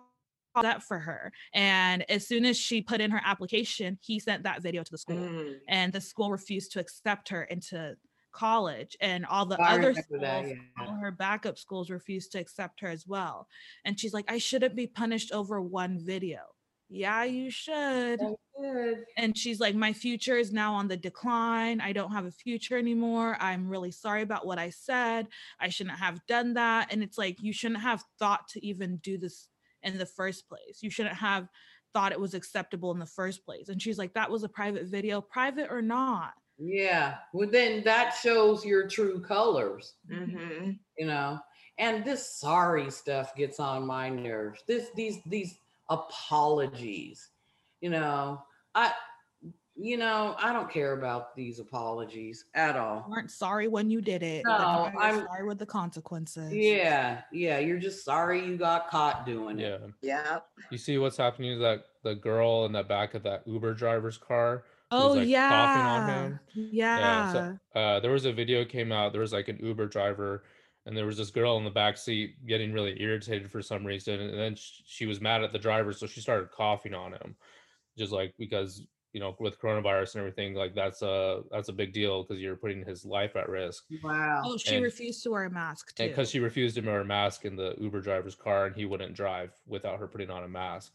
that 0.62 0.84
for 0.84 1.00
her. 1.00 1.34
And 1.54 2.10
as 2.10 2.26
soon 2.26 2.46
as 2.46 2.58
she 2.58 2.82
put 2.82 3.02
in 3.02 3.12
her 3.12 3.22
application, 3.26 3.98
he 4.02 4.20
sent 4.20 4.44
that 4.44 4.62
video 4.62 4.84
to 4.84 4.92
the 4.92 4.98
school, 4.98 5.18
Mm. 5.18 5.60
and 5.68 5.92
the 5.92 6.00
school 6.00 6.32
refused 6.32 6.72
to 6.72 6.80
accept 6.80 7.28
her 7.28 7.44
into 7.44 7.98
college, 8.36 8.98
and 9.02 9.26
all 9.26 9.46
the 9.46 9.60
I 9.62 9.76
other 9.76 9.94
schools 9.94 10.22
that, 10.22 10.48
yeah. 10.48 10.56
all 10.80 10.96
her 10.96 11.12
backup 11.12 11.58
schools 11.58 11.90
refused 11.90 12.34
to 12.34 12.40
accept 12.40 12.82
her 12.82 12.90
as 12.90 13.08
well. 13.08 13.48
And 13.86 14.00
she's 14.00 14.14
like, 14.14 14.30
I 14.30 14.38
shouldn't 14.38 14.76
be 14.76 14.88
punished 14.88 15.32
over 15.32 15.62
one 15.62 15.98
video. 16.00 16.40
Yeah, 16.90 17.24
you 17.24 17.50
should. 17.50 18.20
And 19.18 19.36
she's 19.36 19.60
like, 19.60 19.76
My 19.76 19.92
future 19.92 20.38
is 20.38 20.54
now 20.54 20.76
on 20.76 20.88
the 20.88 20.98
decline. 20.98 21.82
I 21.82 21.94
don't 21.94 22.12
have 22.12 22.26
a 22.26 22.32
future 22.32 22.78
anymore. 22.78 23.38
I'm 23.40 23.68
really 23.68 23.92
sorry 23.92 24.22
about 24.22 24.46
what 24.46 24.60
I 24.60 24.70
said. 24.70 25.28
I 25.60 25.70
shouldn't 25.70 25.98
have 25.98 26.26
done 26.28 26.54
that. 26.54 26.92
And 26.92 27.02
it's 27.02 27.18
like, 27.18 27.42
you 27.42 27.54
shouldn't 27.54 27.82
have 27.82 28.04
thought 28.20 28.48
to 28.50 28.66
even 28.66 28.98
do 28.98 29.18
this 29.18 29.48
in 29.82 29.98
the 29.98 30.06
first 30.06 30.48
place. 30.48 30.82
You 30.82 30.90
shouldn't 30.90 31.16
have 31.16 31.48
thought 31.94 32.12
it 32.12 32.20
was 32.20 32.34
acceptable 32.34 32.92
in 32.92 33.00
the 33.00 33.06
first 33.06 33.46
place. 33.46 33.70
And 33.70 33.82
she's 33.82 33.98
like, 33.98 34.14
That 34.14 34.30
was 34.30 34.44
a 34.44 34.50
private 34.50 34.86
video, 34.86 35.22
private 35.22 35.72
or 35.72 35.82
not. 35.82 36.34
Yeah. 36.58 37.16
Well, 37.34 37.50
then 37.50 37.84
that 37.84 38.16
shows 38.22 38.66
your 38.66 38.88
true 38.88 39.20
colors. 39.22 39.94
hmm 40.12 40.72
you 40.98 41.06
know 41.06 41.38
and 41.78 42.06
this 42.06 42.26
sorry 42.40 42.90
stuff 42.90 43.36
gets 43.36 43.60
on 43.60 43.86
my 43.86 44.08
nerves 44.08 44.62
this 44.66 44.88
these 44.96 45.18
these 45.26 45.58
apologies 45.90 47.32
you 47.82 47.90
know 47.90 48.42
i 48.76 48.94
you 49.76 49.98
know 49.98 50.36
i 50.40 50.54
don't 50.54 50.72
care 50.72 50.94
about 50.94 51.36
these 51.36 51.60
apologies 51.60 52.46
at 52.54 52.76
You 52.76 52.82
all 52.82 53.06
weren't 53.10 53.30
sorry 53.30 53.68
when 53.68 53.90
you 53.90 54.00
did 54.02 54.24
it. 54.24 54.46
No, 54.46 54.54
I'm- 54.98 55.26
sorry 55.26 55.46
with 55.46 55.60
the 55.60 55.66
consequences. 55.66 56.54
yeah 56.54 57.24
yeah 57.34 57.60
you're 57.60 57.78
just 57.80 58.06
sorry 58.06 58.46
you 58.46 58.56
got 58.56 58.90
caught 58.90 59.26
doing 59.26 59.60
Yeah. 59.60 59.76
it 59.76 59.82
Yep. 60.02 60.48
You 60.72 60.78
see 60.78 60.98
what's 60.98 61.18
happening 61.18 61.58
to 61.58 61.60
that 61.64 61.84
the 62.04 62.16
girl 62.16 62.64
in 62.66 62.72
the 62.72 62.84
back 62.84 63.16
of 63.16 63.24
that 63.24 63.44
Uber 63.46 63.74
driver's 63.74 64.18
car? 64.18 64.64
Who's, 64.96 65.04
Oh 65.06 65.14
like, 65.20 65.28
yeah. 65.28 65.50
coughing 65.50 65.86
on 65.86 66.10
him? 66.10 66.40
Yeah. 66.54 67.34
so- 67.34 67.80
Uh, 67.80 68.00
there 68.00 68.12
was 68.12 68.26
a 68.26 68.34
video 68.34 68.64
came 68.66 68.92
out. 68.92 69.12
There 69.12 69.22
was 69.22 69.34
like 69.34 69.48
an 69.48 69.60
Uber 69.62 69.88
driver, 69.88 70.44
and 70.86 70.96
there 70.96 71.06
was 71.06 71.18
this 71.18 71.32
girl 71.32 71.58
in 71.58 71.64
the 71.64 71.70
back 71.70 71.98
seat 71.98 72.36
getting 72.48 72.72
really 72.74 73.00
irritated 73.02 73.52
for 73.52 73.62
some 73.62 73.86
reason, 73.86 74.20
and 74.20 74.38
then 74.38 74.56
sh- 74.56 74.82
she 74.86 75.06
was 75.06 75.20
mad 75.22 75.44
at 75.44 75.52
the 75.52 75.60
driver, 75.60 75.94
so 75.94 76.06
she 76.08 76.22
started 76.22 76.52
coughing 76.52 76.94
on 76.94 77.14
him, 77.14 77.36
just 77.98 78.12
like 78.12 78.34
because 78.38 78.86
you 79.14 79.22
know 79.22 79.34
with 79.40 79.60
coronavirus 79.62 80.16
and 80.16 80.20
everything, 80.20 80.54
like 80.56 80.76
that's 80.76 81.02
a 81.02 81.42
that's 81.50 81.70
a 81.70 81.74
big 81.74 81.94
deal 81.94 82.24
because 82.24 82.42
you're 82.42 82.58
putting 82.58 82.84
his 82.86 83.06
life 83.06 83.36
at 83.38 83.48
risk. 83.48 83.86
wow 84.04 84.42
oh, 84.46 84.58
she 84.58 84.76
and- 84.76 84.84
refused 84.84 85.24
to 85.24 85.32
wear 85.32 85.46
a 85.46 85.50
mask 85.50 85.96
too. 85.96 86.08
because 86.08 86.30
she 86.30 86.40
refused 86.40 86.76
to 86.76 86.82
wear 86.82 87.00
a 87.00 87.06
mask 87.06 87.46
in 87.46 87.56
the 87.56 87.74
Uber 87.80 88.02
driver's 88.02 88.36
car 88.36 88.66
and 88.66 88.76
he 88.76 88.84
wouldn't 88.86 89.16
drive 89.16 89.52
without 89.68 90.00
her 90.00 90.08
putting 90.08 90.30
on 90.30 90.44
a 90.44 90.48
mask. 90.50 90.94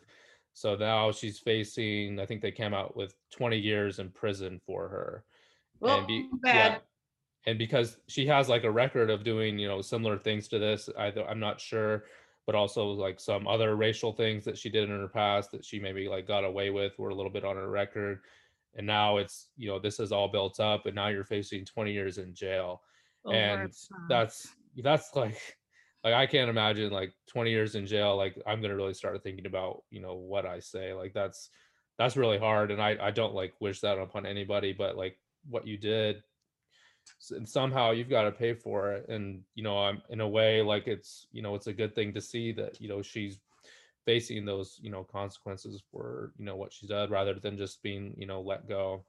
So 0.52 0.74
now 0.76 1.12
she's 1.12 1.38
facing, 1.38 2.18
I 2.20 2.26
think 2.26 2.42
they 2.42 2.50
came 2.50 2.74
out 2.74 2.96
with 2.96 3.14
20 3.32 3.58
years 3.58 3.98
in 3.98 4.10
prison 4.10 4.60
for 4.66 4.88
her. 4.88 5.24
well, 5.80 5.98
and 5.98 6.06
be, 6.06 6.28
oh, 6.32 6.38
bad. 6.42 6.82
and 7.46 7.58
because 7.58 7.98
she 8.08 8.26
has 8.26 8.48
like 8.48 8.64
a 8.64 8.70
record 8.70 9.10
of 9.10 9.24
doing, 9.24 9.58
you 9.58 9.68
know, 9.68 9.80
similar 9.80 10.18
things 10.18 10.48
to 10.48 10.58
this, 10.58 10.88
I, 10.98 11.12
I'm 11.28 11.40
not 11.40 11.60
sure, 11.60 12.04
but 12.46 12.54
also 12.54 12.90
like 12.90 13.20
some 13.20 13.46
other 13.46 13.76
racial 13.76 14.12
things 14.12 14.44
that 14.44 14.58
she 14.58 14.68
did 14.68 14.90
in 14.90 14.98
her 14.98 15.08
past 15.08 15.50
that 15.52 15.64
she 15.64 15.78
maybe 15.78 16.08
like 16.08 16.26
got 16.26 16.44
away 16.44 16.70
with 16.70 16.98
were 16.98 17.10
a 17.10 17.14
little 17.14 17.32
bit 17.32 17.44
on 17.44 17.56
her 17.56 17.70
record. 17.70 18.20
And 18.74 18.86
now 18.86 19.16
it's, 19.16 19.48
you 19.56 19.68
know, 19.68 19.78
this 19.78 19.98
is 19.98 20.12
all 20.12 20.28
built 20.28 20.60
up 20.60 20.86
and 20.86 20.94
now 20.94 21.08
you're 21.08 21.24
facing 21.24 21.64
20 21.64 21.92
years 21.92 22.18
in 22.18 22.34
jail 22.34 22.82
a 23.26 23.30
and 23.30 23.72
that's 24.08 24.48
that's 24.82 25.14
like 25.14 25.58
like 26.04 26.14
i 26.14 26.26
can't 26.26 26.50
imagine 26.50 26.90
like 26.90 27.12
20 27.28 27.50
years 27.50 27.74
in 27.74 27.86
jail 27.86 28.16
like 28.16 28.36
i'm 28.46 28.60
gonna 28.60 28.76
really 28.76 28.94
start 28.94 29.22
thinking 29.22 29.46
about 29.46 29.82
you 29.90 30.00
know 30.00 30.14
what 30.14 30.46
i 30.46 30.58
say 30.58 30.92
like 30.92 31.12
that's 31.12 31.50
that's 31.98 32.16
really 32.16 32.38
hard 32.38 32.70
and 32.70 32.80
i 32.80 32.96
i 33.00 33.10
don't 33.10 33.34
like 33.34 33.52
wish 33.60 33.80
that 33.80 33.98
upon 33.98 34.26
anybody 34.26 34.72
but 34.72 34.96
like 34.96 35.18
what 35.48 35.66
you 35.66 35.76
did 35.76 36.22
and 37.30 37.48
somehow 37.48 37.90
you've 37.90 38.10
got 38.10 38.22
to 38.22 38.32
pay 38.32 38.54
for 38.54 38.92
it 38.92 39.08
and 39.08 39.42
you 39.54 39.62
know 39.62 39.78
i'm 39.78 40.02
in 40.10 40.20
a 40.20 40.28
way 40.28 40.62
like 40.62 40.86
it's 40.86 41.26
you 41.32 41.42
know 41.42 41.54
it's 41.54 41.66
a 41.66 41.72
good 41.72 41.94
thing 41.94 42.12
to 42.12 42.20
see 42.20 42.52
that 42.52 42.80
you 42.80 42.88
know 42.88 43.02
she's 43.02 43.38
facing 44.06 44.44
those 44.44 44.78
you 44.82 44.90
know 44.90 45.04
consequences 45.04 45.82
for 45.90 46.32
you 46.38 46.44
know 46.44 46.56
what 46.56 46.72
she 46.72 46.86
did 46.86 47.10
rather 47.10 47.34
than 47.34 47.56
just 47.56 47.82
being 47.82 48.14
you 48.16 48.26
know 48.26 48.40
let 48.40 48.68
go 48.68 49.04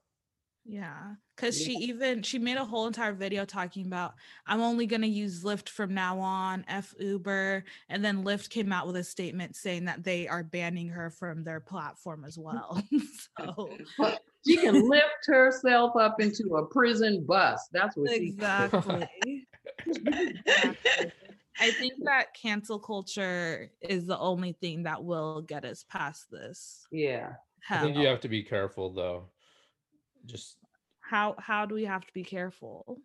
Yeah, 0.64 1.14
because 1.34 1.60
Yeah. 1.60 1.66
she 1.66 1.72
even 1.84 2.22
she 2.22 2.38
made 2.38 2.56
a 2.56 2.64
whole 2.64 2.86
entire 2.86 3.12
video 3.12 3.44
talking 3.44 3.86
about 3.86 4.14
I'm 4.46 4.60
only 4.60 4.86
gonna 4.86 5.08
use 5.08 5.42
Lyft 5.42 5.68
from 5.68 5.92
now 5.92 6.20
on, 6.20 6.64
F 6.68 6.94
Uber, 7.00 7.64
and 7.88 8.04
then 8.04 8.22
Lyft 8.22 8.50
came 8.50 8.72
out 8.72 8.86
with 8.86 8.96
a 8.96 9.04
statement 9.04 9.56
saying 9.56 9.86
that 9.86 10.04
they 10.04 10.28
are 10.28 10.44
banning 10.44 10.88
her 10.90 11.10
from 11.10 11.42
their 11.42 11.58
platform 11.58 12.24
as 12.24 12.36
mm. 12.36 12.44
well. 12.44 12.82
so 13.38 13.70
she 14.46 14.56
can 14.56 14.88
lift 14.88 15.26
herself 15.26 15.96
up 15.96 16.20
into 16.20 16.56
a 16.56 16.66
prison 16.66 17.24
bus 17.24 17.68
that's 17.72 17.96
what 17.96 18.10
she 18.10 18.28
exactly. 18.28 19.08
Exactly. 19.86 21.12
I 21.60 21.70
think 21.72 21.92
that 22.04 22.34
cancel 22.34 22.78
culture 22.78 23.70
is 23.80 24.06
the 24.06 24.18
only 24.18 24.52
thing 24.52 24.84
that 24.84 25.02
will 25.02 25.42
get 25.42 25.64
us 25.64 25.84
past 25.88 26.30
this. 26.30 26.86
yeah 26.90 27.34
i 27.70 27.80
think 27.80 27.96
you 27.96 28.06
have 28.06 28.20
to 28.20 28.28
be 28.28 28.42
careful 28.42 28.92
though 28.92 29.24
just 30.26 30.56
how 31.00 31.34
how 31.38 31.66
do 31.66 31.74
we 31.74 31.84
have 31.84 32.06
to 32.06 32.12
be 32.14 32.22
careful? 32.22 32.98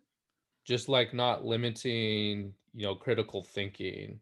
just 0.64 0.88
like 0.88 1.14
not 1.14 1.44
limiting 1.44 2.52
you 2.74 2.86
know 2.86 2.94
critical 2.94 3.42
thinking 3.42 4.20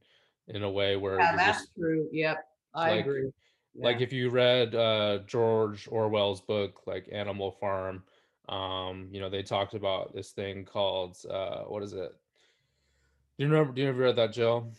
in 0.48 0.62
a 0.62 0.70
way 0.70 0.96
where 0.96 1.18
yeah 1.18 1.36
that's 1.36 1.58
just 1.62 1.74
true 1.74 2.08
yep 2.12 2.44
i 2.74 2.90
like- 2.90 3.00
agree 3.00 3.30
like 3.74 4.00
if 4.00 4.12
you 4.12 4.30
read 4.30 4.74
uh 4.74 5.18
george 5.26 5.88
orwell's 5.90 6.40
book 6.40 6.82
like 6.86 7.08
animal 7.12 7.50
farm 7.50 8.02
um 8.48 9.08
you 9.10 9.20
know 9.20 9.28
they 9.28 9.42
talked 9.42 9.74
about 9.74 10.14
this 10.14 10.30
thing 10.30 10.64
called 10.64 11.16
uh 11.28 11.62
what 11.64 11.82
is 11.82 11.92
it 11.92 12.12
do 13.36 13.44
you 13.44 13.48
remember 13.50 13.72
do 13.72 13.82
you 13.82 13.88
ever 13.88 13.98
read 14.02 14.16
that 14.16 14.32
jill 14.32 14.72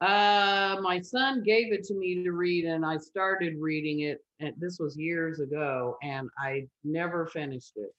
Uh, 0.00 0.78
my 0.82 1.00
son 1.00 1.44
gave 1.44 1.72
it 1.72 1.84
to 1.84 1.94
me 1.94 2.24
to 2.24 2.32
read, 2.32 2.64
and 2.64 2.84
I 2.84 2.96
started 2.96 3.54
reading 3.60 4.00
it. 4.00 4.24
And 4.42 4.54
this 4.58 4.78
was 4.78 4.96
years 4.96 5.38
ago, 5.38 5.96
and 6.02 6.28
I 6.36 6.66
never 6.82 7.26
finished 7.26 7.72
it. 7.76 7.94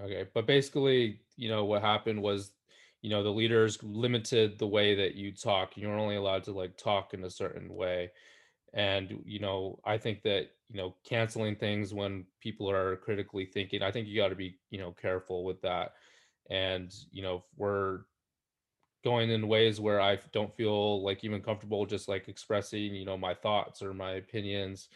Okay, 0.00 0.26
but 0.34 0.46
basically, 0.46 1.20
you 1.36 1.48
know, 1.48 1.64
what 1.64 1.80
happened 1.80 2.22
was, 2.22 2.52
you 3.00 3.08
know, 3.08 3.22
the 3.22 3.30
leaders 3.30 3.82
limited 3.82 4.58
the 4.58 4.66
way 4.66 4.94
that 4.94 5.14
you 5.14 5.32
talk. 5.32 5.76
You're 5.76 5.98
only 5.98 6.16
allowed 6.16 6.44
to 6.44 6.52
like 6.52 6.76
talk 6.76 7.14
in 7.14 7.24
a 7.24 7.30
certain 7.30 7.74
way. 7.74 8.10
And, 8.74 9.22
you 9.24 9.38
know, 9.40 9.80
I 9.84 9.96
think 9.96 10.22
that, 10.24 10.50
you 10.68 10.76
know, 10.76 10.94
canceling 11.04 11.56
things 11.56 11.94
when 11.94 12.26
people 12.40 12.70
are 12.70 12.96
critically 12.96 13.46
thinking, 13.46 13.82
I 13.82 13.90
think 13.90 14.06
you 14.06 14.16
got 14.16 14.28
to 14.28 14.34
be, 14.34 14.58
you 14.70 14.78
know, 14.78 14.92
careful 14.92 15.42
with 15.42 15.62
that. 15.62 15.94
And, 16.50 16.94
you 17.10 17.22
know, 17.22 17.44
we're 17.56 18.00
going 19.04 19.30
in 19.30 19.48
ways 19.48 19.80
where 19.80 20.02
I 20.02 20.18
don't 20.32 20.54
feel 20.54 21.02
like 21.02 21.24
even 21.24 21.40
comfortable 21.40 21.86
just 21.86 22.08
like 22.08 22.28
expressing, 22.28 22.94
you 22.94 23.06
know, 23.06 23.16
my 23.16 23.32
thoughts 23.32 23.80
or 23.80 23.94
my 23.94 24.12
opinions 24.12 24.88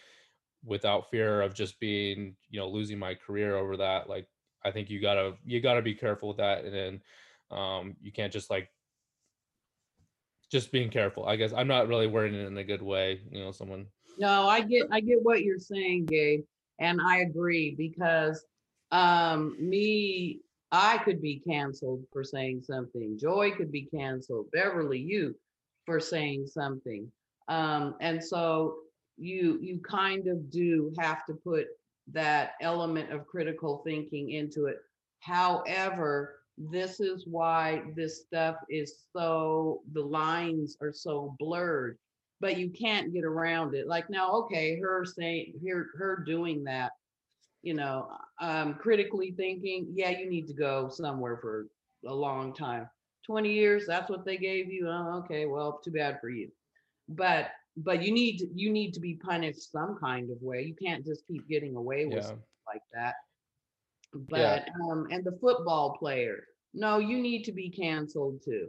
without 0.64 1.10
fear 1.10 1.42
of 1.42 1.54
just 1.54 1.78
being, 1.80 2.36
you 2.50 2.60
know, 2.60 2.68
losing 2.68 2.98
my 2.98 3.14
career 3.14 3.56
over 3.56 3.76
that. 3.78 4.08
Like 4.08 4.28
I 4.64 4.70
think 4.70 4.90
you 4.90 5.00
gotta 5.00 5.34
you 5.44 5.60
gotta 5.60 5.82
be 5.82 5.94
careful 5.94 6.28
with 6.28 6.38
that. 6.38 6.64
And 6.64 6.74
then 6.74 7.00
um 7.50 7.96
you 8.00 8.12
can't 8.12 8.32
just 8.32 8.50
like 8.50 8.68
just 10.50 10.70
being 10.70 10.90
careful. 10.90 11.26
I 11.26 11.36
guess 11.36 11.52
I'm 11.56 11.68
not 11.68 11.88
really 11.88 12.06
wording 12.06 12.38
it 12.38 12.46
in 12.46 12.58
a 12.58 12.64
good 12.64 12.82
way. 12.82 13.20
You 13.30 13.44
know, 13.44 13.52
someone 13.52 13.86
No, 14.18 14.48
I 14.48 14.60
get, 14.60 14.86
I 14.92 15.00
get 15.00 15.22
what 15.22 15.42
you're 15.42 15.58
saying, 15.58 16.06
Gabe, 16.06 16.44
and 16.78 17.00
I 17.00 17.18
agree 17.18 17.74
because 17.76 18.44
um, 18.92 19.56
me, 19.58 20.40
I 20.70 20.98
could 20.98 21.20
be 21.22 21.42
canceled 21.46 22.04
for 22.12 22.22
saying 22.22 22.62
something. 22.62 23.18
Joy 23.18 23.52
could 23.52 23.72
be 23.72 23.86
canceled. 23.86 24.50
Beverly, 24.52 24.98
you 24.98 25.34
for 25.86 25.98
saying 26.00 26.46
something. 26.46 27.10
Um, 27.48 27.96
and 28.00 28.22
so 28.22 28.76
you 29.16 29.58
you 29.60 29.80
kind 29.80 30.26
of 30.28 30.50
do 30.50 30.92
have 30.98 31.24
to 31.26 31.34
put 31.34 31.66
that 32.12 32.52
element 32.60 33.12
of 33.12 33.26
critical 33.26 33.82
thinking 33.84 34.30
into 34.30 34.66
it. 34.66 34.78
However, 35.20 36.40
this 36.58 37.00
is 37.00 37.26
why 37.26 37.82
this 37.96 38.22
stuff 38.22 38.56
is 38.68 39.04
so 39.14 39.82
the 39.92 40.02
lines 40.02 40.76
are 40.80 40.92
so 40.92 41.34
blurred 41.38 41.98
but 42.42 42.58
you 42.58 42.68
can't 42.70 43.14
get 43.14 43.24
around 43.24 43.72
it. 43.72 43.86
Like 43.86 44.10
now 44.10 44.32
okay 44.32 44.78
her 44.80 45.06
saying 45.06 45.54
her 45.64 45.86
her 45.96 46.24
doing 46.26 46.64
that 46.64 46.90
you 47.62 47.72
know 47.72 48.10
um 48.40 48.74
critically 48.74 49.30
thinking 49.30 49.86
yeah 49.94 50.10
you 50.10 50.28
need 50.28 50.48
to 50.48 50.52
go 50.52 50.90
somewhere 50.90 51.38
for 51.40 51.68
a 52.06 52.14
long 52.14 52.52
time. 52.52 52.90
20 53.26 53.52
years 53.52 53.86
that's 53.86 54.10
what 54.10 54.24
they 54.24 54.36
gave 54.36 54.70
you 54.70 54.88
oh, 54.88 55.22
okay 55.24 55.46
well 55.46 55.80
too 55.82 55.92
bad 55.92 56.18
for 56.20 56.28
you. 56.28 56.50
But 57.08 57.50
but 57.76 58.02
you 58.02 58.12
need 58.12 58.38
to, 58.38 58.48
you 58.54 58.70
need 58.70 58.92
to 58.94 59.00
be 59.00 59.14
punished 59.14 59.70
some 59.72 59.96
kind 59.98 60.30
of 60.30 60.40
way. 60.42 60.62
You 60.62 60.74
can't 60.74 61.04
just 61.04 61.26
keep 61.26 61.48
getting 61.48 61.76
away 61.76 62.06
with 62.06 62.24
yeah. 62.26 62.32
like 62.66 62.82
that. 62.92 63.14
But 64.14 64.38
Yeah. 64.38 64.64
um 64.90 65.08
and 65.10 65.24
the 65.24 65.38
football 65.40 65.96
player 65.98 66.44
no 66.74 66.98
you 66.98 67.18
need 67.18 67.44
to 67.44 67.52
be 67.52 67.70
canceled 67.70 68.42
too. 68.44 68.68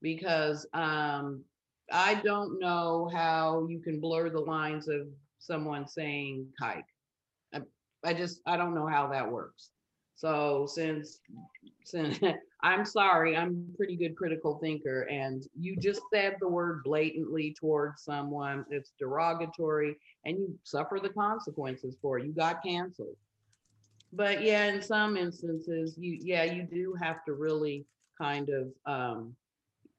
Because 0.00 0.66
um 0.74 1.44
i 1.92 2.14
don't 2.14 2.58
know 2.60 3.10
how 3.12 3.66
you 3.68 3.80
can 3.80 4.00
blur 4.00 4.30
the 4.30 4.40
lines 4.40 4.88
of 4.88 5.08
someone 5.38 5.86
saying 5.86 6.46
kike. 6.60 6.84
I, 7.54 7.62
I 8.04 8.14
just 8.14 8.40
i 8.46 8.56
don't 8.56 8.74
know 8.74 8.86
how 8.86 9.08
that 9.08 9.30
works 9.30 9.70
so 10.18 10.66
since 10.68 11.20
since 11.84 12.18
i'm 12.62 12.84
sorry 12.84 13.36
i'm 13.36 13.72
pretty 13.76 13.96
good 13.96 14.16
critical 14.16 14.58
thinker 14.58 15.02
and 15.02 15.46
you 15.58 15.76
just 15.76 16.00
said 16.12 16.36
the 16.40 16.48
word 16.48 16.82
blatantly 16.84 17.54
towards 17.58 18.02
someone 18.02 18.64
it's 18.70 18.92
derogatory 18.98 19.96
and 20.28 20.38
you 20.38 20.58
suffer 20.62 21.00
the 21.02 21.08
consequences 21.08 21.96
for 22.00 22.18
it. 22.18 22.26
You 22.26 22.32
got 22.32 22.62
canceled. 22.62 23.16
But 24.12 24.42
yeah, 24.42 24.66
in 24.66 24.82
some 24.82 25.16
instances, 25.16 25.94
you, 25.98 26.18
yeah, 26.20 26.44
you 26.44 26.62
do 26.62 26.94
have 27.00 27.24
to 27.24 27.34
really 27.34 27.84
kind 28.20 28.50
of, 28.50 28.68
um, 28.86 29.34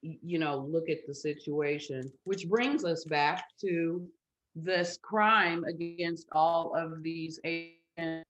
you 0.02 0.40
know, 0.40 0.68
look 0.70 0.90
at 0.90 1.06
the 1.06 1.14
situation, 1.14 2.12
which 2.24 2.48
brings 2.48 2.86
us 2.86 3.04
back 3.06 3.46
to 3.62 4.08
this 4.56 4.98
crime 5.02 5.64
against 5.66 6.28
all 6.32 6.74
of 6.76 7.04
these 7.04 7.40
Asian 7.44 8.24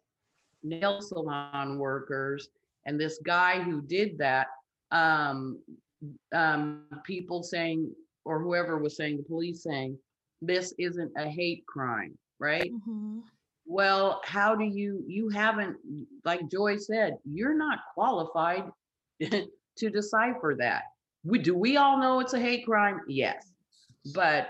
nail 0.64 1.02
salon 1.02 1.78
workers 1.78 2.50
and 2.86 3.00
this 3.00 3.20
guy 3.26 3.62
who 3.62 3.82
did 3.82 4.18
that, 4.18 4.48
um, 4.92 5.60
um, 6.34 6.86
people 7.04 7.44
saying, 7.44 7.92
or 8.26 8.40
whoever 8.42 8.78
was 8.78 8.96
saying, 8.96 9.18
the 9.18 9.24
police 9.24 9.64
saying, 9.64 9.98
this 10.42 10.74
isn't 10.78 11.12
a 11.18 11.28
hate 11.28 11.66
crime, 11.68 12.18
right? 12.40 12.72
Mhm. 12.72 13.22
Well, 13.66 14.22
how 14.24 14.56
do 14.56 14.64
you, 14.64 15.04
you 15.08 15.30
haven't, 15.30 15.78
like 16.26 16.50
Joy 16.50 16.78
said, 16.78 17.18
you're 17.26 17.58
not 17.58 17.80
qualified 17.94 18.64
to 19.22 19.90
decipher 19.90 20.56
that. 20.58 20.84
We, 21.24 21.40
do 21.40 21.56
we 21.56 21.78
all 21.78 22.00
know 22.00 22.20
it's 22.20 22.34
a 22.34 22.40
hate 22.40 22.66
crime? 22.66 23.02
Yes. 23.08 23.52
But 24.14 24.50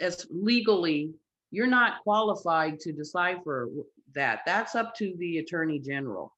as 0.00 0.26
legally, 0.30 1.12
you're 1.50 1.66
not 1.66 2.02
qualified 2.02 2.78
to 2.80 2.92
decipher 2.92 3.68
that. 4.16 4.40
That's 4.44 4.74
up 4.74 4.96
to 4.96 5.14
the 5.18 5.38
Attorney 5.38 5.78
General. 5.78 6.32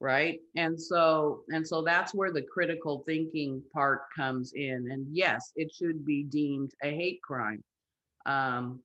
Right? 0.00 0.38
And 0.54 0.80
so, 0.80 1.40
and 1.48 1.66
so 1.66 1.82
that's 1.82 2.14
where 2.14 2.32
the 2.32 2.42
critical 2.42 3.02
thinking 3.04 3.60
part 3.74 4.02
comes 4.16 4.52
in. 4.52 4.92
And 4.92 5.08
yes, 5.10 5.50
it 5.56 5.74
should 5.74 6.06
be 6.06 6.22
deemed 6.22 6.70
a 6.84 6.90
hate 6.94 7.20
crime. 7.20 7.64
Um, 8.24 8.78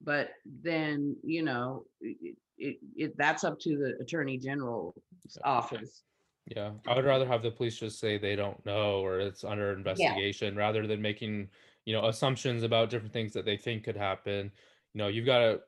but 0.00 0.30
then, 0.62 1.16
you 1.24 1.42
know, 1.42 1.86
it, 2.00 2.36
it, 2.56 2.76
it, 2.94 3.18
that's 3.18 3.42
up 3.42 3.58
to 3.62 3.78
the 3.78 3.96
Attorney 4.00 4.38
General's 4.38 4.94
office. 5.42 6.04
Yeah, 6.46 6.70
I 6.86 6.94
would 6.94 7.04
rather 7.04 7.26
have 7.26 7.42
the 7.42 7.50
police 7.50 7.76
just 7.76 7.98
say 7.98 8.16
they 8.16 8.36
don't 8.36 8.64
know 8.64 9.00
or 9.00 9.18
it's 9.18 9.42
under 9.42 9.72
investigation 9.72 10.54
rather 10.54 10.86
than 10.86 11.02
making, 11.02 11.48
you 11.84 11.94
know, 11.94 12.06
assumptions 12.06 12.62
about 12.62 12.90
different 12.90 13.12
things 13.12 13.32
that 13.32 13.44
they 13.44 13.56
think 13.56 13.82
could 13.82 13.96
happen. 13.96 14.52
You 14.94 14.98
know, 14.98 15.08
you've 15.08 15.26
got 15.26 15.38
to, 15.40 15.60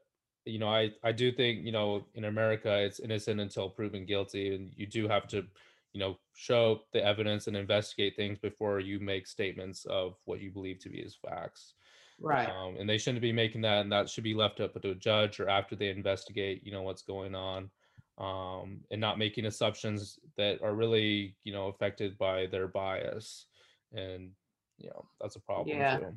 you 0.44 0.58
know, 0.58 0.68
I 0.68 0.92
I 1.02 1.12
do 1.12 1.32
think, 1.32 1.64
you 1.64 1.72
know, 1.72 2.06
in 2.14 2.24
America 2.24 2.82
it's 2.84 3.00
innocent 3.00 3.40
until 3.40 3.70
proven 3.70 4.06
guilty 4.06 4.54
and 4.54 4.72
you 4.76 4.86
do 4.86 5.08
have 5.08 5.26
to, 5.28 5.48
you 5.92 6.00
know, 6.00 6.18
show 6.34 6.82
the 6.92 7.02
evidence 7.04 7.46
and 7.46 7.56
investigate 7.56 8.16
things 8.16 8.38
before 8.38 8.80
you 8.80 9.00
make 9.00 9.26
statements 9.26 9.84
of 9.86 10.16
what 10.24 10.40
you 10.40 10.50
believe 10.52 10.78
to 10.80 10.88
be 10.90 11.02
as 11.04 11.14
facts. 11.16 11.74
Right. 12.18 12.54
Um, 12.54 12.76
and 12.78 12.88
they 12.88 12.98
shouldn't 12.98 13.22
be 13.22 13.32
making 13.32 13.60
that, 13.62 13.82
and 13.82 13.92
that 13.92 14.08
should 14.10 14.24
be 14.24 14.34
left 14.34 14.60
up 14.60 14.80
to 14.80 14.90
a 14.90 14.94
judge 14.96 15.38
or 15.40 15.48
after 15.48 15.76
they 15.76 15.90
investigate, 15.90 16.64
you 16.64 16.72
know, 16.72 16.82
what's 16.82 17.02
going 17.02 17.34
on, 17.36 17.70
um, 18.18 18.84
and 18.90 19.00
not 19.00 19.18
making 19.18 19.46
assumptions 19.46 20.18
that 20.36 20.60
are 20.62 20.74
really, 20.74 21.36
you 21.44 21.52
know, 21.52 21.68
affected 21.68 22.18
by 22.18 22.46
their 22.46 22.66
bias, 22.68 23.46
and 23.92 24.32
you 24.78 24.88
know, 24.90 25.08
that's 25.20 25.36
a 25.36 25.40
problem 25.40 25.84
Yeah. 25.84 25.98
too. 25.98 26.16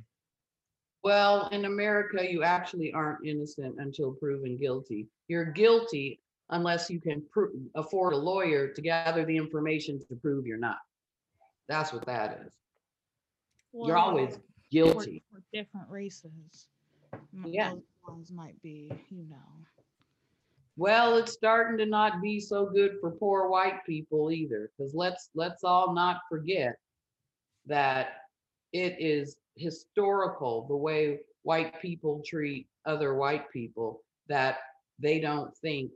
Well, 1.06 1.50
in 1.52 1.66
America, 1.66 2.26
you 2.28 2.42
actually 2.42 2.92
aren't 2.92 3.28
innocent 3.28 3.76
until 3.78 4.14
proven 4.14 4.58
guilty. 4.58 5.06
You're 5.28 5.46
guilty 5.46 6.20
unless 6.50 6.90
you 6.90 7.00
can 7.00 7.22
pro- 7.32 7.52
afford 7.76 8.14
a 8.14 8.18
lawyer 8.18 8.70
to 8.70 8.82
gather 8.82 9.24
the 9.24 9.38
information 9.38 10.00
to 10.00 10.16
prove 10.16 10.48
you're 10.48 10.58
not. 10.58 10.80
That's 11.68 11.94
what 11.94 12.08
that 12.08 12.42
is. 12.48 12.54
You're 13.72 13.98
always 13.98 14.40
guilty. 14.72 15.22
For 15.32 15.44
different 15.54 15.88
races. 15.92 16.70
Yeah. 17.46 17.74
Those 17.74 17.84
ones 18.08 18.32
might 18.32 18.60
be, 18.64 18.92
you 19.12 19.26
know. 19.30 19.36
Well, 20.76 21.18
it's 21.18 21.34
starting 21.34 21.78
to 21.78 21.86
not 21.86 22.20
be 22.20 22.40
so 22.40 22.66
good 22.66 22.98
for 23.00 23.12
poor 23.12 23.48
white 23.48 23.86
people 23.86 24.32
either, 24.32 24.72
because 24.76 24.96
let's 24.96 25.30
let's 25.36 25.64
all 25.64 25.94
not 25.94 26.22
forget 26.32 26.78
that 27.68 28.22
it 28.74 28.96
is 29.00 29.38
historical 29.58 30.66
the 30.68 30.76
way 30.76 31.20
white 31.44 31.80
people 31.82 32.22
treat 32.26 32.68
other 32.86 33.16
white 33.16 33.50
people 33.52 34.02
that 34.28 34.58
they 35.00 35.20
don't 35.20 35.56
think 35.58 35.92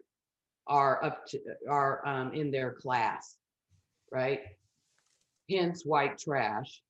are 0.68 1.04
up 1.04 1.26
to 1.28 1.40
are 1.70 2.06
um, 2.08 2.34
in 2.34 2.52
their 2.52 2.74
class, 2.74 3.38
right? 4.12 4.42
Hence 5.50 5.86
white 5.86 6.18
trash. 6.18 6.82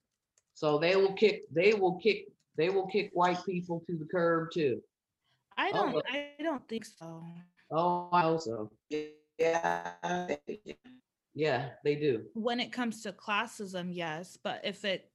So 0.53 0.77
they 0.79 0.95
will 0.95 1.13
kick 1.13 1.43
they 1.53 1.73
will 1.73 1.97
kick 1.99 2.27
they 2.57 2.69
will 2.69 2.87
kick 2.87 3.09
white 3.13 3.43
people 3.45 3.83
to 3.87 3.97
the 3.97 4.05
curb 4.11 4.49
too. 4.53 4.81
I 5.57 5.71
Oh, 5.71 5.73
don't, 5.73 5.93
well. 5.93 6.03
I 6.09 6.43
don't 6.43 6.67
think 6.67 6.85
so. 6.85 7.23
Oh, 7.71 8.09
I 8.11 8.23
also 8.23 8.71
Yeah. 9.39 9.85
yeah 11.33 11.69
they 11.83 11.95
do. 11.95 12.23
When 12.33 12.59
it 12.59 12.71
comes 12.71 13.01
to 13.03 13.11
classism, 13.11 13.89
yes, 13.93 14.37
but 14.41 14.61
if 14.63 14.83
it 14.83 15.11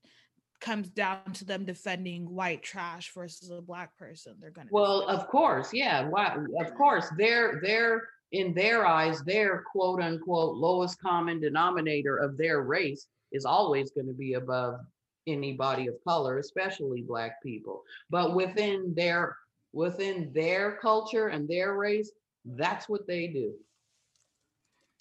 comes 0.64 0.88
down 0.88 1.32
to 1.34 1.44
them 1.44 1.64
defending 1.64 2.24
white 2.24 2.62
trash 2.62 3.12
versus 3.14 3.50
a 3.50 3.60
black 3.60 3.96
person, 3.98 4.34
they're 4.40 4.50
gonna. 4.50 4.70
Well, 4.72 5.02
of 5.02 5.28
course, 5.28 5.72
yeah. 5.72 6.08
Why, 6.08 6.36
of 6.60 6.74
course, 6.74 7.06
they're 7.18 7.60
they're 7.62 8.08
in 8.32 8.54
their 8.54 8.86
eyes, 8.86 9.22
their 9.22 9.62
quote 9.70 10.00
unquote 10.00 10.56
lowest 10.56 10.98
common 11.00 11.38
denominator 11.38 12.16
of 12.16 12.38
their 12.38 12.62
race 12.62 13.06
is 13.30 13.44
always 13.44 13.90
going 13.90 14.06
to 14.06 14.14
be 14.14 14.34
above 14.34 14.80
anybody 15.26 15.86
of 15.86 15.94
color, 16.06 16.38
especially 16.38 17.02
black 17.02 17.42
people. 17.42 17.82
But 18.08 18.34
within 18.34 18.94
their 18.96 19.36
within 19.72 20.32
their 20.32 20.78
culture 20.78 21.28
and 21.28 21.46
their 21.46 21.74
race, 21.74 22.10
that's 22.44 22.88
what 22.88 23.06
they 23.06 23.26
do. 23.26 23.52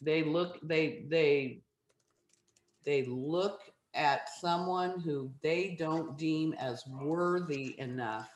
They 0.02 0.24
look, 0.24 0.60
they 0.62 1.06
they 1.08 1.62
they 2.86 3.06
look 3.06 3.62
at 3.96 4.30
someone 4.30 5.00
who 5.00 5.30
they 5.42 5.76
don't 5.78 6.18
deem 6.18 6.54
as 6.54 6.84
worthy 6.88 7.76
enough 7.80 8.30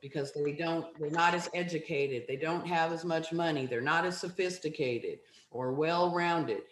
because 0.00 0.32
they 0.32 0.52
don't 0.52 0.86
they're 0.98 1.10
not 1.10 1.34
as 1.34 1.48
educated 1.54 2.24
they 2.28 2.36
don't 2.36 2.66
have 2.66 2.92
as 2.92 3.04
much 3.04 3.32
money 3.32 3.66
they're 3.66 3.80
not 3.80 4.04
as 4.04 4.18
sophisticated 4.18 5.18
or 5.50 5.72
well 5.72 6.14
rounded 6.14 6.62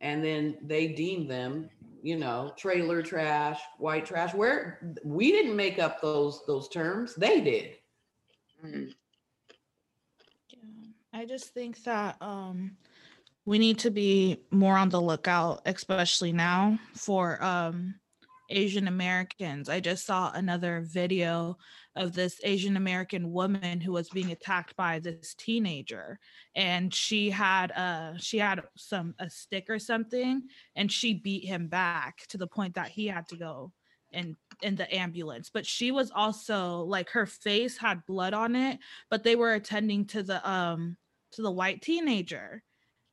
and 0.00 0.22
then 0.24 0.56
they 0.62 0.88
deem 0.88 1.26
them 1.26 1.68
you 2.06 2.16
know, 2.16 2.52
trailer 2.56 3.02
trash, 3.02 3.60
white 3.78 4.06
trash. 4.06 4.32
Where 4.32 4.78
we 5.04 5.32
didn't 5.32 5.56
make 5.56 5.80
up 5.80 6.00
those 6.00 6.40
those 6.46 6.68
terms, 6.68 7.16
they 7.16 7.40
did. 7.40 7.70
Mm. 8.64 8.94
Yeah, 10.50 10.60
I 11.12 11.24
just 11.24 11.52
think 11.52 11.82
that 11.82 12.16
um 12.20 12.76
we 13.46 13.58
need 13.58 13.78
to 13.78 13.90
be 13.90 14.42
more 14.50 14.76
on 14.76 14.88
the 14.90 15.00
lookout, 15.00 15.62
especially 15.64 16.32
now 16.32 16.78
for 16.94 17.42
um 17.42 17.94
Asian 18.50 18.86
Americans. 18.86 19.68
I 19.68 19.80
just 19.80 20.06
saw 20.06 20.30
another 20.32 20.84
video 20.86 21.56
of 21.96 22.12
this 22.12 22.40
Asian 22.44 22.76
American 22.76 23.32
woman 23.32 23.80
who 23.80 23.92
was 23.92 24.08
being 24.10 24.30
attacked 24.30 24.76
by 24.76 24.98
this 24.98 25.34
teenager 25.34 26.18
and 26.54 26.92
she 26.92 27.30
had 27.30 27.72
uh 27.72 28.16
she 28.18 28.38
had 28.38 28.62
some 28.76 29.14
a 29.18 29.30
stick 29.30 29.70
or 29.70 29.78
something 29.78 30.42
and 30.74 30.92
she 30.92 31.14
beat 31.14 31.44
him 31.44 31.68
back 31.68 32.26
to 32.28 32.36
the 32.36 32.46
point 32.46 32.74
that 32.74 32.88
he 32.88 33.06
had 33.06 33.26
to 33.28 33.36
go 33.36 33.72
in 34.12 34.36
in 34.62 34.76
the 34.76 34.94
ambulance 34.94 35.50
but 35.52 35.66
she 35.66 35.90
was 35.90 36.12
also 36.14 36.80
like 36.82 37.10
her 37.10 37.26
face 37.26 37.76
had 37.76 38.06
blood 38.06 38.34
on 38.34 38.54
it 38.54 38.78
but 39.10 39.24
they 39.24 39.34
were 39.34 39.54
attending 39.54 40.04
to 40.04 40.22
the 40.22 40.48
um 40.48 40.96
to 41.32 41.42
the 41.42 41.50
white 41.50 41.82
teenager 41.82 42.62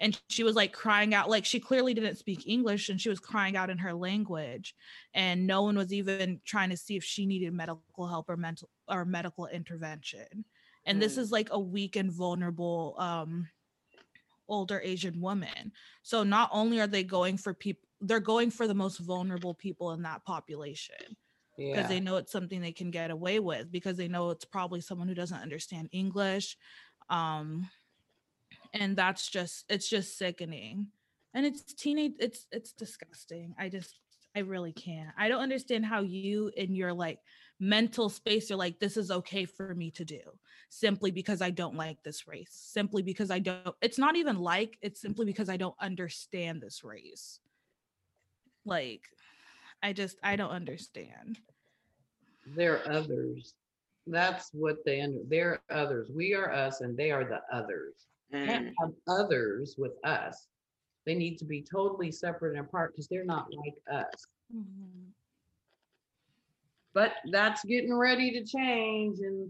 and 0.04 0.22
she 0.30 0.44
was 0.44 0.56
like 0.56 0.74
crying 0.74 1.14
out 1.14 1.30
like 1.30 1.46
she 1.46 1.60
clearly 1.60 1.94
didn't 1.94 2.18
speak 2.18 2.44
english 2.48 2.90
and 2.90 3.00
she 3.00 3.10
was 3.10 3.20
crying 3.20 3.56
out 3.56 3.70
in 3.70 3.78
her 3.78 3.94
language 3.94 4.76
and 5.14 5.48
no 5.48 5.62
one 5.64 5.78
was 5.78 5.94
even 5.94 6.42
trying 6.46 6.70
to 6.70 6.78
see 6.78 6.96
if 6.98 7.04
she 7.04 7.26
needed 7.26 7.54
medical 7.54 8.08
help 8.08 8.30
or 8.30 8.38
mental 8.38 8.70
or 8.88 9.06
medical 9.06 9.48
intervention 9.48 10.46
and 10.86 11.02
this 11.02 11.16
Mm. 11.16 11.20
is 11.20 11.32
like 11.32 11.50
a 11.52 11.60
weak 11.60 11.96
and 11.96 12.12
vulnerable 12.12 12.96
um 13.00 13.48
older 14.50 14.82
asian 14.84 15.22
woman 15.22 15.72
so 16.04 16.24
not 16.24 16.50
only 16.52 16.80
are 16.80 16.88
they 16.88 17.04
going 17.04 17.38
for 17.38 17.54
people 17.54 17.88
they're 18.02 18.20
going 18.20 18.52
for 18.52 18.68
the 18.68 18.74
most 18.74 18.98
vulnerable 19.00 19.54
people 19.54 19.94
in 19.94 20.02
that 20.02 20.24
population 20.26 21.16
because 21.72 21.88
Yeah. 21.88 21.88
they 21.88 22.00
know 22.02 22.18
it's 22.18 22.32
something 22.32 22.60
they 22.62 22.74
can 22.74 22.92
get 22.92 23.10
away 23.10 23.40
with 23.40 23.72
because 23.72 23.96
they 23.98 24.10
know 24.10 24.30
it's 24.32 24.46
probably 24.46 24.82
someone 24.82 25.08
who 25.08 25.16
doesn't 25.16 25.42
understand 25.42 25.88
english 25.94 26.58
um 27.10 27.70
and 28.74 28.96
that's 28.96 29.30
just 29.30 29.66
it's 29.70 29.90
just 29.90 30.18
sickening 30.18 30.88
and 31.34 31.46
it's 31.46 31.74
teenage 31.74 32.14
it's 32.20 32.48
it's 32.52 32.74
disgusting 32.74 33.56
i 33.60 33.70
just 33.70 34.00
i 34.36 34.40
really 34.40 34.74
can't 34.74 35.10
i 35.18 35.28
don't 35.28 35.42
understand 35.42 35.86
how 35.86 36.02
you 36.02 36.52
in 36.58 36.76
your 36.76 36.94
like 36.94 37.20
mental 37.60 38.10
space 38.10 38.52
are 38.52 38.56
like 38.56 38.80
this 38.80 38.98
is 38.98 39.12
okay 39.12 39.46
for 39.46 39.74
me 39.76 39.92
to 39.92 40.04
do 40.04 40.20
simply 40.70 41.12
because 41.12 41.42
i 41.42 41.50
don't 41.50 41.76
like 41.76 42.02
this 42.04 42.28
race 42.28 42.50
simply 42.52 43.02
because 43.02 43.32
i 43.32 43.40
don't 43.40 43.76
it's 43.82 44.00
not 44.00 44.16
even 44.16 44.38
like 44.38 44.78
it's 44.82 45.00
simply 45.02 45.26
because 45.26 45.50
i 45.50 45.58
don't 45.58 45.76
understand 45.80 46.62
this 46.62 46.84
race 46.84 47.40
like 48.66 49.04
i 49.82 49.94
just 49.94 50.18
i 50.24 50.36
don't 50.36 50.52
understand 50.52 51.38
They're 52.46 52.82
others. 52.92 53.54
That's 54.08 54.50
what 54.54 54.84
they 54.86 55.02
under. 55.02 55.22
They're 55.30 55.62
others. 55.70 56.10
We 56.14 56.34
are 56.34 56.52
us, 56.52 56.82
and 56.82 56.98
they 56.98 57.12
are 57.12 57.24
the 57.24 57.42
others. 57.52 57.94
Mm. 58.34 58.46
Can't 58.46 58.74
have 58.80 58.92
others 59.08 59.76
with 59.78 59.94
us. 60.04 60.48
They 61.06 61.16
need 61.16 61.38
to 61.40 61.46
be 61.46 61.62
totally 61.62 62.12
separate 62.12 62.58
and 62.58 62.66
apart 62.66 62.94
because 62.94 63.08
they're 63.08 63.26
not 63.26 63.48
like 63.54 63.76
us. 63.92 64.26
But 66.94 67.14
that's 67.32 67.64
getting 67.66 67.94
ready 67.94 68.32
to 68.32 68.46
change. 68.46 69.20
And 69.20 69.50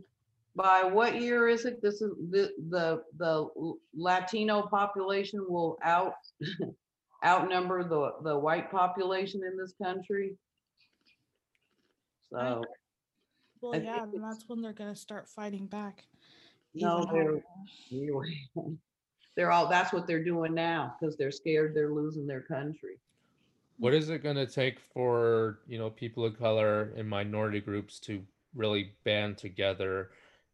by 0.55 0.83
what 0.83 1.21
year 1.21 1.47
is 1.47 1.65
it? 1.65 1.81
This 1.81 2.01
is 2.01 2.11
the 2.31 2.51
the 2.69 3.03
the 3.17 3.49
Latino 3.93 4.63
population 4.63 5.45
will 5.47 5.77
out 5.83 6.15
outnumber 7.25 7.83
the 7.83 8.13
the 8.23 8.37
white 8.37 8.71
population 8.71 9.43
in 9.43 9.57
this 9.57 9.73
country. 9.81 10.35
So 12.31 12.63
well 13.61 13.79
yeah 13.79 14.03
and 14.03 14.23
that's 14.23 14.49
when 14.49 14.61
they're 14.61 14.73
gonna 14.73 14.95
start 14.95 15.29
fighting 15.29 15.67
back 15.67 16.05
no, 16.75 17.07
they're 17.11 17.41
anyway. 17.91 18.47
They're 19.35 19.51
all 19.51 19.67
that's 19.67 19.93
what 19.93 20.07
they're 20.07 20.23
doing 20.23 20.53
now 20.53 20.95
because 20.99 21.17
they're 21.17 21.31
scared 21.31 21.73
they're 21.75 21.91
losing 21.91 22.27
their 22.27 22.41
country. 22.41 22.97
What 23.77 23.93
is 23.93 24.09
it 24.09 24.21
going 24.21 24.35
to 24.35 24.45
take 24.45 24.79
for, 24.79 25.59
you 25.67 25.79
know, 25.79 25.89
people 25.89 26.25
of 26.25 26.37
color 26.37 26.93
and 26.95 27.09
minority 27.09 27.59
groups 27.59 27.99
to 28.01 28.21
really 28.55 28.91
band 29.03 29.37
together 29.37 30.11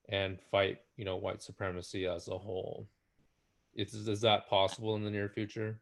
and 0.08 0.40
fight, 0.40 0.80
you 0.96 1.04
know, 1.04 1.18
white 1.18 1.44
supremacy 1.44 2.08
as 2.08 2.30
a 2.30 2.38
whole? 2.38 2.88
Is, 3.76 3.94
is 3.94 4.22
that 4.22 4.50
possible 4.50 4.96
in 4.96 5.04
the 5.04 5.12
near 5.12 5.28
future? 5.28 5.78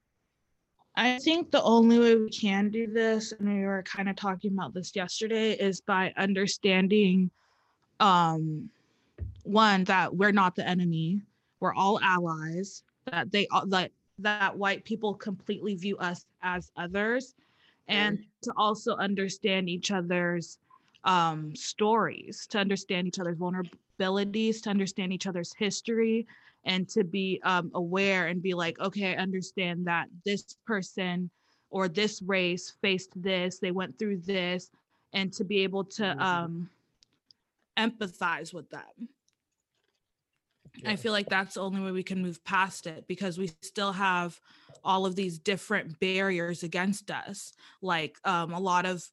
I 0.96 1.20
think 1.20 1.52
the 1.52 1.62
only 1.62 2.00
way 2.00 2.16
we 2.16 2.30
can 2.32 2.70
do 2.70 2.88
this, 2.88 3.32
and 3.32 3.48
we 3.48 3.66
were 3.66 3.84
kind 3.84 4.10
of 4.10 4.16
talking 4.16 4.52
about 4.52 4.74
this 4.74 4.96
yesterday, 4.96 5.52
is 5.54 5.80
by 5.80 6.12
understanding 6.18 7.30
um 8.00 8.70
one 9.48 9.84
that 9.86 10.16
we're 10.16 10.32
not 10.32 10.56
the 10.56 10.68
enemy, 10.68 11.22
we're 11.60 11.74
all 11.74 12.00
allies, 12.02 12.84
that 13.12 13.32
they 13.32 13.48
all 13.48 13.66
that 13.68 13.92
that 14.20 14.58
white 14.58 14.84
people 14.84 15.14
completely 15.14 15.76
view 15.76 15.98
us 15.98 16.26
as 16.42 16.72
others, 16.76 17.36
and 17.88 18.20
to 18.42 18.52
also 18.58 18.96
understand 18.96 19.70
each 19.70 19.92
other's 19.92 20.58
um 21.04 21.56
stories, 21.56 22.48
to 22.48 22.58
understand 22.60 23.08
each 23.08 23.20
other's 23.20 23.38
vulnerabilities, 23.38 24.62
to 24.64 24.70
understand 24.70 25.14
each 25.14 25.28
other's 25.28 25.54
history, 25.54 26.28
and 26.66 26.90
to 26.90 27.04
be 27.04 27.40
um, 27.44 27.72
aware 27.76 28.28
and 28.28 28.42
be 28.42 28.54
like, 28.54 28.80
okay, 28.80 29.14
I 29.14 29.18
understand 29.18 29.86
that 29.88 30.08
this 30.26 30.58
person 30.66 31.30
or 31.70 31.88
this 31.88 32.22
race 32.22 32.74
faced 32.82 33.12
this, 33.22 33.60
they 33.60 33.72
went 33.72 33.98
through 34.00 34.18
this, 34.18 34.70
and 35.14 35.32
to 35.34 35.44
be 35.44 35.60
able 35.64 35.84
to 35.84 36.04
Mhm. 36.04 36.22
um, 36.22 36.70
empathize 37.78 38.54
with 38.54 38.70
them. 38.70 39.10
I 40.86 40.96
feel 40.96 41.12
like 41.12 41.30
that's 41.30 41.56
the 41.56 41.62
only 41.62 41.82
way 41.82 41.92
we 41.92 42.04
can 42.04 42.22
move 42.22 42.44
past 42.44 42.88
it 42.88 43.06
because 43.08 43.38
we 43.38 43.52
still 43.62 43.94
have 43.94 44.40
all 44.84 45.06
of 45.06 45.16
these 45.16 45.40
different 45.40 46.00
barriers 46.00 46.64
against 46.64 47.12
us. 47.12 47.54
Like 47.82 48.18
um, 48.24 48.54
a 48.54 48.60
lot 48.60 48.86
of 48.86 49.04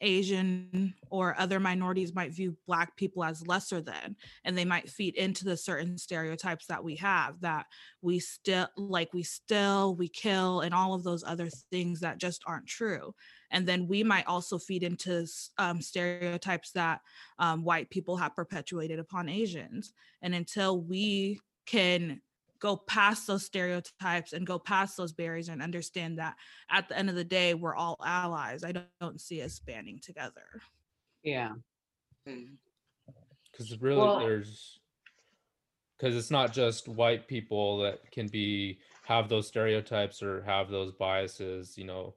Asian 0.00 0.94
or 1.10 1.34
other 1.38 1.60
minorities 1.60 2.14
might 2.14 2.32
view 2.32 2.56
Black 2.66 2.96
people 2.96 3.24
as 3.24 3.46
lesser 3.46 3.80
than, 3.80 4.16
and 4.44 4.56
they 4.56 4.64
might 4.64 4.88
feed 4.88 5.14
into 5.16 5.44
the 5.44 5.56
certain 5.56 5.98
stereotypes 5.98 6.66
that 6.66 6.82
we 6.82 6.96
have 6.96 7.40
that 7.40 7.66
we 8.02 8.18
still 8.18 8.68
like, 8.76 9.12
we 9.12 9.22
still, 9.22 9.94
we 9.96 10.08
kill, 10.08 10.60
and 10.60 10.74
all 10.74 10.94
of 10.94 11.04
those 11.04 11.24
other 11.24 11.48
things 11.70 12.00
that 12.00 12.18
just 12.18 12.42
aren't 12.46 12.66
true. 12.66 13.14
And 13.50 13.66
then 13.66 13.86
we 13.86 14.02
might 14.02 14.26
also 14.26 14.58
feed 14.58 14.82
into 14.82 15.26
um, 15.58 15.80
stereotypes 15.80 16.72
that 16.72 17.00
um, 17.38 17.64
white 17.64 17.90
people 17.90 18.16
have 18.16 18.34
perpetuated 18.34 18.98
upon 18.98 19.28
Asians. 19.28 19.92
And 20.22 20.34
until 20.34 20.80
we 20.80 21.40
can 21.66 22.20
go 22.60 22.76
past 22.76 23.26
those 23.26 23.44
stereotypes 23.44 24.32
and 24.32 24.46
go 24.46 24.58
past 24.58 24.96
those 24.96 25.12
barriers 25.12 25.48
and 25.48 25.62
understand 25.62 26.18
that 26.18 26.36
at 26.70 26.88
the 26.88 26.98
end 26.98 27.08
of 27.08 27.14
the 27.14 27.24
day, 27.24 27.54
we're 27.54 27.74
all 27.74 27.96
allies, 28.04 28.64
I 28.64 28.72
don't, 28.72 28.86
don't 29.00 29.20
see 29.20 29.42
us 29.42 29.58
banding 29.58 30.00
together. 30.02 30.46
Yeah. 31.22 31.52
Mm. 32.28 32.56
Because 33.50 33.80
really, 33.80 33.98
Well- 33.98 34.20
there's 34.20 34.80
because 35.98 36.14
it's 36.14 36.30
not 36.30 36.52
just 36.52 36.88
white 36.88 37.26
people 37.26 37.78
that 37.78 38.10
can 38.10 38.28
be 38.28 38.78
have 39.04 39.28
those 39.28 39.46
stereotypes 39.46 40.22
or 40.22 40.42
have 40.42 40.70
those 40.70 40.92
biases. 40.92 41.78
You 41.78 41.84
know, 41.84 42.14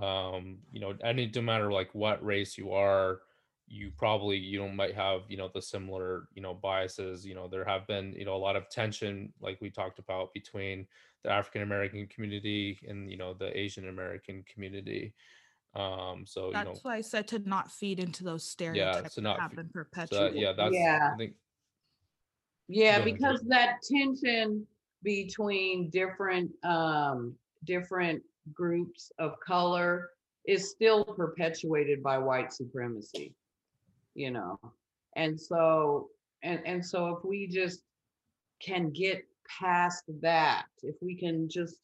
um, 0.00 0.58
you 0.70 0.80
know, 0.80 0.94
any 1.02 1.30
no 1.34 1.42
matter 1.42 1.72
like 1.72 1.92
what 1.94 2.24
race 2.24 2.56
you 2.56 2.70
are, 2.72 3.22
you 3.68 3.90
probably 3.96 4.36
you 4.36 4.58
know 4.60 4.68
might 4.68 4.94
have 4.94 5.22
you 5.28 5.36
know 5.36 5.50
the 5.52 5.60
similar 5.62 6.28
you 6.34 6.42
know 6.42 6.54
biases. 6.54 7.26
You 7.26 7.34
know, 7.34 7.48
there 7.48 7.64
have 7.64 7.86
been 7.86 8.12
you 8.12 8.24
know 8.24 8.34
a 8.34 8.38
lot 8.38 8.56
of 8.56 8.68
tension, 8.68 9.32
like 9.40 9.60
we 9.60 9.70
talked 9.70 9.98
about, 9.98 10.32
between 10.34 10.86
the 11.24 11.30
African 11.30 11.62
American 11.62 12.06
community 12.06 12.78
and 12.88 13.10
you 13.10 13.16
know 13.16 13.34
the 13.34 13.56
Asian 13.58 13.88
American 13.88 14.44
community. 14.44 15.14
Um, 15.74 16.24
so 16.26 16.46
you 16.46 16.52
know, 16.54 16.64
That's 16.64 16.84
why 16.84 16.96
I 16.96 17.00
said 17.02 17.28
to 17.28 17.38
not 17.40 17.70
feed 17.70 17.98
into 18.00 18.24
those 18.24 18.48
stereotypes 18.48 19.14
to 19.14 19.20
that 19.20 19.22
not 19.22 19.40
have 19.40 19.50
fe- 19.50 19.56
been 19.56 19.70
so 20.06 20.24
that- 20.24 20.36
yeah, 20.36 20.52
that's 20.52 20.74
Yeah. 20.74 21.10
I 21.12 21.16
think 21.16 21.34
Yeah, 22.68 22.98
Go 22.98 23.02
ahead, 23.02 23.14
because 23.14 23.40
that 23.48 23.82
tension 23.82 24.66
between 25.02 25.90
different 25.90 26.50
um 26.64 27.36
different 27.64 28.22
groups 28.54 29.10
of 29.18 29.38
color 29.40 30.10
is 30.46 30.70
still 30.70 31.04
perpetuated 31.04 32.02
by 32.02 32.16
white 32.16 32.52
supremacy. 32.52 33.34
You 34.16 34.32
know. 34.32 34.58
And 35.14 35.40
so 35.40 36.08
and 36.42 36.60
and 36.66 36.84
so 36.84 37.16
if 37.16 37.24
we 37.24 37.46
just 37.46 37.82
can 38.60 38.90
get 38.90 39.24
past 39.60 40.04
that, 40.20 40.66
if 40.82 40.96
we 41.00 41.14
can 41.14 41.48
just 41.48 41.76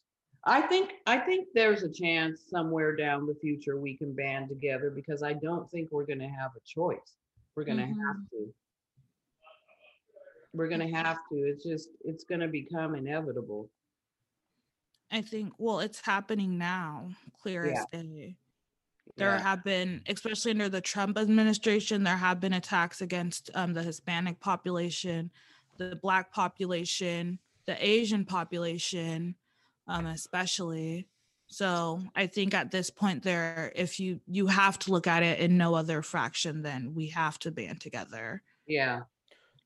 I 0.45 0.61
think 0.61 0.95
I 1.05 1.17
think 1.17 1.47
there's 1.53 1.83
a 1.83 1.91
chance 1.91 2.41
somewhere 2.49 2.95
down 2.95 3.25
the 3.25 3.35
future 3.35 3.79
we 3.79 3.95
can 3.95 4.13
band 4.13 4.49
together 4.49 4.89
because 4.89 5.23
I 5.23 5.33
don't 5.33 5.69
think 5.71 5.89
we're 5.91 6.05
going 6.05 6.19
to 6.19 6.27
have 6.27 6.51
a 6.57 6.61
choice. 6.65 7.17
We're 7.55 7.63
going 7.63 7.77
to 7.77 7.85
have 7.85 7.93
mm-hmm. 7.95 8.45
to 8.45 8.53
we're 10.53 10.67
gonna 10.67 10.95
have 10.95 11.17
to. 11.31 11.35
It's 11.35 11.63
just, 11.63 11.89
it's 12.05 12.23
gonna 12.23 12.47
become 12.47 12.95
inevitable. 12.95 13.69
I 15.11 15.21
think, 15.21 15.53
well, 15.57 15.79
it's 15.79 15.99
happening 15.99 16.57
now, 16.57 17.09
clear 17.41 17.67
Yeah. 17.67 17.79
as 17.79 17.85
day. 17.91 18.35
There 19.17 19.29
Yeah. 19.35 19.41
have 19.41 19.63
been 19.63 20.01
especially 20.07 20.51
under 20.51 20.69
the 20.69 20.81
trump 20.81 21.17
administration 21.17 22.03
there 22.03 22.17
have 22.17 22.39
been 22.39 22.53
attacks 22.53 23.01
against 23.01 23.49
um, 23.53 23.73
the 23.73 23.83
hispanic 23.83 24.39
population 24.39 25.31
the 25.77 25.95
black 26.01 26.31
population 26.31 27.39
the 27.65 27.75
asian 27.85 28.25
population 28.25 29.35
um, 29.87 30.05
especially 30.07 31.07
so 31.47 32.01
i 32.15 32.25
think 32.25 32.53
at 32.53 32.71
this 32.71 32.89
point 32.89 33.23
there 33.23 33.71
if 33.75 33.99
you 33.99 34.19
you 34.27 34.47
have 34.47 34.79
to 34.79 34.91
look 34.91 35.07
at 35.07 35.23
it 35.23 35.39
in 35.39 35.57
no 35.57 35.75
other 35.75 36.01
fraction 36.01 36.61
than 36.61 36.93
we 36.95 37.07
have 37.07 37.37
to 37.39 37.51
band 37.51 37.81
together 37.81 38.41
Yeah. 38.67 39.03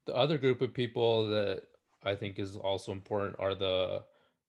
the 0.06 0.16
other 0.16 0.38
group 0.38 0.62
of 0.62 0.74
people 0.74 1.28
that 1.30 1.64
I 2.04 2.16
think 2.16 2.40
is 2.40 2.56
also 2.56 2.92
important 2.94 3.36
are 3.40 3.56
the 3.56 4.04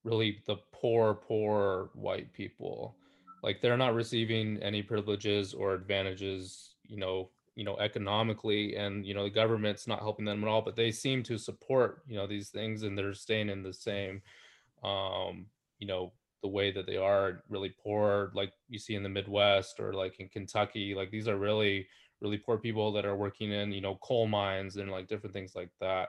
really 0.04 0.40
the 0.46 0.56
poor, 0.70 1.14
poor 1.14 1.90
white 1.94 2.32
people. 2.32 2.94
Like 3.42 3.60
they're 3.60 3.76
not 3.76 3.94
receiving 3.94 4.58
any 4.62 4.82
privileges 4.82 5.54
or 5.54 5.74
advantages, 5.74 6.74
you 6.84 6.96
know, 6.96 7.30
you 7.54 7.64
know, 7.64 7.76
economically, 7.78 8.76
and 8.76 9.04
you 9.04 9.14
know, 9.14 9.24
the 9.24 9.30
government's 9.30 9.86
not 9.86 10.00
helping 10.00 10.24
them 10.24 10.42
at 10.42 10.48
all. 10.48 10.62
But 10.62 10.76
they 10.76 10.90
seem 10.90 11.22
to 11.24 11.38
support, 11.38 12.02
you 12.06 12.16
know, 12.16 12.26
these 12.26 12.50
things, 12.50 12.82
and 12.82 12.96
they're 12.96 13.14
staying 13.14 13.48
in 13.48 13.62
the 13.62 13.72
same, 13.72 14.22
um, 14.84 15.46
you 15.78 15.86
know, 15.86 16.12
the 16.42 16.48
way 16.48 16.70
that 16.70 16.86
they 16.86 16.96
are 16.96 17.42
really 17.48 17.74
poor, 17.82 18.30
like 18.34 18.52
you 18.68 18.78
see 18.78 18.94
in 18.94 19.02
the 19.02 19.08
Midwest 19.08 19.80
or 19.80 19.92
like 19.92 20.20
in 20.20 20.28
Kentucky. 20.28 20.94
Like 20.94 21.10
these 21.10 21.26
are 21.28 21.36
really 21.36 21.88
really 22.20 22.38
poor 22.38 22.58
people 22.58 22.92
that 22.92 23.04
are 23.04 23.16
working 23.16 23.52
in 23.52 23.72
you 23.72 23.80
know 23.80 23.96
coal 23.96 24.26
mines 24.26 24.76
and 24.76 24.90
like 24.90 25.08
different 25.08 25.32
things 25.32 25.54
like 25.54 25.70
that 25.80 26.08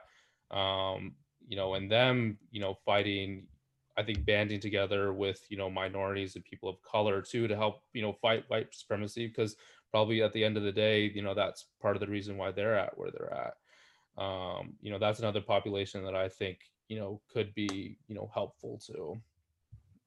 um 0.50 1.14
you 1.46 1.56
know 1.56 1.74
and 1.74 1.90
them 1.90 2.36
you 2.50 2.60
know 2.60 2.76
fighting 2.84 3.46
i 3.96 4.02
think 4.02 4.24
banding 4.24 4.60
together 4.60 5.12
with 5.12 5.44
you 5.50 5.56
know 5.56 5.70
minorities 5.70 6.36
and 6.36 6.44
people 6.44 6.68
of 6.68 6.80
color 6.82 7.22
too 7.22 7.46
to 7.48 7.56
help 7.56 7.82
you 7.92 8.02
know 8.02 8.12
fight 8.12 8.44
white 8.48 8.74
supremacy 8.74 9.26
because 9.26 9.56
probably 9.90 10.22
at 10.22 10.32
the 10.32 10.44
end 10.44 10.56
of 10.56 10.62
the 10.62 10.72
day 10.72 11.04
you 11.14 11.22
know 11.22 11.34
that's 11.34 11.66
part 11.80 11.96
of 11.96 12.00
the 12.00 12.06
reason 12.06 12.36
why 12.36 12.50
they're 12.50 12.76
at 12.78 12.96
where 12.96 13.10
they're 13.10 13.34
at. 13.34 13.54
Um 14.22 14.76
you 14.80 14.90
know 14.90 14.98
that's 14.98 15.20
another 15.20 15.40
population 15.40 16.04
that 16.04 16.14
i 16.16 16.28
think 16.28 16.60
you 16.88 16.98
know 16.98 17.22
could 17.28 17.54
be 17.54 17.98
you 18.08 18.14
know 18.14 18.30
helpful 18.34 18.78
too. 18.78 19.22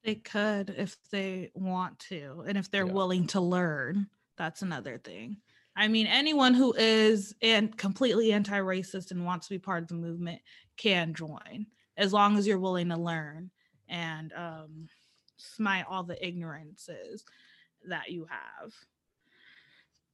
They 0.03 0.15
could 0.15 0.69
if 0.69 0.97
they 1.11 1.51
want 1.55 1.99
to 2.09 2.43
and 2.47 2.57
if 2.57 2.69
they're 2.69 2.85
Yeah. 2.85 2.87
willing 2.87 3.27
to 3.27 3.39
learn 3.39 4.09
that's 4.35 4.61
another 4.61 4.97
thing. 4.97 5.41
I 5.75 5.87
mean 5.87 6.07
anyone 6.07 6.53
who 6.53 6.73
is 6.73 7.35
and 7.41 7.75
completely 7.77 8.33
anti-racist 8.33 9.11
and 9.11 9.25
wants 9.25 9.47
to 9.47 9.53
be 9.53 9.59
part 9.59 9.83
of 9.83 9.87
the 9.89 9.95
movement 9.95 10.41
can 10.77 11.13
join 11.13 11.67
as 11.95 12.11
long 12.11 12.37
as 12.37 12.45
you're 12.47 12.59
willing 12.59 12.89
to 12.89 12.97
learn 12.97 13.51
and 13.93 14.33
um 14.33 14.89
smite 15.37 15.85
all 15.89 16.03
the 16.03 16.25
ignorances 16.25 17.23
that 17.87 18.09
you 18.09 18.25
have 18.29 18.73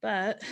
but 0.00 0.42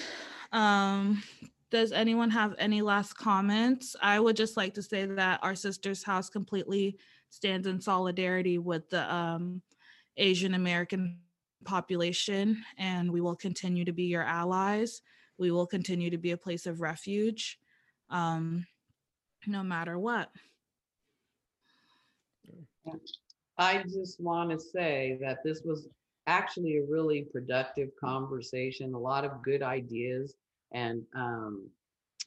um 0.53 1.23
does 1.71 1.93
anyone 1.93 2.31
have 2.31 2.55
any 2.59 2.83
last 2.83 3.13
comments 3.15 3.95
i 4.03 4.19
would 4.19 4.37
just 4.37 4.57
like 4.57 4.75
to 4.75 4.83
say 4.83 5.07
that 5.07 5.39
our 5.43 5.55
sister's 5.55 6.03
house 6.03 6.29
completely 6.29 6.97
stands 7.31 7.67
in 7.67 7.81
solidarity 7.81 8.59
with 8.59 8.89
the 8.91 9.13
um, 9.13 9.63
Asian 10.17 10.55
American 10.55 11.19
population, 11.65 12.63
and 12.79 13.11
we 13.11 13.21
will 13.21 13.37
continue 13.37 13.85
to 13.85 13.93
be 13.93 14.05
your 14.05 14.23
allies. 14.23 15.03
We 15.39 15.51
will 15.51 15.67
continue 15.67 16.11
to 16.11 16.19
be 16.19 16.33
a 16.33 16.37
place 16.37 16.67
of 16.67 16.81
refuge, 16.81 17.59
um, 18.11 18.67
no 19.47 19.63
matter 19.63 19.99
what. 19.99 20.31
I 23.59 23.83
just 23.83 24.21
want 24.21 24.51
to 24.51 24.61
say 24.61 25.19
that 25.21 25.43
this 25.45 25.63
was 25.65 25.89
actually 26.27 26.79
a 26.79 26.85
really 26.85 27.23
productive 27.33 27.91
conversation. 28.01 28.95
A 28.95 28.99
lot 28.99 29.25
of 29.25 29.43
good 29.43 29.63
ideas 29.63 30.35
and 30.73 31.03
um, 31.15 31.69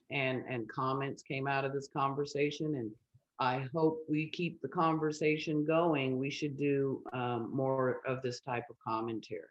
and 0.10 0.44
and 0.50 0.68
comments 0.68 1.24
came 1.24 1.48
out 1.48 1.64
of 1.64 1.74
this 1.74 1.88
conversation, 1.88 2.76
and 2.76 2.92
I 3.40 3.66
hope 3.74 4.04
we 4.10 4.30
keep 4.30 4.62
the 4.62 4.68
conversation 4.68 5.66
going. 5.66 6.20
We 6.20 6.30
should 6.30 6.58
do 6.58 7.02
um, 7.14 7.50
more 7.54 8.02
of 8.06 8.22
this 8.22 8.40
type 8.42 8.66
of 8.70 8.76
commentary. 8.86 9.42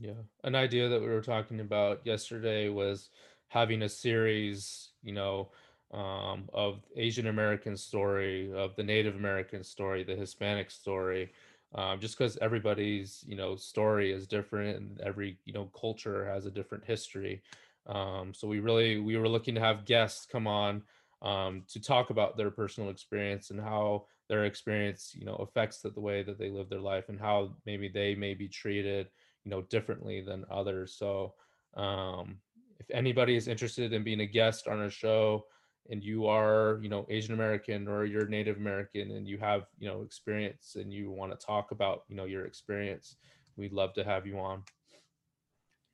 Yeah. 0.00 0.12
An 0.44 0.54
idea 0.54 0.88
that 0.88 1.00
we 1.00 1.08
were 1.08 1.22
talking 1.22 1.60
about 1.60 2.00
yesterday 2.04 2.68
was 2.68 3.10
having 3.48 3.82
a 3.82 3.88
series, 3.88 4.90
you 5.02 5.12
know, 5.12 5.50
um, 5.96 6.48
of 6.52 6.82
Asian 6.96 7.26
American 7.26 7.76
story, 7.76 8.52
of 8.52 8.76
the 8.76 8.82
Native 8.82 9.16
American 9.16 9.64
story, 9.64 10.04
the 10.04 10.14
Hispanic 10.14 10.70
story, 10.70 11.32
um, 11.74 11.98
just 11.98 12.16
because 12.16 12.36
everybody's, 12.38 13.24
you 13.26 13.36
know, 13.36 13.56
story 13.56 14.12
is 14.12 14.26
different 14.26 14.76
and 14.76 15.00
every, 15.00 15.38
you 15.44 15.52
know, 15.52 15.70
culture 15.78 16.26
has 16.26 16.46
a 16.46 16.50
different 16.50 16.84
history. 16.84 17.42
Um, 17.86 18.32
so 18.34 18.46
we 18.46 18.60
really, 18.60 18.98
we 18.98 19.16
were 19.16 19.28
looking 19.28 19.54
to 19.56 19.60
have 19.60 19.84
guests 19.84 20.26
come 20.26 20.46
on 20.46 20.82
um, 21.22 21.62
to 21.68 21.80
talk 21.80 22.10
about 22.10 22.36
their 22.36 22.50
personal 22.50 22.90
experience 22.90 23.50
and 23.50 23.60
how 23.60 24.04
their 24.28 24.44
experience, 24.44 25.12
you 25.14 25.24
know, 25.24 25.36
affects 25.36 25.80
the, 25.80 25.90
the 25.90 26.00
way 26.00 26.22
that 26.22 26.38
they 26.38 26.50
live 26.50 26.68
their 26.68 26.80
life 26.80 27.08
and 27.08 27.18
how 27.18 27.54
maybe 27.64 27.88
they 27.88 28.14
may 28.14 28.34
be 28.34 28.48
treated 28.48 29.08
you 29.46 29.50
know 29.50 29.62
differently 29.62 30.20
than 30.20 30.44
others 30.50 30.96
so 30.98 31.32
um 31.76 32.36
if 32.78 32.86
anybody 32.90 33.36
is 33.36 33.48
interested 33.48 33.92
in 33.92 34.02
being 34.04 34.20
a 34.20 34.26
guest 34.26 34.68
on 34.68 34.80
our 34.80 34.90
show 34.90 35.44
and 35.90 36.02
you 36.02 36.26
are 36.26 36.78
you 36.82 36.88
know 36.88 37.06
asian 37.08 37.34
american 37.34 37.88
or 37.88 38.04
you're 38.04 38.26
native 38.26 38.56
american 38.56 39.12
and 39.12 39.26
you 39.26 39.38
have 39.38 39.66
you 39.78 39.88
know 39.88 40.02
experience 40.02 40.76
and 40.76 40.92
you 40.92 41.10
want 41.10 41.30
to 41.32 41.46
talk 41.46 41.70
about 41.70 42.02
you 42.08 42.16
know 42.16 42.24
your 42.24 42.44
experience 42.44 43.16
we'd 43.56 43.72
love 43.72 43.92
to 43.94 44.04
have 44.04 44.26
you 44.26 44.38
on 44.38 44.62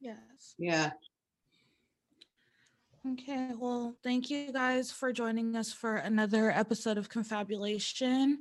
Yes. 0.02 0.54
Yeah. 0.58 0.90
Okay. 3.12 3.50
Well, 3.56 3.96
thank 4.02 4.30
you 4.30 4.52
guys 4.52 4.90
for 4.90 5.12
joining 5.12 5.56
us 5.56 5.72
for 5.72 5.96
another 5.96 6.50
episode 6.50 6.98
of 6.98 7.08
Confabulation. 7.08 8.38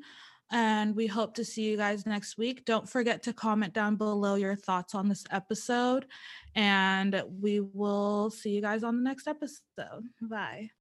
And 0.51 0.95
we 0.95 1.07
hope 1.07 1.35
to 1.35 1.45
see 1.45 1.63
you 1.63 1.77
guys 1.77 2.05
next 2.05 2.37
week. 2.37 2.65
Don't 2.65 2.89
forget 2.89 3.23
to 3.23 3.33
comment 3.33 3.73
down 3.73 3.95
below 3.95 4.35
your 4.35 4.55
thoughts 4.55 4.95
on 4.95 5.07
this 5.07 5.23
episode. 5.31 6.07
And 6.55 7.23
we 7.39 7.59
will 7.59 8.31
see 8.31 8.49
you 8.49 8.61
guys 8.61 8.83
on 8.83 8.97
the 8.97 9.03
next 9.03 9.27
episode. 9.27 10.09
Bye. 10.21 10.69